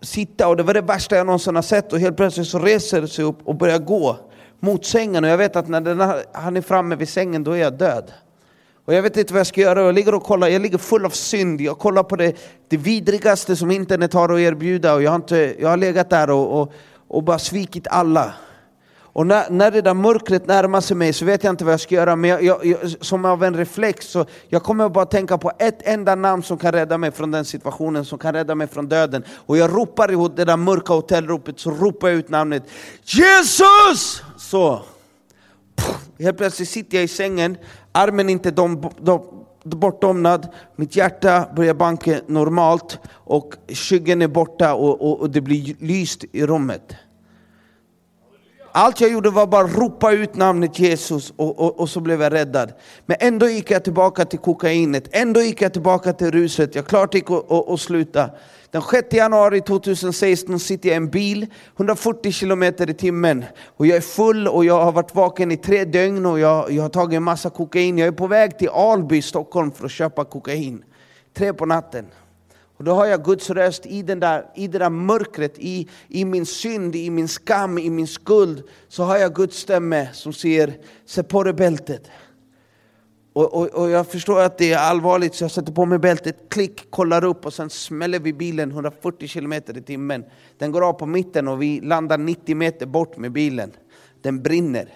sitta, 0.00 0.48
och 0.48 0.56
det 0.56 0.62
var 0.62 0.74
det 0.74 0.80
värsta 0.80 1.16
jag 1.16 1.26
någonsin 1.26 1.54
har 1.54 1.62
sett. 1.62 1.92
Och 1.92 1.98
helt 1.98 2.16
plötsligt 2.16 2.48
så 2.48 2.58
reser 2.58 3.00
det 3.00 3.08
sig 3.08 3.24
upp 3.24 3.38
och 3.44 3.54
börjar 3.54 3.78
gå 3.78 4.16
mot 4.60 4.84
sängen, 4.84 5.24
och 5.24 5.30
jag 5.30 5.38
vet 5.38 5.56
att 5.56 5.68
när 5.68 5.80
den, 5.80 6.00
han 6.32 6.56
är 6.56 6.60
framme 6.60 6.96
vid 6.96 7.08
sängen, 7.08 7.44
då 7.44 7.52
är 7.52 7.60
jag 7.60 7.78
död. 7.78 8.12
Och 8.84 8.94
jag 8.94 9.02
vet 9.02 9.16
inte 9.16 9.32
vad 9.32 9.40
jag 9.40 9.46
ska 9.46 9.60
göra, 9.60 9.82
jag 9.82 9.94
ligger 9.94 10.14
och 10.14 10.22
kollar, 10.22 10.48
jag 10.48 10.62
ligger 10.62 10.78
full 10.78 11.06
av 11.06 11.10
synd, 11.10 11.60
jag 11.60 11.78
kollar 11.78 12.02
på 12.02 12.16
det, 12.16 12.36
det 12.68 12.76
vidrigaste 12.76 13.56
som 13.56 13.70
internet 13.70 14.12
har 14.12 14.28
att 14.28 14.40
erbjuda 14.40 14.94
och 14.94 15.02
jag 15.02 15.10
har, 15.10 15.16
inte, 15.16 15.54
jag 15.58 15.68
har 15.68 15.76
legat 15.76 16.10
där 16.10 16.30
och, 16.30 16.60
och, 16.60 16.72
och 17.08 17.22
bara 17.22 17.38
svikit 17.38 17.86
alla. 17.90 18.34
Och 19.14 19.26
när, 19.26 19.50
när 19.50 19.70
det 19.70 19.80
där 19.80 19.94
mörkret 19.94 20.46
närmar 20.46 20.80
sig 20.80 20.96
mig 20.96 21.12
så 21.12 21.24
vet 21.24 21.44
jag 21.44 21.52
inte 21.52 21.64
vad 21.64 21.72
jag 21.72 21.80
ska 21.80 21.94
göra, 21.94 22.16
men 22.16 22.30
jag, 22.30 22.42
jag, 22.42 22.64
jag, 22.64 22.90
som 23.00 23.24
av 23.24 23.44
en 23.44 23.56
reflex 23.56 24.06
så 24.06 24.26
jag 24.48 24.62
kommer 24.62 24.88
bara 24.88 25.06
tänka 25.06 25.38
på 25.38 25.52
ett 25.58 25.78
enda 25.82 26.14
namn 26.14 26.42
som 26.42 26.58
kan 26.58 26.72
rädda 26.72 26.98
mig 26.98 27.10
från 27.10 27.30
den 27.30 27.44
situationen, 27.44 28.04
som 28.04 28.18
kan 28.18 28.34
rädda 28.34 28.54
mig 28.54 28.66
från 28.66 28.88
döden. 28.88 29.24
Och 29.36 29.56
jag 29.56 29.70
ropar 29.76 30.12
i 30.12 30.28
det 30.36 30.44
där 30.44 30.56
mörka 30.56 30.92
hotellropet, 30.92 31.60
så 31.60 31.70
ropar 31.70 32.08
jag 32.08 32.18
ut 32.18 32.28
namnet 32.28 32.62
Jesus! 33.04 34.22
Så. 34.38 34.82
Helt 36.18 36.38
plötsligt 36.38 36.68
sitter 36.68 36.96
jag 36.96 37.04
i 37.04 37.08
sängen, 37.08 37.56
armen 37.92 38.28
inte 38.28 38.50
dom, 38.50 38.90
dom, 39.00 39.44
bortdomnad, 39.64 40.48
mitt 40.76 40.96
hjärta 40.96 41.48
börjar 41.56 41.74
banka 41.74 42.20
normalt 42.26 42.98
och 43.08 43.54
skyggen 43.68 44.22
är 44.22 44.28
borta 44.28 44.74
och, 44.74 45.02
och, 45.02 45.20
och 45.20 45.30
det 45.30 45.40
blir 45.40 45.74
lyst 45.78 46.24
i 46.32 46.46
rummet. 46.46 46.92
Allt 48.74 49.00
jag 49.00 49.12
gjorde 49.12 49.30
var 49.30 49.46
bara 49.46 49.66
ropa 49.66 50.12
ut 50.12 50.36
namnet 50.36 50.78
Jesus 50.78 51.32
och, 51.36 51.58
och, 51.58 51.80
och, 51.80 51.88
så 51.88 52.00
blev 52.00 52.22
jag 52.22 52.32
räddad. 52.32 52.72
Men 53.06 53.16
ändå 53.20 53.48
gick 53.48 53.70
jag 53.70 53.84
tillbaka 53.84 54.24
till 54.24 54.38
kokainet, 54.38 55.08
ändå 55.10 55.40
gick 55.40 55.62
jag 55.62 55.72
tillbaka 55.72 56.12
till 56.12 56.30
ruset. 56.30 56.74
Jag 56.74 56.86
klart 56.86 57.14
gick 57.14 57.26
att 57.70 57.80
sluta. 57.80 58.30
Den 58.72 58.82
6 58.82 59.12
januari 59.12 59.60
2016 59.60 60.60
sitter 60.60 60.88
jag 60.88 60.94
i 60.94 60.96
en 60.96 61.10
bil, 61.10 61.46
140 61.76 62.32
km 62.32 62.62
i 62.62 62.94
timmen. 62.94 63.44
Och 63.76 63.86
jag 63.86 63.96
är 63.96 64.00
full 64.00 64.48
och 64.48 64.64
jag 64.64 64.84
har 64.84 64.92
varit 64.92 65.14
vaken 65.14 65.52
i 65.52 65.56
tre 65.56 65.84
dygn 65.84 66.26
och 66.26 66.40
jag, 66.40 66.72
jag 66.72 66.82
har 66.82 66.88
tagit 66.88 67.16
en 67.16 67.22
massa 67.22 67.50
kokain. 67.50 67.98
Jag 67.98 68.08
är 68.08 68.12
på 68.12 68.26
väg 68.26 68.58
till 68.58 68.68
Alby, 68.68 69.22
Stockholm 69.22 69.72
för 69.72 69.84
att 69.84 69.90
köpa 69.90 70.24
kokain. 70.24 70.84
Tre 71.34 71.52
på 71.52 71.66
natten. 71.66 72.06
Och 72.76 72.84
då 72.84 72.92
har 72.92 73.06
jag 73.06 73.24
Guds 73.24 73.50
röst 73.50 73.86
i, 73.86 74.02
den 74.02 74.20
där, 74.20 74.46
i 74.54 74.68
det 74.68 74.78
där 74.78 74.90
mörkret, 74.90 75.58
i, 75.58 75.88
i 76.08 76.24
min 76.24 76.46
synd, 76.46 76.96
i 76.96 77.10
min 77.10 77.28
skam, 77.28 77.78
i 77.78 77.90
min 77.90 78.06
skuld. 78.06 78.62
Så 78.88 79.02
har 79.02 79.16
jag 79.16 79.34
Guds 79.34 79.56
stämme 79.56 80.08
som 80.12 80.32
säger, 80.32 80.76
se 81.06 81.22
på 81.22 81.42
dig 81.42 81.52
bältet. 81.52 82.10
Och, 83.32 83.54
och, 83.54 83.66
och, 83.66 83.90
jag 83.90 84.06
förstår 84.06 84.40
att 84.40 84.58
det 84.58 84.72
är 84.72 84.78
allvarligt 84.78 85.34
så 85.34 85.44
jag 85.44 85.50
sätter 85.50 85.72
på 85.72 85.84
mig 85.86 85.98
bältet, 85.98 86.36
klick, 86.48 86.90
kollar 86.90 87.24
upp 87.24 87.46
och 87.46 87.54
sen 87.54 87.70
smäller 87.70 88.20
vi 88.20 88.32
bilen 88.32 88.70
140 88.70 89.28
km 89.28 89.52
i 89.52 89.60
timmen. 89.60 90.24
Den 90.58 90.72
går 90.72 90.88
av 90.88 90.92
på 90.92 91.06
mitten 91.06 91.48
och 91.48 91.62
vi 91.62 91.80
landar 91.80 92.18
90 92.18 92.56
meter 92.56 92.86
bort 92.86 93.16
med 93.16 93.32
bilen. 93.32 93.72
Den 94.22 94.42
brinner. 94.42 94.88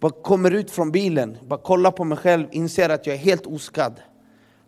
Bara 0.00 0.12
kommer 0.12 0.50
ut 0.50 0.70
från 0.70 0.92
bilen, 0.92 1.36
bara 1.48 1.60
kollar 1.60 1.90
på 1.90 2.04
mig 2.04 2.18
själv, 2.18 2.46
inser 2.50 2.88
att 2.88 3.06
jag 3.06 3.14
är 3.14 3.20
helt 3.20 3.46
oskadd. 3.46 4.00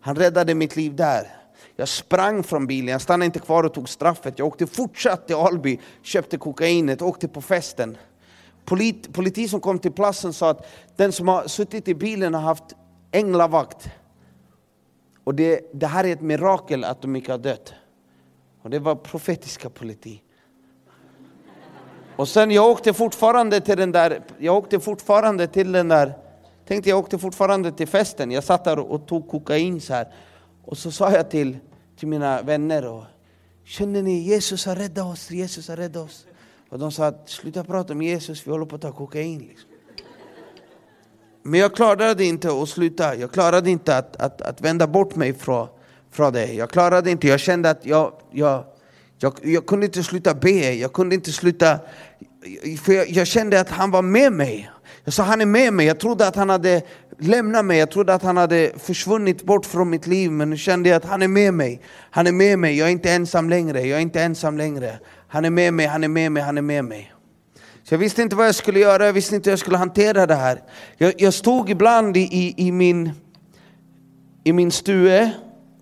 Han 0.00 0.16
räddade 0.16 0.54
mitt 0.54 0.76
liv 0.76 0.96
där. 0.96 1.26
Jag 1.76 1.88
sprang 1.88 2.42
från 2.42 2.66
bilen, 2.66 2.88
jag 2.88 3.00
stannade 3.00 3.26
inte 3.26 3.38
kvar 3.38 3.64
och 3.64 3.74
tog 3.74 3.88
straffet. 3.88 4.38
Jag 4.38 4.48
åkte 4.48 4.66
fortsatt 4.66 5.26
till 5.26 5.36
Alby, 5.36 5.78
köpte 6.02 6.38
kokainet, 6.38 7.02
åkte 7.02 7.28
på 7.28 7.42
festen. 7.42 7.96
Polit, 8.64 9.12
politi 9.12 9.48
som 9.48 9.60
kom 9.60 9.78
till 9.78 9.92
platsen 9.92 10.32
sa 10.32 10.50
att 10.50 10.66
den 10.96 11.12
som 11.12 11.28
har 11.28 11.46
suttit 11.46 11.88
i 11.88 11.94
bilen 11.94 12.34
har 12.34 12.40
haft 12.40 12.64
änglavakt. 13.12 13.90
Och 15.24 15.34
det, 15.34 15.70
det 15.72 15.86
här 15.86 16.04
är 16.04 16.12
ett 16.12 16.20
mirakel 16.20 16.84
att 16.84 17.02
de 17.02 17.16
inte 17.16 17.32
har 17.32 17.38
dött. 17.38 17.74
Och 18.62 18.70
det 18.70 18.78
var 18.78 18.94
profetiska 18.94 19.70
politi. 19.70 20.22
Och 22.16 22.28
sen 22.28 22.50
jag 22.50 22.70
åkte 22.70 22.92
fortfarande 22.92 23.60
till 23.60 23.76
den 23.76 23.92
där, 23.92 24.22
jag 24.38 24.56
åkte 24.56 24.80
fortfarande 24.80 25.46
till 25.46 25.72
den 25.72 25.88
där, 25.88 26.18
tänkte 26.66 26.90
jag 26.90 26.98
åkte 26.98 27.18
fortfarande 27.18 27.72
till 27.72 27.88
festen. 27.88 28.30
Jag 28.30 28.44
satt 28.44 28.64
där 28.64 28.78
och 28.78 29.06
tog 29.06 29.28
kokain 29.28 29.80
så 29.80 29.94
här. 29.94 30.12
Och 30.64 30.78
så 30.78 30.90
sa 30.90 31.12
jag 31.12 31.30
till, 31.30 31.58
till 31.96 32.08
mina 32.08 32.42
vänner, 32.42 32.86
och, 32.86 33.04
känner 33.64 34.02
ni 34.02 34.18
Jesus 34.18 34.66
har 34.66 34.76
räddat 34.76 35.06
oss, 35.06 35.30
Jesus 35.30 35.68
har 35.68 35.76
räddat 35.76 36.04
oss. 36.04 36.26
Och 36.68 36.78
de 36.78 36.92
sa, 36.92 37.12
sluta 37.26 37.64
prata 37.64 37.92
om 37.92 38.02
Jesus, 38.02 38.46
vi 38.46 38.50
håller 38.50 38.66
på 38.66 38.76
att 38.76 38.82
ta 38.82 38.92
kokain. 38.92 39.38
Liksom. 39.38 39.71
Men 41.42 41.60
jag 41.60 41.74
klarade 41.74 42.24
inte 42.24 42.48
att 42.62 42.68
sluta, 42.68 43.16
jag 43.16 43.32
klarade 43.32 43.70
inte 43.70 43.96
att, 43.96 44.16
att, 44.16 44.42
att 44.42 44.60
vända 44.60 44.86
bort 44.86 45.16
mig 45.16 45.34
från, 45.34 45.68
från 46.12 46.32
det. 46.32 46.52
Jag 46.52 46.70
klarade 46.70 47.10
inte, 47.10 47.28
jag 47.28 47.40
kände 47.40 47.70
att 47.70 47.86
jag, 47.86 48.12
jag, 48.30 48.64
jag, 49.18 49.34
jag 49.42 49.66
kunde 49.66 49.86
inte 49.86 50.02
sluta 50.02 50.34
be, 50.34 50.72
jag 50.72 50.92
kunde 50.92 51.14
inte 51.14 51.32
sluta... 51.32 51.78
För 52.84 52.92
jag, 52.92 53.10
jag 53.10 53.26
kände 53.26 53.60
att 53.60 53.70
han 53.70 53.90
var 53.90 54.02
med 54.02 54.32
mig. 54.32 54.70
Jag 55.04 55.14
sa 55.14 55.22
han 55.22 55.40
är 55.40 55.46
med 55.46 55.72
mig, 55.72 55.86
jag 55.86 56.00
trodde 56.00 56.26
att 56.26 56.36
han 56.36 56.50
hade 56.50 56.82
lämnat 57.18 57.64
mig, 57.64 57.78
jag 57.78 57.90
trodde 57.90 58.14
att 58.14 58.22
han 58.22 58.36
hade 58.36 58.72
försvunnit 58.78 59.42
bort 59.42 59.66
från 59.66 59.90
mitt 59.90 60.06
liv, 60.06 60.30
men 60.30 60.50
nu 60.50 60.56
kände 60.56 60.88
jag 60.88 60.96
att 60.96 61.04
han 61.04 61.22
är 61.22 61.28
med 61.28 61.54
mig. 61.54 61.80
Han 62.10 62.26
är 62.26 62.32
med 62.32 62.58
mig, 62.58 62.78
jag 62.78 62.88
är 62.88 62.92
inte 62.92 63.10
ensam 63.10 63.48
längre, 63.48 63.80
jag 63.80 63.98
är 63.98 64.02
inte 64.02 64.22
ensam 64.22 64.58
längre. 64.58 64.98
Han 65.28 65.44
är 65.44 65.50
med 65.50 65.74
mig, 65.74 65.86
han 65.86 66.04
är 66.04 66.08
med 66.08 66.32
mig, 66.32 66.42
han 66.42 66.58
är 66.58 66.62
med 66.62 66.84
mig. 66.84 67.12
Så 67.84 67.94
jag 67.94 67.98
visste 67.98 68.22
inte 68.22 68.36
vad 68.36 68.46
jag 68.46 68.54
skulle 68.54 68.80
göra, 68.80 69.06
jag 69.06 69.12
visste 69.12 69.34
inte 69.34 69.50
hur 69.50 69.52
jag 69.52 69.58
skulle 69.58 69.76
hantera 69.76 70.26
det 70.26 70.34
här. 70.34 70.62
Jag, 70.98 71.14
jag 71.18 71.34
stod 71.34 71.70
ibland 71.70 72.16
i, 72.16 72.20
i, 72.20 72.54
i, 72.56 72.72
min, 72.72 73.10
i 74.44 74.52
min 74.52 74.70
stue, 74.70 75.32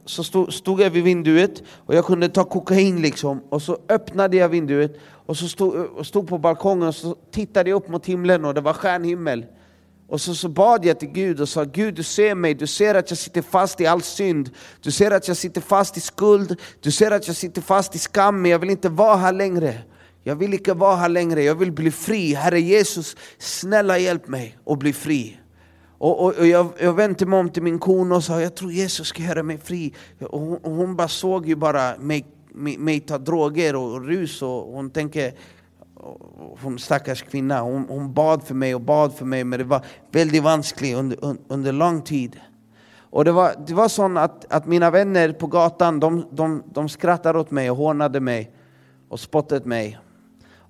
så 0.04 0.24
stod, 0.24 0.52
stod 0.52 0.80
jag 0.80 0.90
vid 0.90 1.04
vinduet 1.04 1.62
och 1.86 1.94
jag 1.94 2.06
kunde 2.06 2.28
ta 2.28 2.44
kokain 2.44 3.02
liksom. 3.02 3.40
Och 3.48 3.62
så 3.62 3.78
öppnade 3.88 4.36
jag 4.36 4.48
vinduet 4.48 4.96
och 5.26 5.36
så 5.36 5.48
stod, 5.48 5.74
och 5.74 6.06
stod 6.06 6.28
på 6.28 6.38
balkongen 6.38 6.88
och 6.88 6.94
så 6.94 7.16
tittade 7.30 7.70
jag 7.70 7.76
upp 7.76 7.88
mot 7.88 8.06
himlen 8.06 8.44
och 8.44 8.54
det 8.54 8.60
var 8.60 8.72
stjärnhimmel. 8.72 9.46
Och 10.08 10.20
så, 10.20 10.34
så 10.34 10.48
bad 10.48 10.84
jag 10.84 10.98
till 10.98 11.08
Gud 11.08 11.40
och 11.40 11.48
sa 11.48 11.64
Gud 11.64 11.94
du 11.94 12.02
ser 12.02 12.34
mig, 12.34 12.54
du 12.54 12.66
ser 12.66 12.94
att 12.94 13.10
jag 13.10 13.18
sitter 13.18 13.42
fast 13.42 13.80
i 13.80 13.86
all 13.86 14.02
synd. 14.02 14.50
Du 14.80 14.90
ser 14.90 15.10
att 15.10 15.28
jag 15.28 15.36
sitter 15.36 15.60
fast 15.60 15.96
i 15.96 16.00
skuld, 16.00 16.60
du 16.80 16.90
ser 16.90 17.10
att 17.10 17.26
jag 17.26 17.36
sitter 17.36 17.62
fast 17.62 17.94
i 17.94 17.98
skam, 17.98 18.42
men 18.42 18.50
jag 18.50 18.58
vill 18.58 18.70
inte 18.70 18.88
vara 18.88 19.16
här 19.16 19.32
längre. 19.32 19.74
Jag 20.22 20.36
vill 20.36 20.54
inte 20.54 20.74
vara 20.74 20.96
här 20.96 21.08
längre, 21.08 21.42
jag 21.42 21.54
vill 21.54 21.72
bli 21.72 21.90
fri. 21.90 22.34
Herre 22.34 22.60
Jesus, 22.60 23.16
snälla 23.38 23.98
hjälp 23.98 24.28
mig 24.28 24.58
att 24.66 24.78
bli 24.78 24.92
fri. 24.92 25.40
Och, 25.98 26.24
och, 26.24 26.38
och 26.38 26.46
jag, 26.46 26.68
jag 26.78 26.92
vände 26.92 27.26
mig 27.26 27.38
om 27.38 27.48
till 27.48 27.62
min 27.62 27.78
kona 27.78 28.16
och 28.16 28.24
sa, 28.24 28.40
jag 28.40 28.54
tror 28.54 28.72
Jesus 28.72 29.08
ska 29.08 29.22
göra 29.22 29.42
mig 29.42 29.58
fri. 29.58 29.94
Och 30.28 30.40
hon, 30.40 30.56
och 30.56 30.72
hon 30.72 30.96
bara 30.96 31.08
såg 31.08 31.46
ju 31.48 31.56
bara 31.56 31.98
mig, 31.98 32.26
mig, 32.52 32.78
mig 32.78 33.00
ta 33.00 33.18
droger 33.18 33.76
och 33.76 34.04
rus 34.04 34.42
och 34.42 34.48
hon 34.48 34.90
tänker, 34.90 35.32
hon 36.62 36.78
stackars 36.78 37.22
kvinna, 37.22 37.60
hon, 37.60 37.86
hon, 37.88 38.14
bad 38.14 38.42
för 38.42 38.54
mig 38.54 38.74
och 38.74 38.80
bad 38.80 39.14
för 39.14 39.24
mig 39.24 39.44
men 39.44 39.58
det 39.58 39.64
var 39.64 39.84
väldigt 40.10 40.42
vanskligt 40.42 40.96
under, 40.96 41.18
under 41.48 41.72
lång 41.72 42.02
tid. 42.02 42.40
Och 43.10 43.24
det 43.24 43.32
var, 43.32 43.54
det 43.66 43.74
var 43.74 43.88
så 43.88 44.18
att, 44.18 44.52
att 44.52 44.66
mina 44.66 44.90
vänner 44.90 45.32
på 45.32 45.46
gatan, 45.46 46.00
de, 46.00 46.26
de, 46.30 46.62
de 46.72 46.88
skrattade 46.88 47.38
åt 47.38 47.50
mig 47.50 47.70
och 47.70 47.76
hånade 47.76 48.20
mig 48.20 48.50
och 49.08 49.20
spottade 49.20 49.68
mig. 49.68 49.98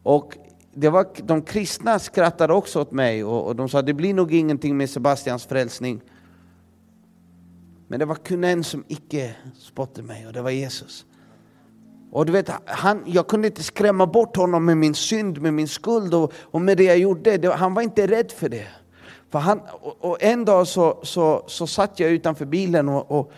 Och 0.03 0.39
det 0.75 0.89
var, 0.89 1.07
de 1.23 1.43
kristna 1.43 1.99
skrattade 1.99 2.53
också 2.53 2.81
åt 2.81 2.93
mig 2.93 3.25
och, 3.25 3.47
och 3.47 3.57
de 3.57 3.69
sa 3.69 3.83
det 3.83 3.95
blir 3.95 4.15
nog 4.15 4.35
ingenting 4.35 4.77
med 4.77 4.91
Sebastians 4.91 5.47
frälsning. 5.47 6.01
Men 7.89 7.99
det 7.99 8.05
var 8.05 8.15
kun 8.15 8.45
en 8.45 8.65
som 8.65 8.85
icke 8.89 9.35
spottade 9.59 10.07
mig 10.07 10.27
och 10.27 10.33
det 10.33 10.43
var 10.43 10.51
Jesus. 10.51 11.07
Och 12.13 12.27
du 12.27 12.33
vet, 12.33 12.51
han, 12.65 13.03
jag 13.07 13.27
kunde 13.27 13.47
inte 13.49 13.63
skrämma 13.63 14.07
bort 14.07 14.37
honom 14.37 14.65
med 14.65 14.77
min 14.77 14.95
synd, 14.95 15.41
med 15.43 15.55
min 15.55 15.69
skuld 15.69 16.15
och, 16.15 16.33
och 16.41 16.61
med 16.61 16.77
det 16.77 16.85
jag 16.85 16.99
gjorde. 16.99 17.37
Det, 17.37 17.53
han 17.53 17.75
var 17.75 17.83
inte 17.83 18.07
rädd 18.07 18.33
för 18.33 18.49
det. 18.49 18.67
För 19.31 19.39
han, 19.39 19.61
och, 19.81 19.97
och 20.01 20.23
en 20.23 20.45
dag 20.45 20.67
så, 20.67 21.01
så, 21.03 21.45
så 21.47 21.67
satt 21.67 22.01
jag 22.01 22.11
utanför 22.11 22.45
bilen 22.45 22.89
och, 22.89 23.11
och, 23.11 23.33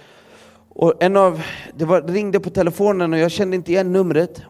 och 0.68 1.02
en 1.02 1.16
av, 1.16 1.42
det, 1.76 1.84
var, 1.84 2.02
ringde 2.02 2.40
på 2.40 2.50
telefonen 2.50 3.12
och 3.12 3.18
jag 3.18 3.30
kände 3.30 3.56
inte 3.56 3.72
igen 3.72 3.92
numret. 3.92 4.42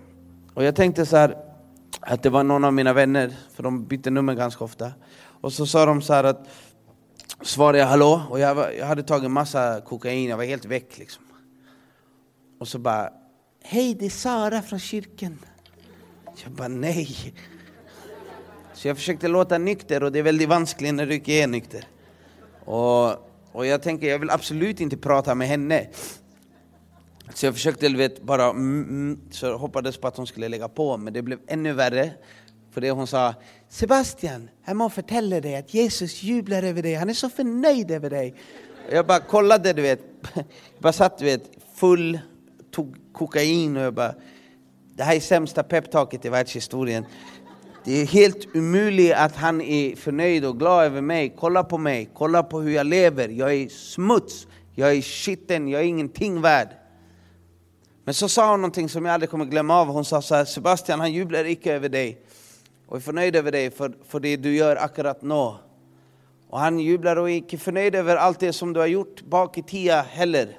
Och 0.54 0.64
jag 0.64 0.76
tänkte 0.76 1.06
så 1.06 1.16
här, 1.16 1.51
att 2.00 2.22
det 2.22 2.30
var 2.30 2.44
någon 2.44 2.64
av 2.64 2.72
mina 2.72 2.92
vänner, 2.92 3.36
för 3.54 3.62
de 3.62 3.84
bytte 3.84 4.10
nummer 4.10 4.34
ganska 4.34 4.64
ofta. 4.64 4.92
Och 5.40 5.52
så 5.52 5.66
sa 5.66 5.86
de 5.86 6.02
så 6.02 6.12
här 6.12 6.24
att, 6.24 6.48
svarade 7.42 7.78
jag 7.78 7.86
hallå, 7.86 8.22
och 8.30 8.40
jag, 8.40 8.54
var, 8.54 8.70
jag 8.70 8.86
hade 8.86 9.02
tagit 9.02 9.30
massa 9.30 9.80
kokain, 9.80 10.28
jag 10.28 10.36
var 10.36 10.44
helt 10.44 10.64
väck 10.64 10.98
liksom. 10.98 11.24
Och 12.60 12.68
så 12.68 12.78
bara, 12.78 13.10
hej 13.62 13.94
det 13.94 14.06
är 14.06 14.10
Sara 14.10 14.62
från 14.62 14.78
kyrkan. 14.78 15.38
Jag 16.44 16.52
bara 16.52 16.68
nej. 16.68 17.34
Så 18.74 18.88
jag 18.88 18.96
försökte 18.96 19.28
låta 19.28 19.58
nykter 19.58 20.02
och 20.02 20.12
det 20.12 20.18
är 20.18 20.22
väldigt 20.22 20.48
vanskligt 20.48 20.94
när 20.94 21.06
du 21.06 21.14
inte 21.14 21.32
är 21.32 21.46
nykter. 21.46 21.84
Och, 22.64 23.10
och 23.52 23.66
jag 23.66 23.82
tänker, 23.82 24.06
jag 24.08 24.18
vill 24.18 24.30
absolut 24.30 24.80
inte 24.80 24.96
prata 24.96 25.34
med 25.34 25.48
henne. 25.48 25.86
Så 27.34 27.46
jag 27.46 27.54
försökte 27.54 27.88
vet, 27.88 28.22
bara, 28.22 28.44
mm, 28.44 28.82
mm, 28.82 29.20
så 29.30 29.46
jag 29.46 29.58
hoppades 29.58 29.96
på 29.96 30.08
att 30.08 30.16
hon 30.16 30.26
skulle 30.26 30.48
lägga 30.48 30.68
på, 30.68 30.96
men 30.96 31.12
det 31.12 31.22
blev 31.22 31.38
ännu 31.46 31.72
värre. 31.72 32.10
För 32.70 32.80
det 32.80 32.90
hon 32.90 33.06
sa, 33.06 33.34
Sebastian, 33.68 34.50
jag 34.64 34.76
må 34.76 34.90
förtälla 34.90 35.40
dig 35.40 35.56
att 35.56 35.74
Jesus 35.74 36.22
jublar 36.22 36.62
över 36.62 36.82
dig, 36.82 36.94
han 36.94 37.10
är 37.10 37.14
så 37.14 37.30
förnöjd 37.30 37.90
över 37.90 38.10
dig. 38.10 38.34
Jag 38.90 39.06
bara 39.06 39.20
kollade, 39.20 39.72
du 39.72 39.82
vet, 39.82 40.00
jag 40.34 40.44
bara 40.78 40.92
satt 40.92 41.18
du 41.18 41.24
vet, 41.24 41.50
full, 41.74 42.18
tog 42.70 42.96
kokain 43.12 43.76
och 43.76 43.82
jag 43.82 43.94
bara, 43.94 44.14
det 44.96 45.02
här 45.02 45.16
är 45.16 45.20
sämsta 45.20 45.62
peptalket 45.62 46.24
i 46.24 46.28
världshistorien. 46.28 47.04
Det 47.84 47.92
är 47.92 48.06
helt 48.06 48.56
omöjligt 48.56 49.12
att 49.12 49.36
han 49.36 49.60
är 49.60 49.96
förnöjd 49.96 50.44
och 50.44 50.58
glad 50.58 50.84
över 50.84 51.00
mig. 51.00 51.34
Kolla 51.38 51.64
på 51.64 51.78
mig, 51.78 52.10
kolla 52.14 52.42
på 52.42 52.60
hur 52.60 52.70
jag 52.70 52.86
lever. 52.86 53.28
Jag 53.28 53.54
är 53.54 53.68
smuts, 53.68 54.46
jag 54.74 54.92
är 54.92 55.02
skitten, 55.02 55.68
jag 55.68 55.80
är 55.80 55.86
ingenting 55.86 56.40
värd. 56.40 56.68
Men 58.04 58.14
så 58.14 58.28
sa 58.28 58.50
hon 58.50 58.60
någonting 58.60 58.88
som 58.88 59.04
jag 59.04 59.14
aldrig 59.14 59.30
kommer 59.30 59.44
glömma 59.44 59.80
av. 59.80 59.86
Hon 59.86 60.04
sa 60.04 60.22
så 60.22 60.34
här, 60.34 60.44
Sebastian 60.44 61.00
han 61.00 61.12
jublar 61.12 61.44
icke 61.44 61.74
över 61.74 61.88
dig. 61.88 62.18
och 62.86 62.96
är 62.96 63.00
förnöjd 63.00 63.36
över 63.36 63.52
dig 63.52 63.70
för, 63.70 63.92
för 64.08 64.20
det 64.20 64.36
du 64.36 64.56
gör 64.56 64.76
akkurat 64.76 65.22
nu. 65.22 65.54
Och 66.48 66.60
han 66.60 66.78
jublar 66.80 67.16
och 67.16 67.30
är 67.30 67.34
icke 67.34 67.58
förnöjd 67.58 67.94
över 67.94 68.16
allt 68.16 68.40
det 68.40 68.52
som 68.52 68.72
du 68.72 68.80
har 68.80 68.86
gjort 68.86 69.22
bak 69.22 69.58
i 69.58 69.62
tiden 69.62 70.04
heller. 70.04 70.58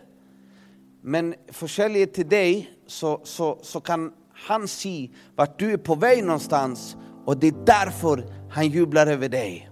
Men 1.01 1.35
försäljer 1.51 2.05
till 2.05 2.29
dig 2.29 2.71
så, 2.87 3.21
så, 3.23 3.59
så 3.61 3.81
kan 3.81 4.13
han 4.33 4.67
se 4.67 5.09
vart 5.35 5.59
du 5.59 5.73
är 5.73 5.77
på 5.77 5.95
väg 5.95 6.23
någonstans 6.23 6.97
och 7.25 7.37
det 7.37 7.47
är 7.47 7.65
därför 7.65 8.25
han 8.51 8.67
jublar 8.67 9.07
över 9.07 9.29
dig. 9.29 9.69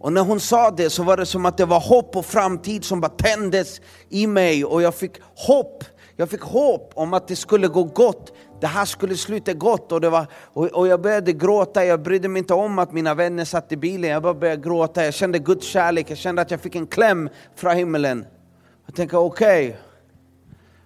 Och 0.00 0.12
när 0.12 0.20
hon 0.20 0.40
sa 0.40 0.70
det 0.70 0.90
så 0.90 1.02
var 1.02 1.16
det 1.16 1.26
som 1.26 1.46
att 1.46 1.56
det 1.56 1.64
var 1.64 1.80
hopp 1.80 2.16
och 2.16 2.26
framtid 2.26 2.84
som 2.84 3.00
bara 3.00 3.08
tändes 3.08 3.80
i 4.08 4.26
mig 4.26 4.64
och 4.64 4.82
jag 4.82 4.94
fick 4.94 5.12
hopp. 5.34 5.84
Jag 6.20 6.30
fick 6.30 6.40
hopp 6.40 6.92
om 6.94 7.14
att 7.14 7.28
det 7.28 7.36
skulle 7.36 7.68
gå 7.68 7.84
gott. 7.84 8.32
Det 8.60 8.66
här 8.66 8.84
skulle 8.84 9.16
sluta 9.16 9.52
gott 9.52 9.92
och, 9.92 10.00
det 10.00 10.10
var, 10.10 10.26
och, 10.32 10.66
och 10.66 10.88
jag 10.88 11.00
började 11.00 11.32
gråta. 11.32 11.84
Jag 11.84 12.02
brydde 12.02 12.28
mig 12.28 12.38
inte 12.38 12.54
om 12.54 12.78
att 12.78 12.92
mina 12.92 13.14
vänner 13.14 13.44
satt 13.44 13.72
i 13.72 13.76
bilen. 13.76 14.10
Jag 14.10 14.22
bara 14.22 14.34
började 14.34 14.62
gråta. 14.62 15.04
Jag 15.04 15.14
kände 15.14 15.38
Guds 15.38 15.66
kärlek. 15.66 16.10
Jag 16.10 16.18
kände 16.18 16.42
att 16.42 16.50
jag 16.50 16.60
fick 16.60 16.74
en 16.74 16.86
kläm 16.86 17.28
från 17.56 17.76
himlen. 17.76 18.26
Jag 18.86 18.94
tänkte 18.94 19.16
okej, 19.16 19.68
okay, 19.68 19.80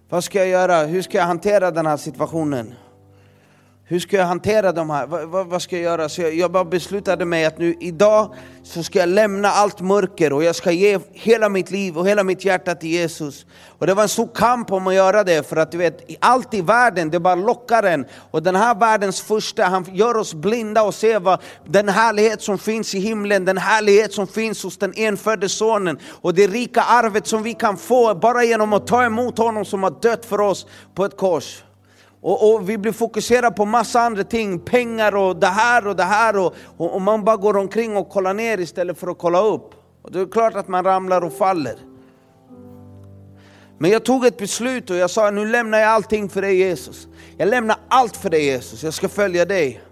vad 0.08 0.24
ska 0.24 0.38
jag 0.38 0.48
göra? 0.48 0.84
Hur 0.84 1.02
ska 1.02 1.18
jag 1.18 1.24
hantera 1.24 1.70
den 1.70 1.86
här 1.86 1.96
situationen? 1.96 2.74
Hur 3.92 4.00
ska 4.00 4.16
jag 4.16 4.26
hantera 4.26 4.72
de 4.72 4.90
här? 4.90 5.06
Vad, 5.06 5.28
vad, 5.28 5.46
vad 5.46 5.62
ska 5.62 5.76
jag 5.76 5.82
göra? 5.82 6.08
Så 6.08 6.22
jag, 6.22 6.34
jag, 6.34 6.52
bara 6.52 6.64
beslutade 6.64 7.24
mig 7.24 7.44
att 7.44 7.58
nu 7.58 7.76
idag 7.80 8.34
så 8.62 8.82
ska 8.82 8.98
jag 8.98 9.08
lämna 9.08 9.48
allt 9.48 9.80
mörker 9.80 10.32
och 10.32 10.44
jag 10.44 10.56
ska 10.56 10.70
ge 10.70 10.98
hela 11.12 11.48
mitt 11.48 11.70
liv 11.70 11.98
och 11.98 12.08
hela 12.08 12.24
mitt 12.24 12.44
hjärta 12.44 12.74
till 12.74 12.88
Jesus. 12.88 13.46
Och 13.78 13.86
det 13.86 13.94
var 13.94 14.02
en 14.02 14.08
stor 14.08 14.28
kamp 14.34 14.72
om 14.72 14.86
att 14.86 14.94
göra 14.94 15.24
det 15.24 15.48
för 15.48 15.56
att 15.56 15.72
du 15.72 15.78
vet, 15.78 16.00
allt 16.20 16.54
i 16.54 16.60
världen 16.60 17.10
det 17.10 17.20
bara 17.20 17.34
lockar 17.34 17.82
en. 17.82 18.06
Och 18.30 18.42
den 18.42 18.56
här 18.56 18.74
världens 18.74 19.20
första, 19.20 19.64
han 19.64 19.86
gör 19.92 20.16
oss 20.16 20.34
blinda 20.34 20.82
och 20.82 20.94
ser 20.94 21.20
vad 21.20 21.40
den 21.66 21.88
härlighet 21.88 22.42
som 22.42 22.58
finns 22.58 22.94
i 22.94 22.98
himlen, 22.98 23.44
den 23.44 23.58
härlighet 23.58 24.12
som 24.12 24.26
finns 24.26 24.62
hos 24.62 24.78
den 24.78 24.92
enfödde 24.96 25.48
sonen 25.48 25.98
och 26.10 26.34
det 26.34 26.46
rika 26.46 26.82
arvet 26.82 27.26
som 27.26 27.42
vi 27.42 27.54
kan 27.54 27.76
få 27.76 28.14
bara 28.14 28.44
genom 28.44 28.72
att 28.72 28.86
ta 28.86 29.04
emot 29.04 29.38
honom 29.38 29.64
som 29.64 29.82
har 29.82 30.00
dött 30.02 30.24
för 30.24 30.40
oss 30.40 30.66
på 30.94 31.04
ett 31.04 31.16
kors. 31.16 31.62
Och, 32.22 32.54
och, 32.54 32.68
vi 32.68 32.78
blir 32.78 32.92
fokuserade 32.92 33.56
på 33.56 33.64
massa 33.64 34.00
andra 34.00 34.24
ting, 34.24 34.58
pengar 34.58 35.16
och 35.16 35.36
det 35.36 35.46
här 35.46 35.86
och 35.86 35.96
det 35.96 36.02
här 36.02 36.36
och, 36.36 36.54
och, 36.76 36.94
och, 36.94 37.02
man 37.02 37.24
bara 37.24 37.36
går 37.36 37.56
omkring 37.56 37.96
och 37.96 38.08
kollar 38.08 38.34
ner 38.34 38.60
istället 38.60 38.98
för 38.98 39.06
att 39.10 39.18
kolla 39.18 39.42
upp. 39.42 39.74
Och 40.02 40.12
det 40.12 40.20
är 40.20 40.26
klart 40.26 40.54
att 40.54 40.68
man 40.68 40.84
ramlar 40.84 41.24
och 41.24 41.32
faller. 41.32 41.74
Men 43.78 43.90
jag 43.90 44.04
tog 44.04 44.26
ett 44.26 44.38
beslut 44.38 44.90
och 44.90 44.96
jag 44.96 45.10
sa 45.10 45.30
nu 45.30 45.46
lämnar 45.46 45.78
jag 45.78 45.88
allting 45.88 46.28
för 46.28 46.42
dig 46.42 46.56
Jesus. 46.56 47.08
Jag 47.36 47.48
lämnar 47.48 47.76
allt 47.88 48.16
för 48.16 48.30
dig 48.30 48.44
Jesus, 48.44 48.82
jag 48.82 48.94
ska 48.94 49.08
följa 49.08 49.44
dig. 49.44 49.82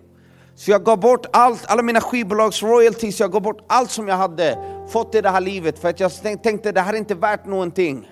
Så 0.54 0.70
jag 0.70 0.84
gav 0.84 1.00
bort 1.00 1.26
allt, 1.32 1.66
alla 1.66 1.82
mina 1.82 2.00
skivbolags 2.00 2.62
royalties, 2.62 3.20
jag 3.20 3.32
gav 3.32 3.42
bort 3.42 3.64
allt 3.66 3.90
som 3.90 4.08
jag 4.08 4.16
hade 4.16 4.58
fått 4.92 5.14
i 5.14 5.20
det 5.20 5.30
här 5.30 5.40
livet 5.40 5.78
för 5.78 5.88
att 5.88 6.00
jag 6.00 6.12
tänkte 6.42 6.72
det 6.72 6.80
här 6.80 6.92
är 6.92 6.98
inte 6.98 7.14
värt 7.14 7.46
någonting. 7.46 8.08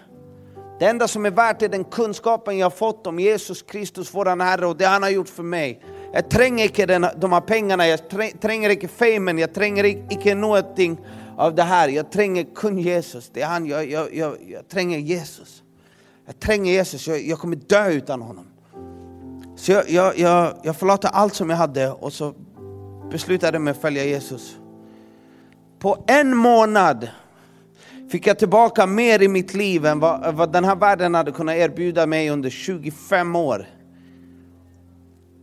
Det 0.79 0.87
enda 0.87 1.09
som 1.09 1.26
är 1.26 1.31
värt 1.31 1.62
är 1.62 1.68
den 1.68 1.85
kunskapen 1.85 2.59
jag 2.59 2.74
fått 2.74 3.07
om 3.07 3.18
Jesus 3.18 3.62
Kristus, 3.62 4.14
våran 4.14 4.41
Herre, 4.41 4.66
och 4.66 4.76
det 4.76 4.87
han 4.87 5.03
har 5.03 5.11
gjort 5.11 5.29
för 5.29 5.43
mig. 5.43 5.83
Jag 6.12 6.31
tränger 6.31 6.64
inte 6.64 6.87
den, 6.87 7.07
de 7.16 7.33
här 7.33 7.41
pengarna, 7.41 7.87
jag 7.87 8.01
tränger 8.41 8.70
inte 8.70 8.89
famen, 8.89 9.39
jag 9.39 9.55
tränger 9.55 9.85
inte 9.85 10.35
någonting 10.35 11.01
av 11.37 11.55
det 11.55 11.62
här. 11.62 11.89
Jag 11.89 12.12
tränger 12.12 12.47
kun 12.55 12.79
Jesus, 12.79 13.31
det 13.35 13.43
är 13.43 13.47
han, 13.47 13.66
jag, 13.66 13.91
jag, 13.91 14.14
jag, 14.14 14.37
jag 14.47 14.68
tränger 14.68 14.99
Jesus. 14.99 15.62
Jag 16.26 16.41
tränger 16.41 16.72
Jesus, 16.72 17.09
jag, 17.09 17.20
jag 17.20 17.39
kommer 17.39 17.57
dö 17.57 17.89
utan 17.91 18.22
honom. 18.22 18.47
Så 19.57 19.72
jag, 19.72 19.91
jag, 19.91 20.18
jag, 20.18 20.55
jag 20.62 20.76
förlåter 20.76 21.09
allt 21.09 21.35
som 21.35 21.51
jag 21.51 21.57
hade 21.57 21.91
och 21.91 22.12
så 22.12 22.35
beslutade 23.11 23.55
jag 23.55 23.62
mig 23.62 23.70
att 23.70 23.81
följa 23.81 24.05
Jesus. 24.05 24.57
På 25.79 26.05
en 26.07 26.37
månad 26.37 27.09
fick 28.11 28.26
jag 28.26 28.38
tillbaka 28.38 28.86
mer 28.86 29.22
i 29.22 29.28
mitt 29.28 29.54
liv 29.54 29.86
än 29.86 30.00
vad, 30.00 30.34
vad 30.34 30.52
den 30.52 30.64
här 30.64 30.76
världen 30.76 31.14
hade 31.14 31.32
kunnat 31.32 31.54
erbjuda 31.54 32.06
mig 32.06 32.30
under 32.30 32.50
25 32.50 33.36
år. 33.36 33.66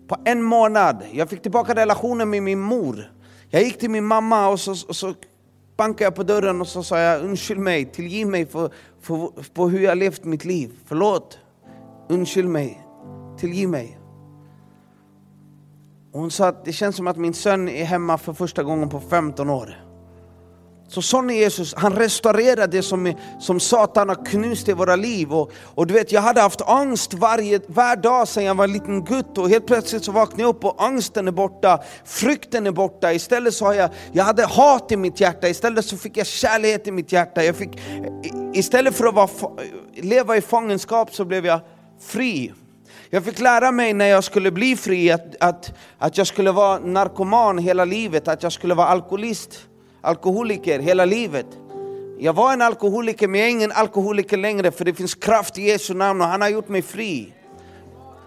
På 0.07 0.17
en 0.25 0.43
månad. 0.43 1.03
Jag 1.11 1.29
fick 1.29 1.41
tillbaka 1.41 1.75
relationen 1.75 2.29
med 2.29 2.43
min 2.43 2.59
mor. 2.59 3.11
Jag 3.49 3.63
gick 3.63 3.79
till 3.79 3.89
min 3.89 4.05
mamma 4.05 4.47
och 4.47 4.59
så, 4.59 4.71
och 4.71 4.95
så 4.95 5.13
bankade 5.77 6.03
jag 6.03 6.15
på 6.15 6.23
dörren 6.23 6.61
och 6.61 6.67
så 6.67 6.83
sa 6.83 6.99
jag 6.99 7.23
undskyld 7.23 7.59
mig, 7.59 7.85
tillgiv 7.85 8.27
mig 8.27 8.45
för, 8.45 8.69
för, 9.01 9.43
för 9.55 9.67
hur 9.67 9.79
jag 9.79 9.97
levt 9.97 10.23
mitt 10.23 10.45
liv. 10.45 10.71
Förlåt. 10.85 11.39
Undskyld 12.09 12.49
mig. 12.49 12.87
Tillgiv 13.39 13.69
mig. 13.69 13.99
Och 16.11 16.19
hon 16.19 16.31
sa 16.31 16.47
att 16.47 16.65
det 16.65 16.73
känns 16.73 16.95
som 16.95 17.07
att 17.07 17.17
min 17.17 17.33
son 17.33 17.69
är 17.69 17.85
hemma 17.85 18.17
för 18.17 18.33
första 18.33 18.63
gången 18.63 18.89
på 18.89 18.99
15 18.99 19.49
år. 19.49 19.84
Så 20.87 21.01
sån 21.01 21.29
är 21.29 21.33
Jesus, 21.33 21.73
han 21.77 21.93
restaurerar 21.93 22.67
det 22.67 22.81
som, 22.81 23.13
som 23.39 23.59
Satan 23.59 24.09
har 24.09 24.25
knust 24.25 24.69
i 24.69 24.73
våra 24.73 24.95
liv. 24.95 25.33
Och, 25.33 25.51
och 25.63 25.87
du 25.87 25.93
vet, 25.93 26.11
jag 26.11 26.21
hade 26.21 26.41
haft 26.41 26.61
angst 26.61 27.13
varje, 27.13 27.59
varje 27.67 27.95
dag 27.95 28.27
sedan 28.27 28.43
jag 28.43 28.55
var 28.55 28.63
en 28.63 28.71
liten 28.71 29.03
gutt 29.03 29.37
och 29.37 29.49
helt 29.49 29.67
plötsligt 29.67 30.03
så 30.03 30.11
vaknade 30.11 30.41
jag 30.41 30.49
upp 30.49 30.65
och 30.65 30.83
angsten 30.83 31.27
är 31.27 31.31
borta, 31.31 31.83
frykten 32.05 32.67
är 32.67 32.71
borta. 32.71 33.13
Istället 33.13 33.53
så 33.53 33.65
har 33.65 33.73
jag, 33.73 33.89
jag 34.11 34.23
hade 34.23 34.45
hat 34.45 34.91
i 34.91 34.97
mitt 34.97 35.19
hjärta, 35.19 35.49
istället 35.49 35.85
så 35.85 35.97
fick 35.97 36.17
jag 36.17 36.27
kärlek 36.27 36.87
i 36.87 36.91
mitt 36.91 37.11
hjärta. 37.11 37.43
Jag 37.43 37.55
fick, 37.55 37.69
istället 38.53 38.95
för 38.95 39.05
att 39.05 39.13
vara, 39.15 39.29
leva 39.95 40.37
i 40.37 40.41
fångenskap 40.41 41.15
så 41.15 41.25
blev 41.25 41.45
jag 41.45 41.59
fri. 42.01 42.53
Jag 43.09 43.23
fick 43.23 43.39
lära 43.39 43.71
mig 43.71 43.93
när 43.93 44.05
jag 44.05 44.23
skulle 44.23 44.51
bli 44.51 44.75
fri 44.75 45.11
att, 45.11 45.35
att, 45.39 45.73
att 45.97 46.17
jag 46.17 46.27
skulle 46.27 46.51
vara 46.51 46.79
narkoman 46.79 47.57
hela 47.57 47.85
livet, 47.85 48.27
att 48.27 48.43
jag 48.43 48.51
skulle 48.51 48.73
vara 48.73 48.87
alkoholist 48.87 49.59
alkoholiker 50.05 50.79
hela 50.79 51.05
livet. 51.05 51.45
Jag 52.19 52.33
var 52.33 52.53
en 52.53 52.61
alkoholiker 52.61 53.27
men 53.27 53.39
jag 53.39 53.47
är 53.47 53.51
ingen 53.51 53.71
alkoholiker 53.71 54.37
längre 54.37 54.71
för 54.71 54.85
det 54.85 54.93
finns 54.93 55.15
kraft 55.15 55.57
i 55.57 55.61
Jesu 55.61 55.93
namn 55.93 56.21
och 56.21 56.27
han 56.27 56.41
har 56.41 56.49
gjort 56.49 56.67
mig 56.67 56.81
fri. 56.81 57.33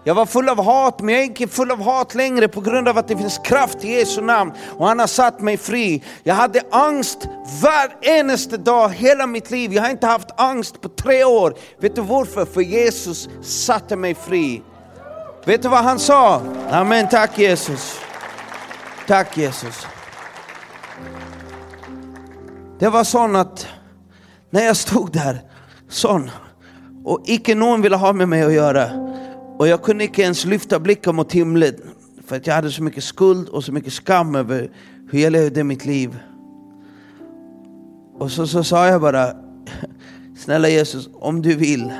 Jag 0.03 0.15
var 0.15 0.25
full 0.25 0.49
av 0.49 0.63
hat 0.63 1.01
men 1.01 1.15
jag 1.15 1.23
är 1.23 1.25
inte 1.25 1.47
full 1.47 1.71
av 1.71 1.81
hat 1.81 2.15
längre 2.15 2.47
på 2.47 2.61
grund 2.61 2.87
av 2.87 2.97
att 2.97 3.07
det 3.07 3.17
finns 3.17 3.37
kraft 3.37 3.83
i 3.83 3.91
Jesu 3.91 4.21
namn 4.21 4.51
och 4.77 4.87
han 4.87 4.99
har 4.99 5.07
satt 5.07 5.41
mig 5.41 5.57
fri. 5.57 6.03
Jag 6.23 6.35
hade 6.35 6.61
angst 6.71 7.27
varenda 7.61 8.57
dag 8.57 8.89
hela 8.89 9.27
mitt 9.27 9.51
liv. 9.51 9.73
Jag 9.73 9.81
har 9.81 9.89
inte 9.89 10.07
haft 10.07 10.29
angst 10.37 10.81
på 10.81 10.89
tre 10.89 11.23
år. 11.23 11.53
Vet 11.79 11.95
du 11.95 12.01
varför? 12.01 12.45
För 12.45 12.61
Jesus 12.61 13.29
satte 13.41 13.95
mig 13.95 14.15
fri. 14.15 14.61
Vet 15.45 15.61
du 15.61 15.69
vad 15.69 15.83
han 15.83 15.99
sa? 15.99 16.41
Amen, 16.71 17.07
tack 17.09 17.39
Jesus. 17.39 17.99
Tack 19.07 19.37
Jesus. 19.37 19.87
Det 22.79 22.89
var 22.89 23.03
sån 23.03 23.35
att 23.35 23.67
när 24.49 24.61
jag 24.61 24.77
stod 24.77 25.11
där, 25.11 25.41
sån, 25.89 26.29
och 27.03 27.21
icke 27.25 27.55
någon 27.55 27.81
ville 27.81 27.95
ha 27.95 28.13
med 28.13 28.29
mig 28.29 28.43
att 28.43 28.53
göra. 28.53 28.89
Och 29.57 29.67
jag 29.67 29.83
kunde 29.83 30.03
icke 30.03 30.21
ens 30.21 30.45
lyfta 30.45 30.79
blicken 30.79 31.15
mot 31.15 31.31
himlen. 31.31 31.75
För 32.25 32.35
att 32.35 32.47
jag 32.47 32.53
hade 32.53 32.71
så 32.71 32.83
mycket 32.83 33.03
skuld 33.03 33.49
och 33.49 33.63
så 33.63 33.71
mycket 33.71 33.93
skam 33.93 34.35
över 34.35 34.71
hur 35.11 35.19
jag 35.19 35.31
levde 35.31 35.63
mitt 35.63 35.85
liv. 35.85 36.19
Och 38.19 38.31
så, 38.31 38.47
så 38.47 38.63
sa 38.63 38.87
jag 38.87 39.01
bara, 39.01 39.33
snälla 40.37 40.69
Jesus, 40.69 41.09
om 41.13 41.41
du 41.41 41.55
vill. 41.55 41.93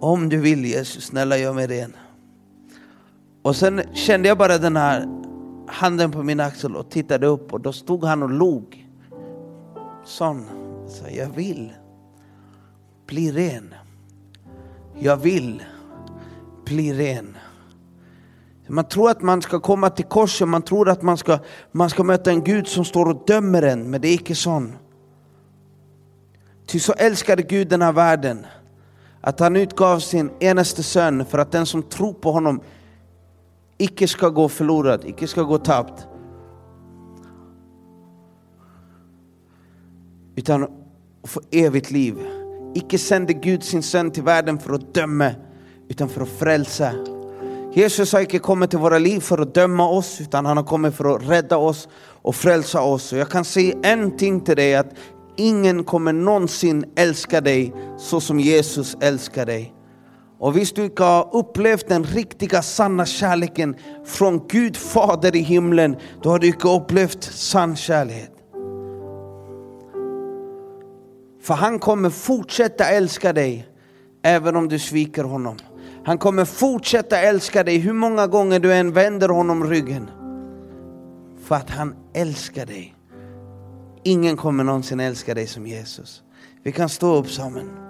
Om 0.00 0.28
du 0.28 0.36
vill 0.36 0.64
Jesus, 0.64 1.04
snälla 1.04 1.38
gör 1.38 1.52
mig 1.52 1.66
ren. 1.66 1.96
Och 3.42 3.56
sen 3.56 3.80
kände 3.94 4.28
jag 4.28 4.38
bara 4.38 4.58
den 4.58 4.76
här 4.76 5.06
handen 5.66 6.10
på 6.10 6.22
min 6.22 6.40
axel 6.40 6.76
och 6.76 6.90
tittade 6.90 7.26
upp 7.26 7.52
och 7.52 7.60
då 7.60 7.72
stod 7.72 8.04
han 8.04 8.22
och 8.22 8.30
log 8.30 8.87
sån. 10.08 10.44
Så 10.88 11.04
jag 11.10 11.26
vill 11.26 11.72
bli 13.06 13.32
ren. 13.32 13.74
Jag 14.98 15.16
vill 15.16 15.62
bli 16.64 16.92
ren. 16.92 17.36
Man 18.66 18.84
tror 18.84 19.10
att 19.10 19.22
man 19.22 19.42
ska 19.42 19.60
komma 19.60 19.90
till 19.90 20.04
korset, 20.04 20.48
man 20.48 20.62
tror 20.62 20.88
att 20.88 21.02
man 21.02 21.16
ska, 21.16 21.38
man 21.72 21.90
ska 21.90 22.02
möta 22.02 22.30
en 22.30 22.44
Gud 22.44 22.68
som 22.68 22.84
står 22.84 23.08
och 23.08 23.24
dömer 23.26 23.62
en, 23.62 23.90
men 23.90 24.00
det 24.00 24.08
är 24.08 24.14
icke 24.14 24.34
sån. 24.34 24.76
Ty 26.66 26.80
så 26.80 26.92
älskade 26.92 27.42
Gud 27.42 27.68
den 27.68 27.82
här 27.82 27.92
världen 27.92 28.46
att 29.20 29.40
han 29.40 29.56
utgav 29.56 29.98
sin 29.98 30.30
enaste 30.40 30.82
son 30.82 31.24
för 31.24 31.38
att 31.38 31.52
den 31.52 31.66
som 31.66 31.82
tror 31.82 32.12
på 32.12 32.32
honom 32.32 32.60
icke 33.78 34.08
ska 34.08 34.28
gå 34.28 34.48
förlorad, 34.48 35.04
icke 35.04 35.26
ska 35.26 35.42
gå 35.42 35.58
tappt. 35.58 36.06
Utan 40.38 40.66
få 41.24 41.40
evigt 41.50 41.90
liv. 41.90 42.14
Icke 42.74 42.98
sände 42.98 43.32
Gud 43.32 43.62
sin 43.62 43.82
son 43.82 44.10
till 44.10 44.22
världen 44.22 44.58
för 44.58 44.72
att 44.72 44.94
döma, 44.94 45.30
utan 45.88 46.08
för 46.08 46.20
att 46.20 46.28
frälsa. 46.28 46.92
Jesus 47.74 48.12
har 48.12 48.20
icke 48.20 48.38
kommit 48.38 48.70
till 48.70 48.78
våra 48.78 48.98
liv 48.98 49.20
för 49.20 49.38
att 49.38 49.54
döma 49.54 49.88
oss, 49.88 50.20
utan 50.20 50.46
han 50.46 50.56
har 50.56 50.64
kommit 50.64 50.94
för 50.94 51.16
att 51.16 51.28
rädda 51.28 51.56
oss 51.56 51.88
och 52.22 52.34
frälsa 52.34 52.82
oss. 52.82 53.12
Och 53.12 53.18
jag 53.18 53.30
kan 53.30 53.44
säga 53.44 53.74
en 53.82 54.16
ting 54.16 54.40
till 54.40 54.56
dig, 54.56 54.74
att 54.74 54.94
ingen 55.36 55.84
kommer 55.84 56.12
någonsin 56.12 56.84
älska 56.96 57.40
dig 57.40 57.74
så 57.98 58.20
som 58.20 58.40
Jesus 58.40 58.96
älskar 59.00 59.46
dig. 59.46 59.74
Och 60.38 60.56
visst 60.56 60.76
du 60.76 60.84
inte 60.84 61.04
har 61.04 61.36
upplevt 61.36 61.88
den 61.88 62.04
riktiga 62.04 62.62
sanna 62.62 63.06
kärleken 63.06 63.76
från 64.06 64.46
Gud 64.48 64.76
Fader 64.76 65.36
i 65.36 65.40
himlen, 65.40 65.96
då 66.22 66.30
har 66.30 66.38
du 66.38 66.46
inte 66.46 66.68
upplevt 66.68 67.22
sann 67.24 67.76
kärlek. 67.76 68.37
För 71.48 71.54
han 71.54 71.78
kommer 71.78 72.10
fortsätta 72.10 72.84
älska 72.84 73.32
dig 73.32 73.68
även 74.22 74.56
om 74.56 74.68
du 74.68 74.78
sviker 74.78 75.24
honom. 75.24 75.56
Han 76.04 76.18
kommer 76.18 76.44
fortsätta 76.44 77.18
älska 77.18 77.64
dig 77.64 77.78
hur 77.78 77.92
många 77.92 78.26
gånger 78.26 78.60
du 78.60 78.74
än 78.74 78.92
vänder 78.92 79.28
honom 79.28 79.64
ryggen. 79.64 80.10
För 81.44 81.54
att 81.54 81.70
han 81.70 81.94
älskar 82.14 82.66
dig. 82.66 82.94
Ingen 84.02 84.36
kommer 84.36 84.64
någonsin 84.64 85.00
älska 85.00 85.34
dig 85.34 85.46
som 85.46 85.66
Jesus. 85.66 86.22
Vi 86.62 86.72
kan 86.72 86.88
stå 86.88 87.16
upp 87.16 87.30
sammen. 87.30 87.87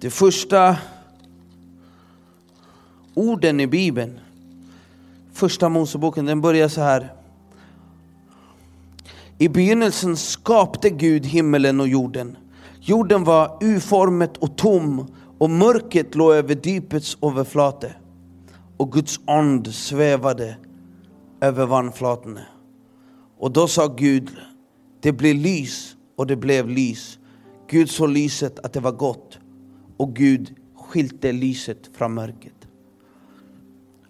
De 0.00 0.10
första 0.10 0.76
orden 3.14 3.60
i 3.60 3.66
Bibeln, 3.66 4.20
första 5.32 5.68
Moseboken, 5.68 6.24
den 6.26 6.40
börjar 6.40 6.68
så 6.68 6.80
här. 6.80 7.12
I 9.38 9.48
begynnelsen 9.48 10.16
skapte 10.16 10.90
Gud 10.90 11.26
himmelen 11.26 11.80
och 11.80 11.88
jorden. 11.88 12.36
Jorden 12.80 13.24
var 13.24 13.58
uformet 13.60 14.36
och 14.36 14.56
tom 14.56 15.06
och 15.38 15.50
mörkret 15.50 16.14
låg 16.14 16.32
över 16.32 16.58
djupets 16.62 17.18
överflate. 17.22 17.94
Och 18.76 18.92
Guds 18.92 19.20
ande 19.26 19.72
svävade 19.72 20.56
över 21.40 21.66
vannflatorna. 21.66 22.42
Och 23.38 23.52
då 23.52 23.68
sa 23.68 23.86
Gud, 23.86 24.30
det 25.00 25.12
blev 25.12 25.34
lys 25.36 25.96
och 26.16 26.26
det 26.26 26.36
blev 26.36 26.68
lys. 26.68 27.18
Gud 27.68 27.90
såg 27.90 28.08
lyset 28.08 28.58
att 28.58 28.72
det 28.72 28.80
var 28.80 28.92
gott 28.92 29.38
och 29.96 30.16
Gud 30.16 30.54
skilte 30.76 31.32
lyset 31.32 31.90
från 31.92 32.14
mörkret. 32.14 32.52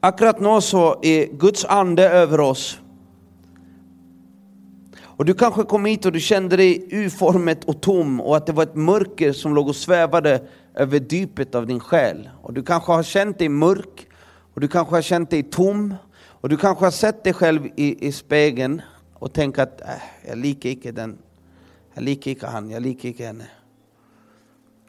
Akkurat 0.01 0.41
nu 0.41 0.61
så 0.61 0.99
är 1.03 1.27
Guds 1.27 1.65
ande 1.65 2.11
över 2.11 2.41
oss. 2.41 2.81
Och 5.17 5.25
du 5.25 5.35
kanske 5.35 5.63
kom 5.63 5.85
hit 5.85 6.07
och 6.07 6.13
du 6.13 6.21
kände 6.21 6.57
dig 6.57 6.89
uformet 6.91 7.65
och 7.65 7.81
tom 7.81 8.21
och 8.21 8.37
att 8.37 8.47
det 8.47 8.53
var 8.53 8.63
ett 8.63 8.75
mörker 8.75 9.33
som 9.33 9.55
låg 9.55 9.69
och 9.69 9.77
svävade 9.77 10.43
över 10.75 11.05
djupet 11.09 11.55
av 11.55 11.67
din 11.67 11.81
själ. 11.81 12.31
Och 12.43 12.53
du 12.53 12.63
kanske 12.63 12.93
har 12.93 13.03
känt 13.03 13.39
dig 13.39 13.49
mörk, 13.49 14.09
och 14.55 14.61
du 14.61 14.69
kanske 14.69 14.95
har 14.95 15.03
känt 15.03 15.31
dig 15.31 15.43
tom, 15.43 15.95
och 16.41 16.49
du 16.49 16.57
kanske 16.57 16.85
har 16.85 16.91
sett 16.91 17.25
dig 17.25 17.33
själv 17.33 17.67
i, 17.77 18.07
i 18.07 18.13
spegeln 18.13 18.83
och 19.15 19.33
tänkt 19.33 19.59
att 19.59 19.81
äh, 19.81 19.87
jag 20.29 20.39
liker 20.39 20.71
inte 20.71 20.93
den, 20.93 21.19
jag 21.95 22.05
liker 22.05 22.31
inte 22.31 22.47
han, 22.47 22.71
jag 22.71 22.83
liker 22.83 23.09
inte 23.09 23.25
henne. 23.25 23.45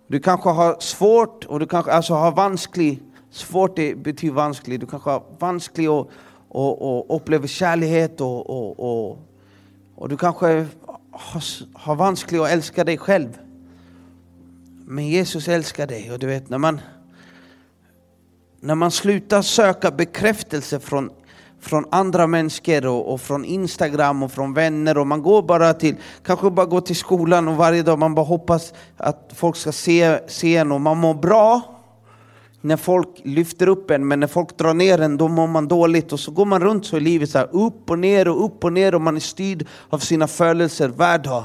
Du 0.07 0.19
kanske 0.19 0.49
har 0.49 0.79
svårt, 0.79 1.45
och 1.45 1.59
du 1.59 1.65
kanske 1.65 1.91
alltså 1.91 2.13
har 2.13 2.31
vansklig, 2.31 3.01
svårt 3.31 3.75
det 3.75 3.95
betyder 3.95 4.33
vansklig, 4.33 4.79
du 4.79 4.85
kanske 4.85 5.09
har 5.09 5.23
vansklig 5.39 5.91
och, 5.91 6.11
och, 6.49 7.09
och 7.09 7.15
upplever 7.15 7.47
kärlek 7.47 8.21
och, 8.21 8.49
och, 8.49 8.79
och, 8.79 9.19
och 9.95 10.09
du 10.09 10.17
kanske 10.17 10.67
har, 11.11 11.43
har 11.73 11.95
vanskligt 11.95 12.41
att 12.41 12.49
älska 12.49 12.83
dig 12.83 12.97
själv. 12.97 13.37
Men 14.85 15.07
Jesus 15.07 15.47
älskar 15.47 15.87
dig 15.87 16.11
och 16.11 16.19
du 16.19 16.27
vet 16.27 16.49
när 16.49 16.57
man 16.57 16.79
när 18.59 18.75
man 18.75 18.91
slutar 18.91 19.41
söka 19.41 19.91
bekräftelse 19.91 20.79
från, 20.79 21.09
från 21.67 21.85
andra 21.91 22.27
människor 22.27 22.85
och, 22.85 23.13
och, 23.13 23.21
från 23.21 23.45
Instagram 23.45 24.23
och 24.23 24.31
från 24.31 24.53
vänner. 24.53 24.97
Och 24.97 25.07
man 25.07 25.21
går 25.21 25.41
bara 25.41 25.73
till, 25.73 25.95
kanske 26.25 26.49
bara 26.49 26.65
går 26.65 26.81
till 26.81 26.95
skolan 26.95 27.47
och 27.47 27.55
varje 27.55 27.83
dag 27.83 27.99
man 27.99 28.15
bara 28.15 28.25
hoppas 28.25 28.73
att 28.97 29.33
folk 29.35 29.55
ska 29.55 29.71
se, 29.71 30.19
se 30.27 30.57
en 30.57 30.71
och 30.71 30.81
man 30.81 30.97
mår 30.97 31.13
bra 31.13 31.61
när 32.61 32.77
folk 32.77 33.09
lyfter 33.23 33.67
upp 33.67 33.91
en, 33.91 34.07
men 34.07 34.19
när 34.19 34.27
folk 34.27 34.57
drar 34.57 34.73
ner 34.73 35.01
en 35.01 35.17
då 35.17 35.27
mår 35.27 35.47
man 35.47 35.67
dåligt. 35.67 36.13
Och 36.13 36.19
så 36.19 36.31
går 36.31 36.45
man 36.45 36.61
runt 36.61 36.85
så 36.85 36.97
i 36.97 36.99
livet 36.99 37.29
så 37.29 37.37
här, 37.37 37.49
upp 37.51 37.89
och 37.89 37.99
ner 37.99 38.27
och 38.27 38.45
upp 38.45 38.63
och 38.63 38.73
ner. 38.73 38.95
Och 38.95 39.01
man 39.01 39.15
är 39.15 39.19
styrd 39.19 39.67
av 39.89 39.99
sina 39.99 40.27
födelser 40.27 40.87
varje 40.87 41.17
dag. 41.17 41.43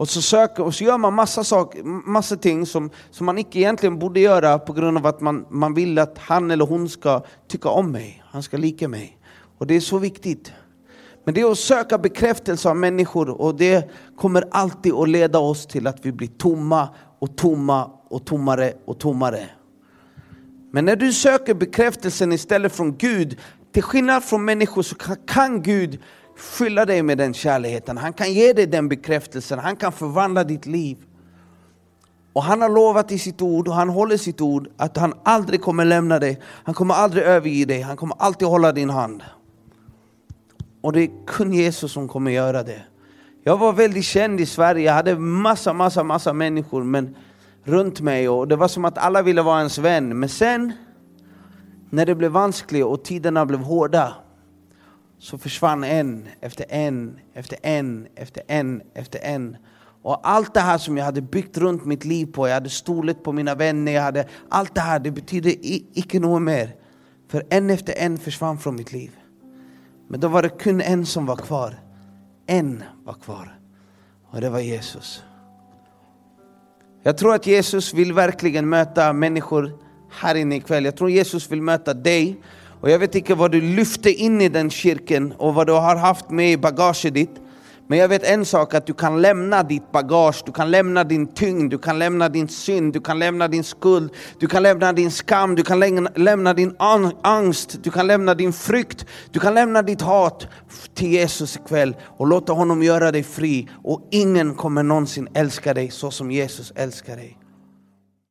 Och 0.00 0.08
så, 0.08 0.22
söker, 0.22 0.62
och 0.62 0.74
så 0.74 0.84
gör 0.84 0.98
man 0.98 1.14
massa, 1.14 1.44
sak, 1.44 1.74
massa 1.84 2.36
ting 2.36 2.66
som, 2.66 2.90
som 3.10 3.26
man 3.26 3.38
inte 3.38 3.58
egentligen 3.58 3.98
borde 3.98 4.20
göra 4.20 4.58
på 4.58 4.72
grund 4.72 4.98
av 4.98 5.06
att 5.06 5.20
man, 5.20 5.46
man 5.50 5.74
vill 5.74 5.98
att 5.98 6.18
han 6.18 6.50
eller 6.50 6.66
hon 6.66 6.88
ska 6.88 7.22
tycka 7.48 7.68
om 7.68 7.92
mig, 7.92 8.22
han 8.30 8.42
ska 8.42 8.56
lika 8.56 8.88
mig. 8.88 9.19
Och 9.60 9.66
det 9.66 9.76
är 9.76 9.80
så 9.80 9.98
viktigt. 9.98 10.52
Men 11.24 11.34
det 11.34 11.40
är 11.40 11.50
att 11.50 11.58
söka 11.58 11.98
bekräftelse 11.98 12.68
av 12.68 12.76
människor 12.76 13.28
och 13.28 13.54
det 13.54 13.90
kommer 14.16 14.44
alltid 14.50 14.92
att 14.92 15.08
leda 15.08 15.38
oss 15.38 15.66
till 15.66 15.86
att 15.86 16.06
vi 16.06 16.12
blir 16.12 16.28
tomma 16.28 16.88
och 17.18 17.36
tomma 17.36 17.90
och 18.08 18.24
tommare 18.24 18.72
och 18.84 18.98
tommare. 18.98 19.46
Men 20.72 20.84
när 20.84 20.96
du 20.96 21.12
söker 21.12 21.54
bekräftelsen 21.54 22.32
istället 22.32 22.72
från 22.72 22.96
Gud, 22.96 23.38
till 23.72 23.82
skillnad 23.82 24.24
från 24.24 24.44
människor 24.44 24.82
så 24.82 24.96
kan 25.26 25.62
Gud 25.62 25.98
fylla 26.36 26.84
dig 26.84 27.02
med 27.02 27.18
den 27.18 27.34
kärleken. 27.34 27.98
Han 27.98 28.12
kan 28.12 28.32
ge 28.32 28.52
dig 28.52 28.66
den 28.66 28.88
bekräftelsen, 28.88 29.58
han 29.58 29.76
kan 29.76 29.92
förvandla 29.92 30.44
ditt 30.44 30.66
liv. 30.66 30.98
Och 32.32 32.42
han 32.42 32.62
har 32.62 32.68
lovat 32.68 33.12
i 33.12 33.18
sitt 33.18 33.42
ord, 33.42 33.68
och 33.68 33.74
han 33.74 33.88
håller 33.88 34.16
sitt 34.16 34.40
ord, 34.40 34.68
att 34.76 34.96
han 34.96 35.14
aldrig 35.22 35.62
kommer 35.62 35.84
lämna 35.84 36.18
dig. 36.18 36.40
Han 36.64 36.74
kommer 36.74 36.94
aldrig 36.94 37.24
överge 37.24 37.64
dig, 37.64 37.80
han 37.80 37.96
kommer 37.96 38.16
alltid 38.18 38.48
hålla 38.48 38.72
din 38.72 38.90
hand. 38.90 39.22
Och 40.80 40.92
det 40.92 41.02
är 41.02 41.10
kun 41.26 41.52
Jesus 41.52 41.92
som 41.92 42.08
kommer 42.08 42.30
göra 42.30 42.62
det. 42.62 42.82
Jag 43.42 43.56
var 43.56 43.72
väldigt 43.72 44.04
känd 44.04 44.40
i 44.40 44.46
Sverige, 44.46 44.86
jag 44.86 44.92
hade 44.92 45.18
massa, 45.18 45.72
massa, 45.72 46.04
massa 46.04 46.32
människor 46.32 46.84
men, 46.84 47.16
runt 47.64 48.00
mig 48.00 48.28
och 48.28 48.48
det 48.48 48.56
var 48.56 48.68
som 48.68 48.84
att 48.84 48.98
alla 48.98 49.22
ville 49.22 49.42
vara 49.42 49.58
ens 49.58 49.78
vän. 49.78 50.18
Men 50.18 50.28
sen, 50.28 50.72
när 51.90 52.06
det 52.06 52.14
blev 52.14 52.30
vanskligt 52.30 52.84
och 52.84 53.04
tiderna 53.04 53.46
blev 53.46 53.60
hårda, 53.60 54.14
så 55.18 55.38
försvann 55.38 55.84
en 55.84 56.28
efter 56.40 56.64
en, 56.68 57.18
efter 57.34 57.56
en, 57.62 58.06
efter 58.14 58.42
en, 58.46 58.82
efter 58.94 59.18
en. 59.22 59.56
Och 60.02 60.20
allt 60.28 60.54
det 60.54 60.60
här 60.60 60.78
som 60.78 60.96
jag 60.96 61.04
hade 61.04 61.22
byggt 61.22 61.58
runt 61.58 61.84
mitt 61.84 62.04
liv 62.04 62.26
på, 62.26 62.48
jag 62.48 62.54
hade 62.54 62.70
stolet 62.70 63.22
på 63.22 63.32
mina 63.32 63.54
vänner, 63.54 63.92
jag 63.92 64.02
hade, 64.02 64.28
allt 64.48 64.74
det 64.74 64.80
här, 64.80 64.98
det 64.98 65.10
betydde 65.10 65.66
icke 65.98 66.20
något 66.20 66.42
mer. 66.42 66.74
För 67.28 67.46
en 67.50 67.70
efter 67.70 67.94
en 67.96 68.18
försvann 68.18 68.58
från 68.58 68.76
mitt 68.76 68.92
liv. 68.92 69.19
Men 70.10 70.20
då 70.20 70.28
var 70.28 70.42
det 70.42 70.48
kun 70.48 70.80
en 70.80 71.06
som 71.06 71.26
var 71.26 71.36
kvar. 71.36 71.74
En 72.46 72.82
var 73.04 73.14
kvar. 73.14 73.58
Och 74.30 74.40
det 74.40 74.50
var 74.50 74.60
Jesus. 74.60 75.22
Jag 77.02 77.18
tror 77.18 77.34
att 77.34 77.46
Jesus 77.46 77.94
vill 77.94 78.12
verkligen 78.12 78.68
möta 78.68 79.12
människor 79.12 79.72
här 80.10 80.34
inne 80.34 80.56
ikväll. 80.56 80.84
Jag 80.84 80.96
tror 80.96 81.10
Jesus 81.10 81.52
vill 81.52 81.62
möta 81.62 81.94
dig 81.94 82.40
och 82.80 82.90
jag 82.90 82.98
vet 82.98 83.14
inte 83.14 83.34
vad 83.34 83.52
du 83.52 83.60
lyfte 83.60 84.10
in 84.12 84.40
i 84.40 84.48
den 84.48 84.70
kyrkan 84.70 85.32
och 85.38 85.54
vad 85.54 85.66
du 85.66 85.72
har 85.72 85.96
haft 85.96 86.30
med 86.30 86.52
i 86.52 86.56
bagaget 86.56 87.14
ditt. 87.14 87.40
Men 87.90 87.98
jag 87.98 88.08
vet 88.08 88.24
en 88.24 88.44
sak, 88.44 88.74
att 88.74 88.86
du 88.86 88.94
kan 88.94 89.22
lämna 89.22 89.62
ditt 89.62 89.92
bagage, 89.92 90.42
du 90.46 90.52
kan 90.52 90.70
lämna 90.70 91.04
din 91.04 91.26
tyngd, 91.26 91.70
du 91.70 91.78
kan 91.78 91.98
lämna 91.98 92.28
din 92.28 92.48
synd, 92.48 92.92
du 92.92 93.00
kan 93.00 93.18
lämna 93.18 93.48
din 93.48 93.64
skuld, 93.64 94.12
du 94.40 94.46
kan 94.46 94.62
lämna 94.62 94.92
din 94.92 95.10
skam, 95.10 95.54
du 95.54 95.62
kan 95.62 95.80
lämna 96.14 96.54
din 96.54 96.76
angst, 97.22 97.78
du 97.82 97.90
kan 97.90 98.06
lämna 98.06 98.34
din 98.34 98.52
frykt, 98.52 99.06
du 99.30 99.40
kan 99.40 99.54
lämna 99.54 99.82
ditt 99.82 100.00
hat 100.00 100.46
till 100.94 101.12
Jesus 101.12 101.56
ikväll 101.56 101.96
och 102.18 102.26
låta 102.26 102.52
honom 102.52 102.82
göra 102.82 103.12
dig 103.12 103.22
fri. 103.22 103.68
Och 103.84 104.08
ingen 104.10 104.54
kommer 104.54 104.82
någonsin 104.82 105.28
älska 105.34 105.74
dig 105.74 105.90
så 105.90 106.10
som 106.10 106.30
Jesus 106.30 106.72
älskar 106.76 107.16
dig. 107.16 107.39